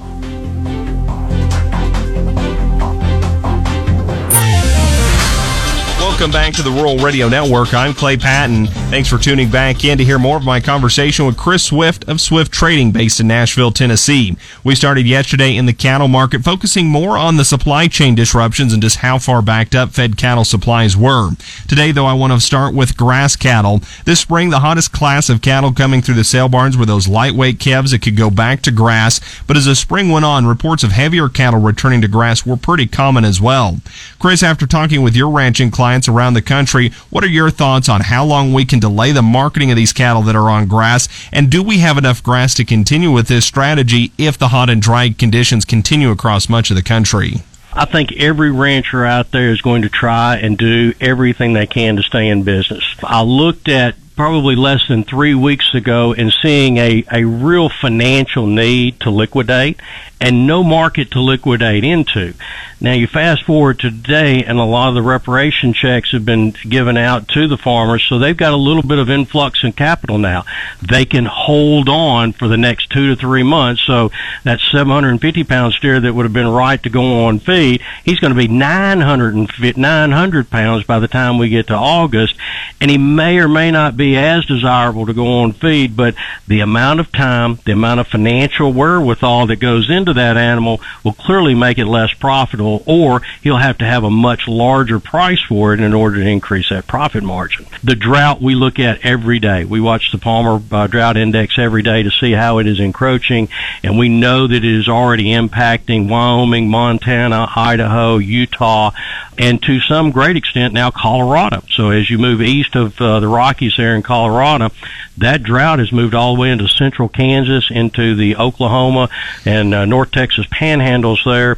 Welcome 6.25 6.41
back 6.41 6.53
to 6.55 6.63
the 6.63 6.71
Rural 6.71 6.97
Radio 6.97 7.29
Network. 7.29 7.75
I'm 7.75 7.93
Clay 7.93 8.17
Patton. 8.17 8.65
Thanks 8.89 9.07
for 9.07 9.19
tuning 9.19 9.51
back 9.51 9.85
in 9.85 9.99
to 9.99 10.03
hear 10.03 10.17
more 10.17 10.37
of 10.37 10.43
my 10.43 10.59
conversation 10.59 11.27
with 11.27 11.37
Chris 11.37 11.65
Swift 11.65 12.03
of 12.09 12.19
Swift 12.19 12.51
Trading 12.51 12.91
based 12.91 13.19
in 13.19 13.27
Nashville, 13.27 13.69
Tennessee. 13.69 14.35
We 14.63 14.73
started 14.73 15.05
yesterday 15.05 15.55
in 15.55 15.67
the 15.67 15.73
cattle 15.73 16.07
market, 16.07 16.43
focusing 16.43 16.87
more 16.87 17.15
on 17.15 17.37
the 17.37 17.45
supply 17.45 17.87
chain 17.87 18.15
disruptions 18.15 18.73
and 18.73 18.81
just 18.81 18.97
how 18.97 19.19
far 19.19 19.43
backed 19.43 19.75
up 19.75 19.91
fed 19.91 20.17
cattle 20.17 20.45
supplies 20.45 20.97
were. 20.97 21.29
Today, 21.67 21.91
though, 21.91 22.07
I 22.07 22.13
want 22.13 22.33
to 22.33 22.39
start 22.39 22.73
with 22.73 22.97
grass 22.97 23.35
cattle. 23.35 23.81
This 24.05 24.21
spring, 24.21 24.49
the 24.49 24.61
hottest 24.61 24.91
class 24.91 25.29
of 25.29 25.43
cattle 25.43 25.73
coming 25.73 26.01
through 26.01 26.15
the 26.15 26.23
sale 26.23 26.49
barns 26.49 26.75
were 26.75 26.87
those 26.87 27.07
lightweight 27.07 27.59
calves 27.59 27.91
that 27.91 28.01
could 28.01 28.17
go 28.17 28.31
back 28.31 28.63
to 28.63 28.71
grass. 28.71 29.21
But 29.45 29.57
as 29.57 29.65
the 29.65 29.75
spring 29.75 30.09
went 30.09 30.25
on, 30.25 30.47
reports 30.47 30.83
of 30.83 30.91
heavier 30.91 31.29
cattle 31.29 31.59
returning 31.61 32.01
to 32.01 32.07
grass 32.07 32.47
were 32.47 32.57
pretty 32.57 32.87
common 32.87 33.25
as 33.25 33.39
well. 33.39 33.79
Chris, 34.17 34.41
after 34.41 34.65
talking 34.65 35.03
with 35.03 35.15
your 35.15 35.29
ranching 35.29 35.69
clients 35.69 36.07
around 36.15 36.33
the 36.33 36.41
country, 36.41 36.89
what 37.09 37.23
are 37.23 37.27
your 37.27 37.49
thoughts 37.49 37.89
on 37.89 38.01
how 38.01 38.25
long 38.25 38.53
we 38.53 38.65
can 38.65 38.79
delay 38.79 39.11
the 39.11 39.21
marketing 39.21 39.71
of 39.71 39.75
these 39.75 39.93
cattle 39.93 40.21
that 40.23 40.35
are 40.35 40.49
on 40.49 40.67
grass? 40.67 41.09
And 41.31 41.49
do 41.49 41.61
we 41.61 41.79
have 41.79 41.97
enough 41.97 42.23
grass 42.23 42.53
to 42.55 42.65
continue 42.65 43.11
with 43.11 43.27
this 43.27 43.45
strategy 43.45 44.11
if 44.17 44.37
the 44.37 44.49
hot 44.49 44.69
and 44.69 44.81
dry 44.81 45.09
conditions 45.09 45.65
continue 45.65 46.11
across 46.11 46.49
much 46.49 46.69
of 46.69 46.75
the 46.75 46.83
country? 46.83 47.43
I 47.73 47.83
think 47.83 48.13
every 48.13 48.51
rancher 48.51 49.05
out 49.05 49.31
there 49.31 49.51
is 49.51 49.61
going 49.61 49.81
to 49.81 49.89
try 49.89 50.37
and 50.37 50.57
do 50.57 50.93
everything 51.01 51.53
they 51.53 51.67
can 51.67 51.97
to 51.97 52.03
stay 52.03 52.29
in 52.29 52.43
business. 52.43 52.83
I 53.03 53.21
looked 53.21 53.67
at 53.67 53.95
probably 54.15 54.55
less 54.55 54.87
than 54.87 55.03
three 55.03 55.35
weeks 55.35 55.73
ago 55.73 56.13
and 56.13 56.33
seeing 56.41 56.77
a, 56.77 57.03
a 57.11 57.25
real 57.25 57.69
financial 57.69 58.47
need 58.47 58.99
to 59.01 59.09
liquidate 59.09 59.79
and 60.19 60.47
no 60.47 60.63
market 60.63 61.11
to 61.11 61.19
liquidate 61.19 61.83
into. 61.83 62.33
Now 62.81 62.93
you 62.93 63.07
fast 63.07 63.43
forward 63.43 63.79
to 63.79 63.89
today 63.89 64.43
and 64.43 64.59
a 64.59 64.63
lot 64.63 64.89
of 64.89 64.95
the 64.95 65.01
reparation 65.01 65.73
checks 65.73 66.11
have 66.11 66.25
been 66.25 66.51
given 66.67 66.97
out 66.97 67.27
to 67.29 67.47
the 67.47 67.57
farmers, 67.57 68.03
so 68.03 68.19
they've 68.19 68.35
got 68.35 68.53
a 68.53 68.57
little 68.57 68.83
bit 68.83 68.99
of 68.99 69.09
influx 69.09 69.63
in 69.63 69.71
capital 69.71 70.17
now. 70.17 70.43
They 70.81 71.05
can 71.05 71.25
hold 71.25 71.87
on 71.87 72.33
for 72.33 72.47
the 72.47 72.57
next 72.57 72.89
two 72.89 73.09
to 73.09 73.15
three 73.15 73.43
months, 73.43 73.81
so 73.87 74.11
that 74.43 74.59
750 74.59 75.43
pound 75.45 75.73
steer 75.73 76.01
that 76.01 76.13
would 76.13 76.25
have 76.25 76.33
been 76.33 76.49
right 76.49 76.81
to 76.83 76.89
go 76.89 77.25
on 77.25 77.39
feed, 77.39 77.81
he's 78.03 78.19
going 78.19 78.33
to 78.33 78.37
be 78.37 78.49
900, 78.49 79.77
900 79.77 80.49
pounds 80.49 80.83
by 80.83 80.99
the 80.99 81.07
time 81.07 81.37
we 81.37 81.49
get 81.49 81.67
to 81.67 81.75
August, 81.75 82.35
and 82.81 82.91
he 82.91 82.97
may 82.97 83.39
or 83.39 83.47
may 83.47 83.71
not 83.71 83.95
be 83.95 84.17
as 84.17 84.45
desirable 84.45 85.05
to 85.05 85.13
go 85.13 85.39
on 85.39 85.53
feed, 85.53 85.95
but 85.95 86.13
the 86.47 86.59
amount 86.59 86.99
of 86.99 87.11
time, 87.11 87.57
the 87.65 87.71
amount 87.71 88.01
of 88.01 88.07
financial 88.07 88.73
wherewithal 88.73 89.47
that 89.47 89.55
goes 89.57 89.89
into 89.89 90.04
that 90.13 90.37
animal 90.37 90.81
will 91.03 91.13
clearly 91.13 91.55
make 91.55 91.77
it 91.77 91.85
less 91.85 92.13
profitable, 92.13 92.83
or 92.85 93.21
he'll 93.41 93.57
have 93.57 93.77
to 93.79 93.85
have 93.85 94.03
a 94.03 94.09
much 94.09 94.47
larger 94.47 94.99
price 94.99 95.41
for 95.41 95.73
it 95.73 95.79
in 95.79 95.93
order 95.93 96.17
to 96.17 96.27
increase 96.27 96.69
that 96.69 96.87
profit 96.87 97.23
margin. 97.23 97.65
The 97.83 97.95
drought 97.95 98.41
we 98.41 98.55
look 98.55 98.79
at 98.79 99.05
every 99.05 99.39
day. 99.39 99.65
We 99.65 99.79
watch 99.79 100.11
the 100.11 100.17
Palmer 100.17 100.61
uh, 100.71 100.87
Drought 100.87 101.17
Index 101.17 101.57
every 101.57 101.81
day 101.81 102.03
to 102.03 102.11
see 102.11 102.31
how 102.31 102.59
it 102.59 102.67
is 102.67 102.79
encroaching, 102.79 103.49
and 103.83 103.97
we 103.97 104.09
know 104.09 104.47
that 104.47 104.55
it 104.55 104.65
is 104.65 104.87
already 104.87 105.25
impacting 105.25 106.09
Wyoming, 106.09 106.69
Montana, 106.69 107.47
Idaho, 107.55 108.17
Utah, 108.17 108.91
and 109.37 109.61
to 109.63 109.79
some 109.81 110.11
great 110.11 110.37
extent 110.37 110.73
now 110.73 110.91
Colorado. 110.91 111.61
So 111.71 111.89
as 111.89 112.09
you 112.09 112.17
move 112.17 112.41
east 112.41 112.75
of 112.75 112.99
uh, 113.01 113.19
the 113.19 113.27
Rockies 113.27 113.75
there 113.77 113.95
in 113.95 114.01
Colorado, 114.01 114.69
that 115.17 115.43
drought 115.43 115.79
has 115.79 115.91
moved 115.91 116.13
all 116.13 116.35
the 116.35 116.41
way 116.41 116.51
into 116.51 116.67
central 116.67 117.09
Kansas, 117.09 117.69
into 117.69 118.15
the 118.15 118.35
Oklahoma 118.35 119.09
and 119.45 119.73
uh, 119.73 119.85
North 119.95 120.11
Texas 120.11 120.45
panhandles 120.47 121.23
there. 121.23 121.55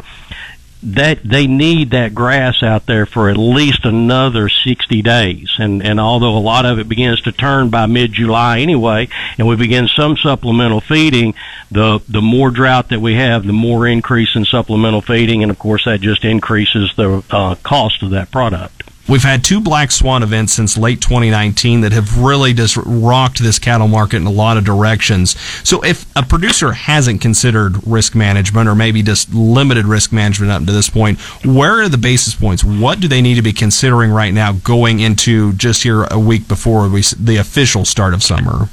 That 0.83 1.23
they 1.23 1.47
need 1.47 1.89
that 1.89 2.13
grass 2.13 2.61
out 2.61 2.85
there 2.85 3.07
for 3.07 3.31
at 3.31 3.37
least 3.37 3.83
another 3.83 4.47
60 4.47 5.01
days. 5.01 5.49
And, 5.57 5.83
and 5.83 5.99
although 5.99 6.37
a 6.37 6.39
lot 6.39 6.67
of 6.67 6.77
it 6.77 6.87
begins 6.87 7.19
to 7.21 7.31
turn 7.31 7.71
by 7.71 7.87
mid 7.87 8.13
July 8.13 8.59
anyway, 8.59 9.09
and 9.39 9.47
we 9.47 9.55
begin 9.55 9.87
some 9.87 10.17
supplemental 10.17 10.79
feeding, 10.79 11.33
the, 11.71 11.99
the 12.07 12.21
more 12.21 12.51
drought 12.51 12.89
that 12.89 13.01
we 13.01 13.15
have, 13.15 13.47
the 13.47 13.53
more 13.53 13.87
increase 13.87 14.35
in 14.35 14.45
supplemental 14.45 15.01
feeding. 15.01 15.41
And 15.41 15.51
of 15.51 15.57
course 15.57 15.85
that 15.85 15.99
just 15.99 16.23
increases 16.23 16.93
the 16.95 17.23
uh, 17.31 17.55
cost 17.63 18.03
of 18.03 18.11
that 18.11 18.29
product. 18.29 18.76
We've 19.09 19.23
had 19.23 19.43
two 19.43 19.61
black 19.61 19.91
swan 19.91 20.21
events 20.21 20.51
since 20.51 20.77
late 20.77 20.99
2019 20.99 21.81
that 21.81 21.93
have 21.93 22.19
really 22.19 22.53
just 22.53 22.75
rocked 22.75 23.41
this 23.41 23.57
cattle 23.57 23.87
market 23.87 24.17
in 24.17 24.25
a 24.25 24.31
lot 24.31 24.57
of 24.57 24.65
directions. 24.65 25.39
So 25.63 25.81
if 25.81 26.05
a 26.17 26.23
producer 26.23 26.73
hasn't 26.73 27.21
considered 27.21 27.87
risk 27.87 28.15
management 28.15 28.67
or 28.67 28.75
maybe 28.75 29.01
just 29.01 29.33
limited 29.33 29.85
risk 29.85 30.11
management 30.11 30.51
up 30.51 30.65
to 30.65 30.73
this 30.73 30.89
point, 30.89 31.19
where 31.45 31.81
are 31.81 31.87
the 31.87 31.97
basis 31.97 32.35
points? 32.35 32.65
What 32.65 32.99
do 32.99 33.07
they 33.07 33.21
need 33.21 33.35
to 33.35 33.41
be 33.41 33.53
considering 33.53 34.11
right 34.11 34.33
now 34.33 34.51
going 34.51 34.99
into 34.99 35.53
just 35.53 35.83
here 35.83 36.03
a 36.11 36.19
week 36.19 36.49
before 36.49 36.89
we, 36.89 37.01
the 37.17 37.37
official 37.37 37.85
start 37.85 38.13
of 38.13 38.23
summer? 38.23 38.67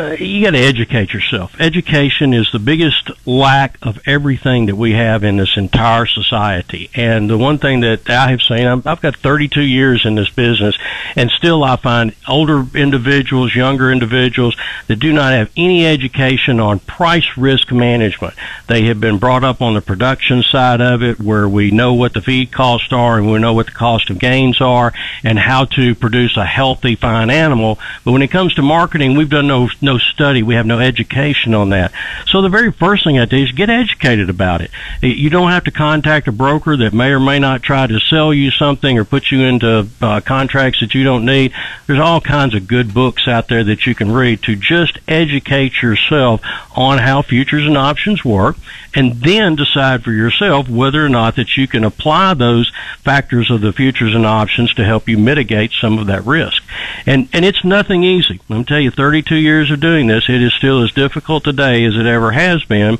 Uh, 0.00 0.16
you 0.18 0.42
got 0.42 0.52
to 0.52 0.58
educate 0.58 1.12
yourself. 1.12 1.54
Education 1.60 2.32
is 2.32 2.50
the 2.52 2.58
biggest 2.58 3.10
lack 3.26 3.76
of 3.82 4.00
everything 4.06 4.66
that 4.66 4.76
we 4.76 4.92
have 4.92 5.22
in 5.22 5.36
this 5.36 5.56
entire 5.56 6.06
society. 6.06 6.90
And 6.94 7.28
the 7.28 7.36
one 7.36 7.58
thing 7.58 7.80
that 7.80 8.08
I 8.08 8.30
have 8.30 8.40
seen, 8.40 8.66
I'm, 8.66 8.82
I've 8.86 9.02
got 9.02 9.16
32 9.16 9.60
years 9.60 10.06
in 10.06 10.14
this 10.14 10.30
business, 10.30 10.78
and 11.16 11.30
still 11.30 11.62
I 11.62 11.76
find 11.76 12.14
older 12.26 12.64
individuals, 12.74 13.54
younger 13.54 13.92
individuals 13.92 14.56
that 14.86 14.96
do 14.96 15.12
not 15.12 15.32
have 15.32 15.50
any 15.56 15.86
education 15.86 16.60
on 16.60 16.78
price 16.78 17.36
risk 17.36 17.70
management. 17.70 18.34
They 18.68 18.84
have 18.86 19.00
been 19.00 19.18
brought 19.18 19.44
up 19.44 19.60
on 19.60 19.74
the 19.74 19.82
production 19.82 20.42
side 20.42 20.80
of 20.80 21.02
it, 21.02 21.20
where 21.20 21.48
we 21.48 21.70
know 21.70 21.92
what 21.92 22.14
the 22.14 22.22
feed 22.22 22.52
costs 22.52 22.92
are 22.92 23.18
and 23.18 23.30
we 23.30 23.38
know 23.38 23.52
what 23.52 23.66
the 23.66 23.72
cost 23.72 24.08
of 24.08 24.18
gains 24.18 24.60
are, 24.60 24.94
and 25.24 25.38
how 25.38 25.66
to 25.66 25.94
produce 25.94 26.36
a 26.36 26.46
healthy, 26.46 26.94
fine 26.94 27.28
animal. 27.28 27.78
But 28.04 28.12
when 28.12 28.22
it 28.22 28.30
comes 28.30 28.54
to 28.54 28.62
marketing, 28.62 29.16
we've 29.16 29.28
done 29.28 29.46
no 29.46 29.68
no 29.82 29.89
study. 29.98 30.42
We 30.42 30.54
have 30.54 30.66
no 30.66 30.80
education 30.80 31.54
on 31.54 31.70
that. 31.70 31.92
So 32.26 32.42
the 32.42 32.48
very 32.48 32.72
first 32.72 33.04
thing 33.04 33.18
I 33.18 33.24
do 33.24 33.36
is 33.36 33.52
get 33.52 33.70
educated 33.70 34.30
about 34.30 34.60
it. 34.60 34.70
You 35.02 35.30
don't 35.30 35.50
have 35.50 35.64
to 35.64 35.70
contact 35.70 36.28
a 36.28 36.32
broker 36.32 36.76
that 36.76 36.92
may 36.92 37.10
or 37.10 37.20
may 37.20 37.38
not 37.38 37.62
try 37.62 37.86
to 37.86 38.00
sell 38.00 38.32
you 38.32 38.50
something 38.50 38.98
or 38.98 39.04
put 39.04 39.30
you 39.30 39.40
into 39.42 39.88
uh, 40.00 40.20
contracts 40.20 40.80
that 40.80 40.94
you 40.94 41.04
don't 41.04 41.24
need. 41.24 41.52
There's 41.86 42.00
all 42.00 42.20
kinds 42.20 42.54
of 42.54 42.68
good 42.68 42.92
books 42.94 43.26
out 43.28 43.48
there 43.48 43.64
that 43.64 43.86
you 43.86 43.94
can 43.94 44.12
read 44.12 44.42
to 44.44 44.56
just 44.56 44.98
educate 45.08 45.82
yourself 45.82 46.40
on 46.76 46.98
how 46.98 47.22
futures 47.22 47.66
and 47.66 47.76
options 47.76 48.24
work 48.24 48.56
and 48.94 49.20
then 49.20 49.54
decide 49.54 50.02
for 50.02 50.12
yourself 50.12 50.68
whether 50.68 51.04
or 51.04 51.08
not 51.08 51.36
that 51.36 51.56
you 51.56 51.68
can 51.68 51.84
apply 51.84 52.34
those 52.34 52.72
factors 52.98 53.50
of 53.50 53.60
the 53.60 53.72
futures 53.72 54.14
and 54.14 54.26
options 54.26 54.74
to 54.74 54.84
help 54.84 55.08
you 55.08 55.16
mitigate 55.16 55.70
some 55.80 55.98
of 55.98 56.06
that 56.06 56.24
risk. 56.24 56.62
And 57.06 57.28
and 57.32 57.44
it's 57.44 57.64
nothing 57.64 58.02
easy. 58.02 58.40
Let 58.48 58.58
me 58.58 58.64
tell 58.64 58.80
you 58.80 58.90
32 58.90 59.36
years 59.36 59.69
of 59.70 59.80
doing 59.80 60.06
this, 60.06 60.28
it 60.28 60.42
is 60.42 60.52
still 60.54 60.82
as 60.82 60.92
difficult 60.92 61.44
today 61.44 61.84
as 61.84 61.96
it 61.96 62.06
ever 62.06 62.32
has 62.32 62.64
been. 62.64 62.98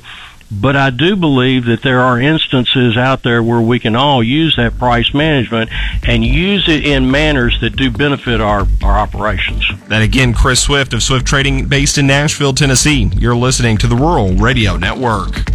But 0.51 0.75
I 0.75 0.89
do 0.89 1.15
believe 1.15 1.63
that 1.65 1.81
there 1.81 2.01
are 2.01 2.19
instances 2.19 2.97
out 2.97 3.23
there 3.23 3.41
where 3.41 3.61
we 3.61 3.79
can 3.79 3.95
all 3.95 4.21
use 4.21 4.57
that 4.57 4.77
price 4.77 5.13
management 5.13 5.69
and 6.03 6.25
use 6.25 6.67
it 6.67 6.85
in 6.85 7.09
manners 7.09 7.57
that 7.61 7.77
do 7.77 7.89
benefit 7.89 8.41
our, 8.41 8.67
our 8.83 8.99
operations. 8.99 9.63
That 9.87 10.01
again, 10.01 10.33
Chris 10.33 10.61
Swift 10.61 10.93
of 10.93 11.01
Swift 11.01 11.25
Trading 11.25 11.67
based 11.67 11.97
in 11.97 12.05
Nashville, 12.05 12.53
Tennessee. 12.53 13.09
You're 13.15 13.35
listening 13.35 13.77
to 13.77 13.87
the 13.87 13.95
Rural 13.95 14.33
Radio 14.33 14.75
Network. 14.75 15.45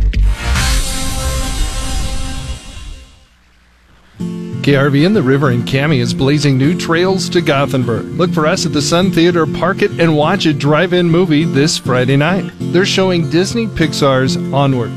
KRVN 4.66 5.14
the 5.14 5.22
River 5.22 5.50
and 5.50 5.62
Cami 5.62 6.00
is 6.00 6.12
blazing 6.12 6.58
new 6.58 6.76
trails 6.76 7.28
to 7.28 7.40
Gothenburg. 7.40 8.04
Look 8.06 8.32
for 8.32 8.48
us 8.48 8.66
at 8.66 8.72
the 8.72 8.82
Sun 8.82 9.12
Theater 9.12 9.46
Park 9.46 9.80
It 9.80 9.92
and 10.00 10.16
Watch 10.16 10.44
a 10.44 10.52
drive-in 10.52 11.08
movie 11.08 11.44
this 11.44 11.78
Friday 11.78 12.16
night. 12.16 12.50
They're 12.58 12.84
showing 12.84 13.30
Disney 13.30 13.68
Pixar's 13.68 14.36
Onward. 14.52 14.90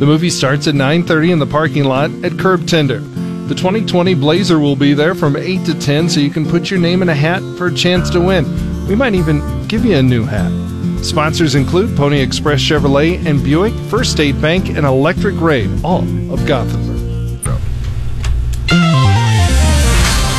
The 0.00 0.06
movie 0.06 0.30
starts 0.30 0.68
at 0.68 0.74
9:30 0.74 1.32
in 1.32 1.38
the 1.38 1.46
parking 1.46 1.84
lot 1.84 2.10
at 2.24 2.38
Curb 2.38 2.66
Tender. 2.66 3.00
The 3.46 3.54
2020 3.54 4.14
Blazer 4.14 4.58
will 4.58 4.74
be 4.74 4.94
there 4.94 5.14
from 5.14 5.36
8 5.36 5.66
to 5.66 5.78
10 5.78 6.08
so 6.08 6.18
you 6.18 6.30
can 6.30 6.48
put 6.48 6.70
your 6.70 6.80
name 6.80 7.02
in 7.02 7.10
a 7.10 7.14
hat 7.14 7.42
for 7.58 7.66
a 7.66 7.74
chance 7.74 8.08
to 8.10 8.22
win. 8.22 8.46
We 8.88 8.94
might 8.94 9.14
even 9.14 9.42
give 9.68 9.84
you 9.84 9.96
a 9.98 10.02
new 10.02 10.24
hat. 10.24 10.50
Sponsors 11.04 11.54
include 11.54 11.94
Pony 11.94 12.20
Express 12.20 12.62
Chevrolet 12.62 13.22
and 13.26 13.44
Buick, 13.44 13.74
First 13.90 14.12
State 14.12 14.40
Bank, 14.40 14.70
and 14.70 14.86
Electric 14.86 15.38
Raid, 15.38 15.68
all 15.84 16.04
of 16.32 16.46
Gothenburg. 16.46 16.89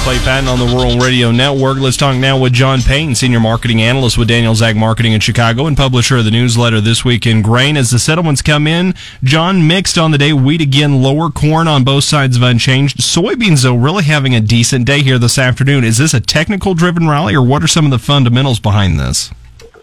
Clay 0.03 0.17
Patton 0.17 0.49
on 0.49 0.57
the 0.57 0.65
Rural 0.65 0.97
Radio 0.97 1.29
Network. 1.29 1.77
Let's 1.77 1.95
talk 1.95 2.15
now 2.15 2.35
with 2.35 2.53
John 2.53 2.81
Payne, 2.81 3.13
Senior 3.13 3.39
Marketing 3.39 3.83
Analyst 3.83 4.17
with 4.17 4.29
Daniels 4.29 4.59
Ag 4.59 4.75
Marketing 4.75 5.13
in 5.13 5.19
Chicago 5.19 5.67
and 5.67 5.77
publisher 5.77 6.17
of 6.17 6.25
the 6.25 6.31
newsletter 6.31 6.81
This 6.81 7.05
Week 7.05 7.27
in 7.27 7.43
Grain. 7.43 7.77
As 7.77 7.91
the 7.91 7.99
settlements 7.99 8.41
come 8.41 8.65
in, 8.65 8.95
John 9.23 9.67
mixed 9.67 9.99
on 9.99 10.09
the 10.09 10.17
day, 10.17 10.33
wheat 10.33 10.59
again, 10.59 11.03
lower 11.03 11.29
corn 11.29 11.67
on 11.67 11.83
both 11.83 12.03
sides 12.03 12.35
of 12.35 12.41
unchanged. 12.41 12.97
Soybeans, 12.97 13.61
though, 13.61 13.75
really 13.75 14.03
having 14.03 14.33
a 14.33 14.41
decent 14.41 14.87
day 14.87 15.03
here 15.03 15.19
this 15.19 15.37
afternoon. 15.37 15.83
Is 15.83 15.99
this 15.99 16.15
a 16.15 16.19
technical 16.19 16.73
driven 16.73 17.07
rally 17.07 17.35
or 17.35 17.45
what 17.45 17.61
are 17.61 17.67
some 17.67 17.85
of 17.85 17.91
the 17.91 17.99
fundamentals 17.99 18.59
behind 18.59 18.99
this? 18.99 19.29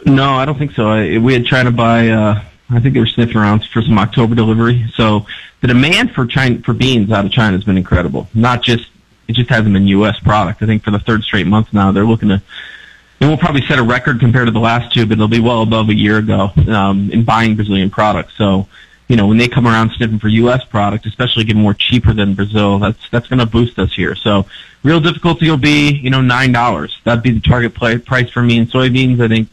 No, 0.04 0.32
I 0.32 0.44
don't 0.44 0.58
think 0.58 0.72
so. 0.72 0.88
I, 0.88 1.18
we 1.18 1.32
had 1.32 1.46
to 1.46 1.70
buy, 1.70 2.08
uh, 2.08 2.42
I 2.70 2.80
think 2.80 2.94
they 2.94 3.00
were 3.00 3.06
sniffing 3.06 3.36
around 3.36 3.64
for 3.66 3.82
some 3.82 3.96
October 3.96 4.34
delivery. 4.34 4.84
So 4.94 5.26
the 5.60 5.68
demand 5.68 6.10
for 6.10 6.26
China, 6.26 6.58
for 6.64 6.74
beans 6.74 7.12
out 7.12 7.24
of 7.24 7.30
China 7.30 7.56
has 7.56 7.62
been 7.62 7.76
incredible. 7.76 8.28
Not 8.34 8.64
just 8.64 8.90
it 9.28 9.34
just 9.34 9.50
hasn't 9.50 9.72
been 9.74 9.86
U.S. 9.88 10.18
product. 10.18 10.62
I 10.62 10.66
think 10.66 10.82
for 10.82 10.90
the 10.90 10.98
third 10.98 11.22
straight 11.22 11.46
month 11.46 11.72
now, 11.72 11.92
they're 11.92 12.06
looking 12.06 12.30
to. 12.30 12.42
And 13.20 13.28
we'll 13.28 13.38
probably 13.38 13.62
set 13.62 13.78
a 13.78 13.82
record 13.82 14.20
compared 14.20 14.46
to 14.46 14.52
the 14.52 14.60
last 14.60 14.94
two, 14.94 15.04
but 15.04 15.14
it'll 15.14 15.28
be 15.28 15.40
well 15.40 15.62
above 15.62 15.88
a 15.88 15.94
year 15.94 16.18
ago 16.18 16.52
um, 16.68 17.10
in 17.10 17.24
buying 17.24 17.56
Brazilian 17.56 17.90
products. 17.90 18.34
So, 18.36 18.68
you 19.08 19.16
know, 19.16 19.26
when 19.26 19.38
they 19.38 19.48
come 19.48 19.66
around 19.66 19.90
sniffing 19.90 20.20
for 20.20 20.28
U.S. 20.28 20.64
product, 20.64 21.04
especially 21.04 21.42
given 21.44 21.64
we're 21.64 21.74
cheaper 21.74 22.14
than 22.14 22.34
Brazil, 22.34 22.78
that's 22.78 23.08
that's 23.10 23.26
going 23.26 23.40
to 23.40 23.46
boost 23.46 23.78
us 23.78 23.92
here. 23.92 24.14
So, 24.14 24.46
real 24.82 25.00
difficulty 25.00 25.50
will 25.50 25.56
be, 25.56 25.90
you 25.90 26.10
know, 26.10 26.20
nine 26.20 26.52
dollars. 26.52 26.96
That'd 27.04 27.24
be 27.24 27.32
the 27.32 27.40
target 27.40 27.74
play, 27.74 27.98
price 27.98 28.30
for 28.30 28.42
me 28.42 28.56
in 28.56 28.66
soybeans. 28.66 29.20
I 29.20 29.28
think, 29.28 29.48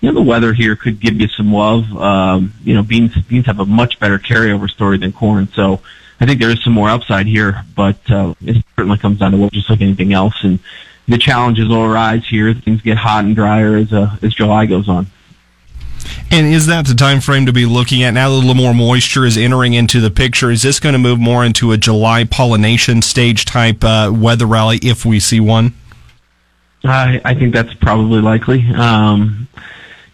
you 0.00 0.12
know, 0.12 0.14
the 0.14 0.22
weather 0.22 0.52
here 0.52 0.76
could 0.76 1.00
give 1.00 1.20
you 1.20 1.28
some 1.28 1.52
love. 1.52 1.84
Um, 1.96 2.54
you 2.62 2.74
know, 2.74 2.82
beans 2.82 3.16
beans 3.22 3.46
have 3.46 3.58
a 3.58 3.66
much 3.66 3.98
better 3.98 4.18
carryover 4.18 4.70
story 4.70 4.96
than 4.96 5.12
corn. 5.12 5.48
So, 5.54 5.80
I 6.20 6.26
think 6.26 6.40
there 6.40 6.50
is 6.50 6.62
some 6.62 6.72
more 6.72 6.88
upside 6.88 7.26
here, 7.26 7.64
but 7.74 7.98
uh, 8.10 8.34
it 8.40 8.64
certainly 8.74 8.98
comes 8.98 9.18
down 9.18 9.32
to 9.32 9.36
what 9.36 9.52
just 9.52 9.68
like 9.68 9.80
anything 9.80 10.12
else. 10.12 10.42
And 10.42 10.58
the 11.06 11.18
challenges 11.18 11.68
will 11.68 11.84
arise 11.84 12.26
here. 12.26 12.54
Things 12.54 12.80
get 12.82 12.96
hot 12.96 13.24
and 13.24 13.36
drier 13.36 13.76
as 13.76 13.92
uh, 13.92 14.16
as 14.22 14.34
July 14.34 14.66
goes 14.66 14.88
on. 14.88 15.06
And 16.30 16.46
is 16.46 16.66
that 16.66 16.86
the 16.86 16.94
time 16.94 17.20
frame 17.20 17.46
to 17.46 17.52
be 17.52 17.66
looking 17.66 18.02
at 18.02 18.12
now? 18.12 18.28
That 18.30 18.36
a 18.36 18.38
little 18.38 18.54
more 18.54 18.74
moisture 18.74 19.24
is 19.24 19.36
entering 19.36 19.74
into 19.74 20.00
the 20.00 20.10
picture. 20.10 20.50
Is 20.50 20.62
this 20.62 20.80
going 20.80 20.94
to 20.94 20.98
move 20.98 21.18
more 21.18 21.44
into 21.44 21.72
a 21.72 21.76
July 21.76 22.24
pollination 22.24 23.02
stage 23.02 23.44
type 23.44 23.84
uh, 23.84 24.12
weather 24.14 24.46
rally 24.46 24.78
if 24.82 25.04
we 25.04 25.20
see 25.20 25.40
one? 25.40 25.74
I, 26.84 27.20
I 27.24 27.34
think 27.34 27.54
that's 27.54 27.74
probably 27.74 28.20
likely. 28.20 28.64
Um, 28.74 29.48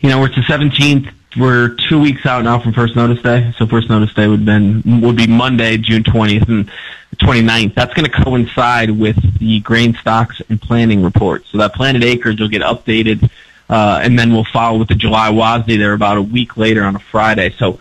you 0.01 0.09
know, 0.09 0.25
it's 0.25 0.35
the 0.35 0.43
17th 0.43 1.13
we're 1.37 1.77
two 1.89 2.01
weeks 2.01 2.27
out 2.27 2.45
now 2.45 2.59
from 2.59 2.73
first 2.73 2.97
notice 2.97 3.23
day. 3.23 3.53
So 3.57 3.67
first 3.67 3.89
notice 3.89 4.13
day 4.15 4.29
would 4.29 4.45
been 4.45 5.01
would 5.01 5.17
be 5.17 5.27
Monday, 5.27 5.79
June 5.79 6.03
20th 6.03 6.49
and 6.49 6.71
29th. 7.17 7.75
That's 7.75 7.95
going 7.95 8.11
to 8.11 8.25
coincide 8.25 8.91
with 8.91 9.17
the 9.39 9.61
grain 9.61 9.95
stocks 9.95 10.41
and 10.49 10.61
planning 10.61 11.03
report. 11.03 11.45
So 11.51 11.59
that 11.59 11.75
planted 11.75 12.05
acreage 12.05 12.41
will 12.41 12.49
get 12.49 12.63
updated, 12.63 13.31
uh, 13.69 14.01
and 14.03 14.19
then 14.19 14.33
we'll 14.33 14.45
follow 14.45 14.79
with 14.79 14.89
the 14.89 14.95
July 14.95 15.31
WASDE 15.31 15.79
there 15.79 15.95
about 15.95 16.19
a 16.19 16.23
week 16.23 16.57
later 16.57 16.83
on 16.85 16.97
a 16.97 17.01
Friday. 17.01 17.55
So 17.59 17.81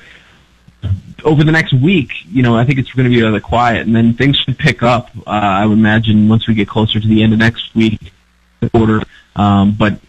over 1.23 1.43
the 1.43 1.51
next 1.51 1.73
week, 1.73 2.11
you 2.27 2.41
know, 2.43 2.55
I 2.55 2.65
think 2.65 2.79
it's 2.79 2.91
going 2.91 3.09
to 3.09 3.15
be 3.15 3.21
rather 3.21 3.39
quiet, 3.39 3.85
and 3.85 3.95
then 3.95 4.13
things 4.13 4.37
should 4.37 4.57
pick 4.57 4.83
up. 4.83 5.09
Uh, 5.27 5.29
I 5.29 5.65
would 5.65 5.77
imagine 5.77 6.29
once 6.29 6.47
we 6.47 6.53
get 6.53 6.67
closer 6.67 6.99
to 6.99 7.07
the 7.07 7.21
end 7.23 7.33
of 7.33 7.39
next 7.39 7.75
week, 7.75 8.11
the 8.59 8.69
quarter. 8.69 9.01
Um, 9.35 9.75
but 9.77 9.99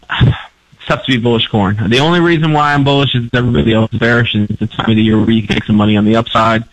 tough 0.86 1.04
to 1.04 1.12
be 1.12 1.18
bullish 1.18 1.46
corn. 1.48 1.76
The 1.88 1.98
only 1.98 2.20
reason 2.20 2.52
why 2.52 2.74
I'm 2.74 2.84
bullish 2.84 3.14
is 3.14 3.28
everybody 3.32 3.72
else 3.72 3.92
is 3.92 3.98
bearish, 3.98 4.34
and 4.34 4.50
it's 4.50 4.60
the 4.60 4.66
time 4.66 4.90
of 4.90 4.96
the 4.96 5.02
year 5.02 5.18
where 5.18 5.30
you 5.30 5.46
can 5.46 5.54
make 5.54 5.64
some 5.64 5.76
money 5.76 5.96
on 5.96 6.04
the 6.04 6.16
upside. 6.16 6.64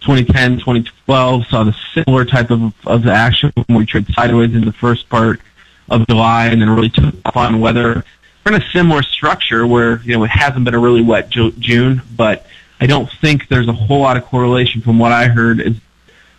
2010, 0.00 0.58
2012 0.58 1.46
saw 1.46 1.64
the 1.64 1.74
similar 1.94 2.24
type 2.24 2.50
of, 2.50 2.72
of 2.86 3.02
the 3.02 3.12
action 3.12 3.52
where 3.54 3.78
we 3.78 3.86
traded 3.86 4.14
sideways 4.14 4.54
in 4.54 4.64
the 4.64 4.72
first 4.72 5.08
part 5.08 5.40
of 5.88 6.06
July 6.06 6.46
and 6.46 6.60
then 6.60 6.70
really 6.70 6.88
took 6.88 7.14
off 7.24 7.36
on 7.36 7.60
weather. 7.60 8.04
We're 8.44 8.54
in 8.54 8.62
a 8.62 8.70
similar 8.70 9.02
structure 9.02 9.66
where, 9.66 10.00
you 10.02 10.16
know, 10.16 10.24
it 10.24 10.30
hasn't 10.30 10.64
been 10.64 10.74
a 10.74 10.78
really 10.78 11.02
wet 11.02 11.30
Ju- 11.30 11.52
June, 11.52 12.02
but 12.16 12.46
I 12.80 12.86
don't 12.86 13.10
think 13.20 13.48
there's 13.48 13.68
a 13.68 13.72
whole 13.72 14.00
lot 14.00 14.16
of 14.16 14.24
correlation 14.24 14.80
from 14.80 14.98
what 14.98 15.12
I 15.12 15.28
heard 15.28 15.60
is 15.60 15.76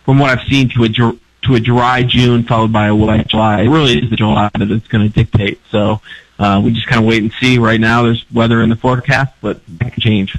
from 0.04 0.18
what 0.18 0.30
I've 0.30 0.46
seen 0.46 0.70
to 0.70 0.84
a 0.84 0.88
to 0.88 1.54
a 1.54 1.60
dry 1.60 2.02
June 2.02 2.44
followed 2.44 2.72
by 2.72 2.86
a 2.86 2.94
wet 2.94 3.28
July. 3.28 3.62
It 3.62 3.68
really 3.68 3.98
is 4.02 4.10
the 4.10 4.16
July 4.16 4.50
that 4.58 4.70
it's 4.70 4.88
going 4.88 5.06
to 5.06 5.12
dictate. 5.12 5.60
So 5.70 6.00
uh, 6.38 6.60
we 6.64 6.72
just 6.72 6.86
kind 6.86 7.00
of 7.00 7.06
wait 7.06 7.22
and 7.22 7.32
see. 7.40 7.58
Right 7.58 7.80
now, 7.80 8.02
there's 8.02 8.24
weather 8.32 8.62
in 8.62 8.68
the 8.68 8.76
forecast, 8.76 9.34
but 9.40 9.60
that 9.78 9.92
can 9.92 10.00
change. 10.00 10.36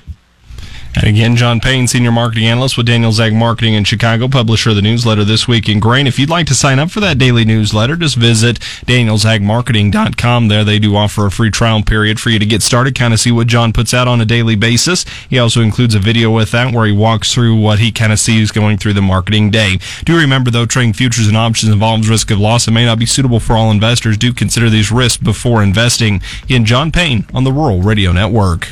And 0.95 1.05
again, 1.05 1.35
John 1.35 1.59
Payne, 1.59 1.87
Senior 1.87 2.11
Marketing 2.11 2.45
Analyst 2.45 2.75
with 2.75 2.87
Daniels 2.87 3.19
Ag 3.19 3.33
Marketing 3.33 3.75
in 3.75 3.83
Chicago, 3.83 4.27
publisher 4.27 4.71
of 4.71 4.75
the 4.75 4.81
newsletter 4.81 5.23
This 5.23 5.47
Week 5.47 5.69
in 5.69 5.79
Grain. 5.79 6.07
If 6.07 6.17
you'd 6.17 6.29
like 6.29 6.47
to 6.47 6.55
sign 6.55 6.79
up 6.79 6.89
for 6.89 6.99
that 6.99 7.17
daily 7.19 7.45
newsletter, 7.45 7.95
just 7.95 8.15
visit 8.15 8.59
danielsagmarketing.com. 8.85 10.47
There 10.47 10.63
they 10.63 10.79
do 10.79 10.95
offer 10.95 11.27
a 11.27 11.31
free 11.31 11.51
trial 11.51 11.83
period 11.83 12.19
for 12.19 12.31
you 12.31 12.39
to 12.39 12.45
get 12.45 12.63
started, 12.63 12.95
kind 12.95 13.13
of 13.13 13.19
see 13.19 13.31
what 13.31 13.47
John 13.47 13.71
puts 13.71 13.93
out 13.93 14.07
on 14.07 14.19
a 14.19 14.25
daily 14.25 14.55
basis. 14.55 15.05
He 15.29 15.37
also 15.37 15.61
includes 15.61 15.93
a 15.93 15.99
video 15.99 16.31
with 16.31 16.51
that 16.51 16.73
where 16.73 16.87
he 16.87 16.91
walks 16.91 17.33
through 17.33 17.59
what 17.59 17.79
he 17.79 17.91
kind 17.91 18.11
of 18.11 18.19
sees 18.19 18.51
going 18.51 18.77
through 18.77 18.93
the 18.93 19.01
marketing 19.01 19.51
day. 19.51 19.77
Do 20.05 20.17
remember, 20.17 20.49
though, 20.49 20.65
trading 20.65 20.93
futures 20.93 21.27
and 21.27 21.37
options 21.37 21.71
involves 21.71 22.09
risk 22.09 22.31
of 22.31 22.39
loss 22.39 22.67
and 22.67 22.73
may 22.73 22.85
not 22.85 22.99
be 22.99 23.05
suitable 23.05 23.39
for 23.39 23.53
all 23.53 23.71
investors. 23.71 24.17
Do 24.17 24.33
consider 24.33 24.69
these 24.69 24.91
risks 24.91 25.21
before 25.21 25.61
investing 25.61 26.21
in 26.47 26.65
John 26.65 26.91
Payne 26.91 27.25
on 27.33 27.43
the 27.43 27.53
Rural 27.53 27.81
Radio 27.81 28.11
Network. 28.11 28.69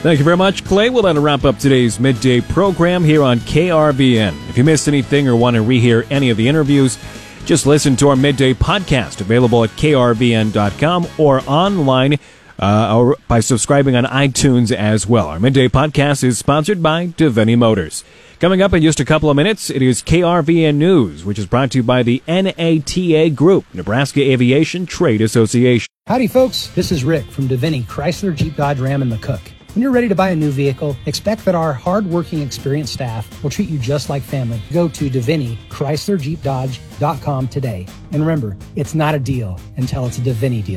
Thank 0.00 0.20
you 0.20 0.24
very 0.24 0.36
much, 0.36 0.64
Clay. 0.64 0.90
We'll 0.90 1.02
then 1.02 1.18
wrap 1.20 1.44
up 1.44 1.58
today's 1.58 1.98
midday 1.98 2.40
program 2.40 3.02
here 3.02 3.20
on 3.20 3.40
KRVN. 3.40 4.48
If 4.48 4.56
you 4.56 4.62
missed 4.62 4.86
anything 4.86 5.26
or 5.26 5.34
want 5.34 5.56
to 5.56 5.62
rehear 5.62 6.06
any 6.08 6.30
of 6.30 6.36
the 6.36 6.46
interviews, 6.46 6.96
just 7.44 7.66
listen 7.66 7.96
to 7.96 8.08
our 8.10 8.14
midday 8.16 8.54
podcast 8.54 9.20
available 9.20 9.64
at 9.64 9.70
krvn.com 9.70 11.08
or 11.18 11.42
online 11.48 12.18
uh, 12.60 12.96
or 12.96 13.16
by 13.26 13.40
subscribing 13.40 13.96
on 13.96 14.04
iTunes 14.04 14.70
as 14.70 15.04
well. 15.04 15.26
Our 15.28 15.40
midday 15.40 15.66
podcast 15.66 16.22
is 16.22 16.38
sponsored 16.38 16.80
by 16.80 17.08
Davini 17.08 17.58
Motors. 17.58 18.04
Coming 18.38 18.62
up 18.62 18.72
in 18.72 18.82
just 18.82 19.00
a 19.00 19.04
couple 19.04 19.30
of 19.30 19.36
minutes, 19.36 19.68
it 19.68 19.82
is 19.82 20.00
KRVN 20.00 20.76
News, 20.76 21.24
which 21.24 21.40
is 21.40 21.46
brought 21.46 21.72
to 21.72 21.78
you 21.78 21.82
by 21.82 22.04
the 22.04 22.22
NATA 22.28 23.30
Group, 23.34 23.64
Nebraska 23.74 24.20
Aviation 24.20 24.86
Trade 24.86 25.20
Association. 25.20 25.88
Howdy, 26.06 26.28
folks. 26.28 26.68
This 26.68 26.92
is 26.92 27.02
Rick 27.02 27.26
from 27.32 27.48
Davini 27.48 27.82
Chrysler 27.82 28.32
Jeep 28.32 28.54
Dodge 28.54 28.78
Ram 28.78 29.02
and 29.02 29.12
McCook. 29.12 29.40
When 29.78 29.84
you're 29.84 29.92
ready 29.92 30.08
to 30.08 30.16
buy 30.16 30.30
a 30.30 30.34
new 30.34 30.50
vehicle, 30.50 30.96
expect 31.06 31.44
that 31.44 31.54
our 31.54 31.72
hard-working, 31.72 32.42
experienced 32.42 32.92
staff 32.92 33.44
will 33.44 33.50
treat 33.50 33.68
you 33.68 33.78
just 33.78 34.10
like 34.10 34.24
family. 34.24 34.60
Go 34.72 34.88
to 34.88 35.08
Davini 35.08 35.56
Chrysler 35.68 36.20
Jeep 36.20 36.42
Dodge.com 36.42 37.46
today. 37.46 37.86
And 38.10 38.20
remember, 38.20 38.56
it's 38.74 38.96
not 38.96 39.14
a 39.14 39.20
deal 39.20 39.56
until 39.76 40.04
it's 40.04 40.18
a 40.18 40.20
Davini 40.20 40.64
deal. 40.64 40.76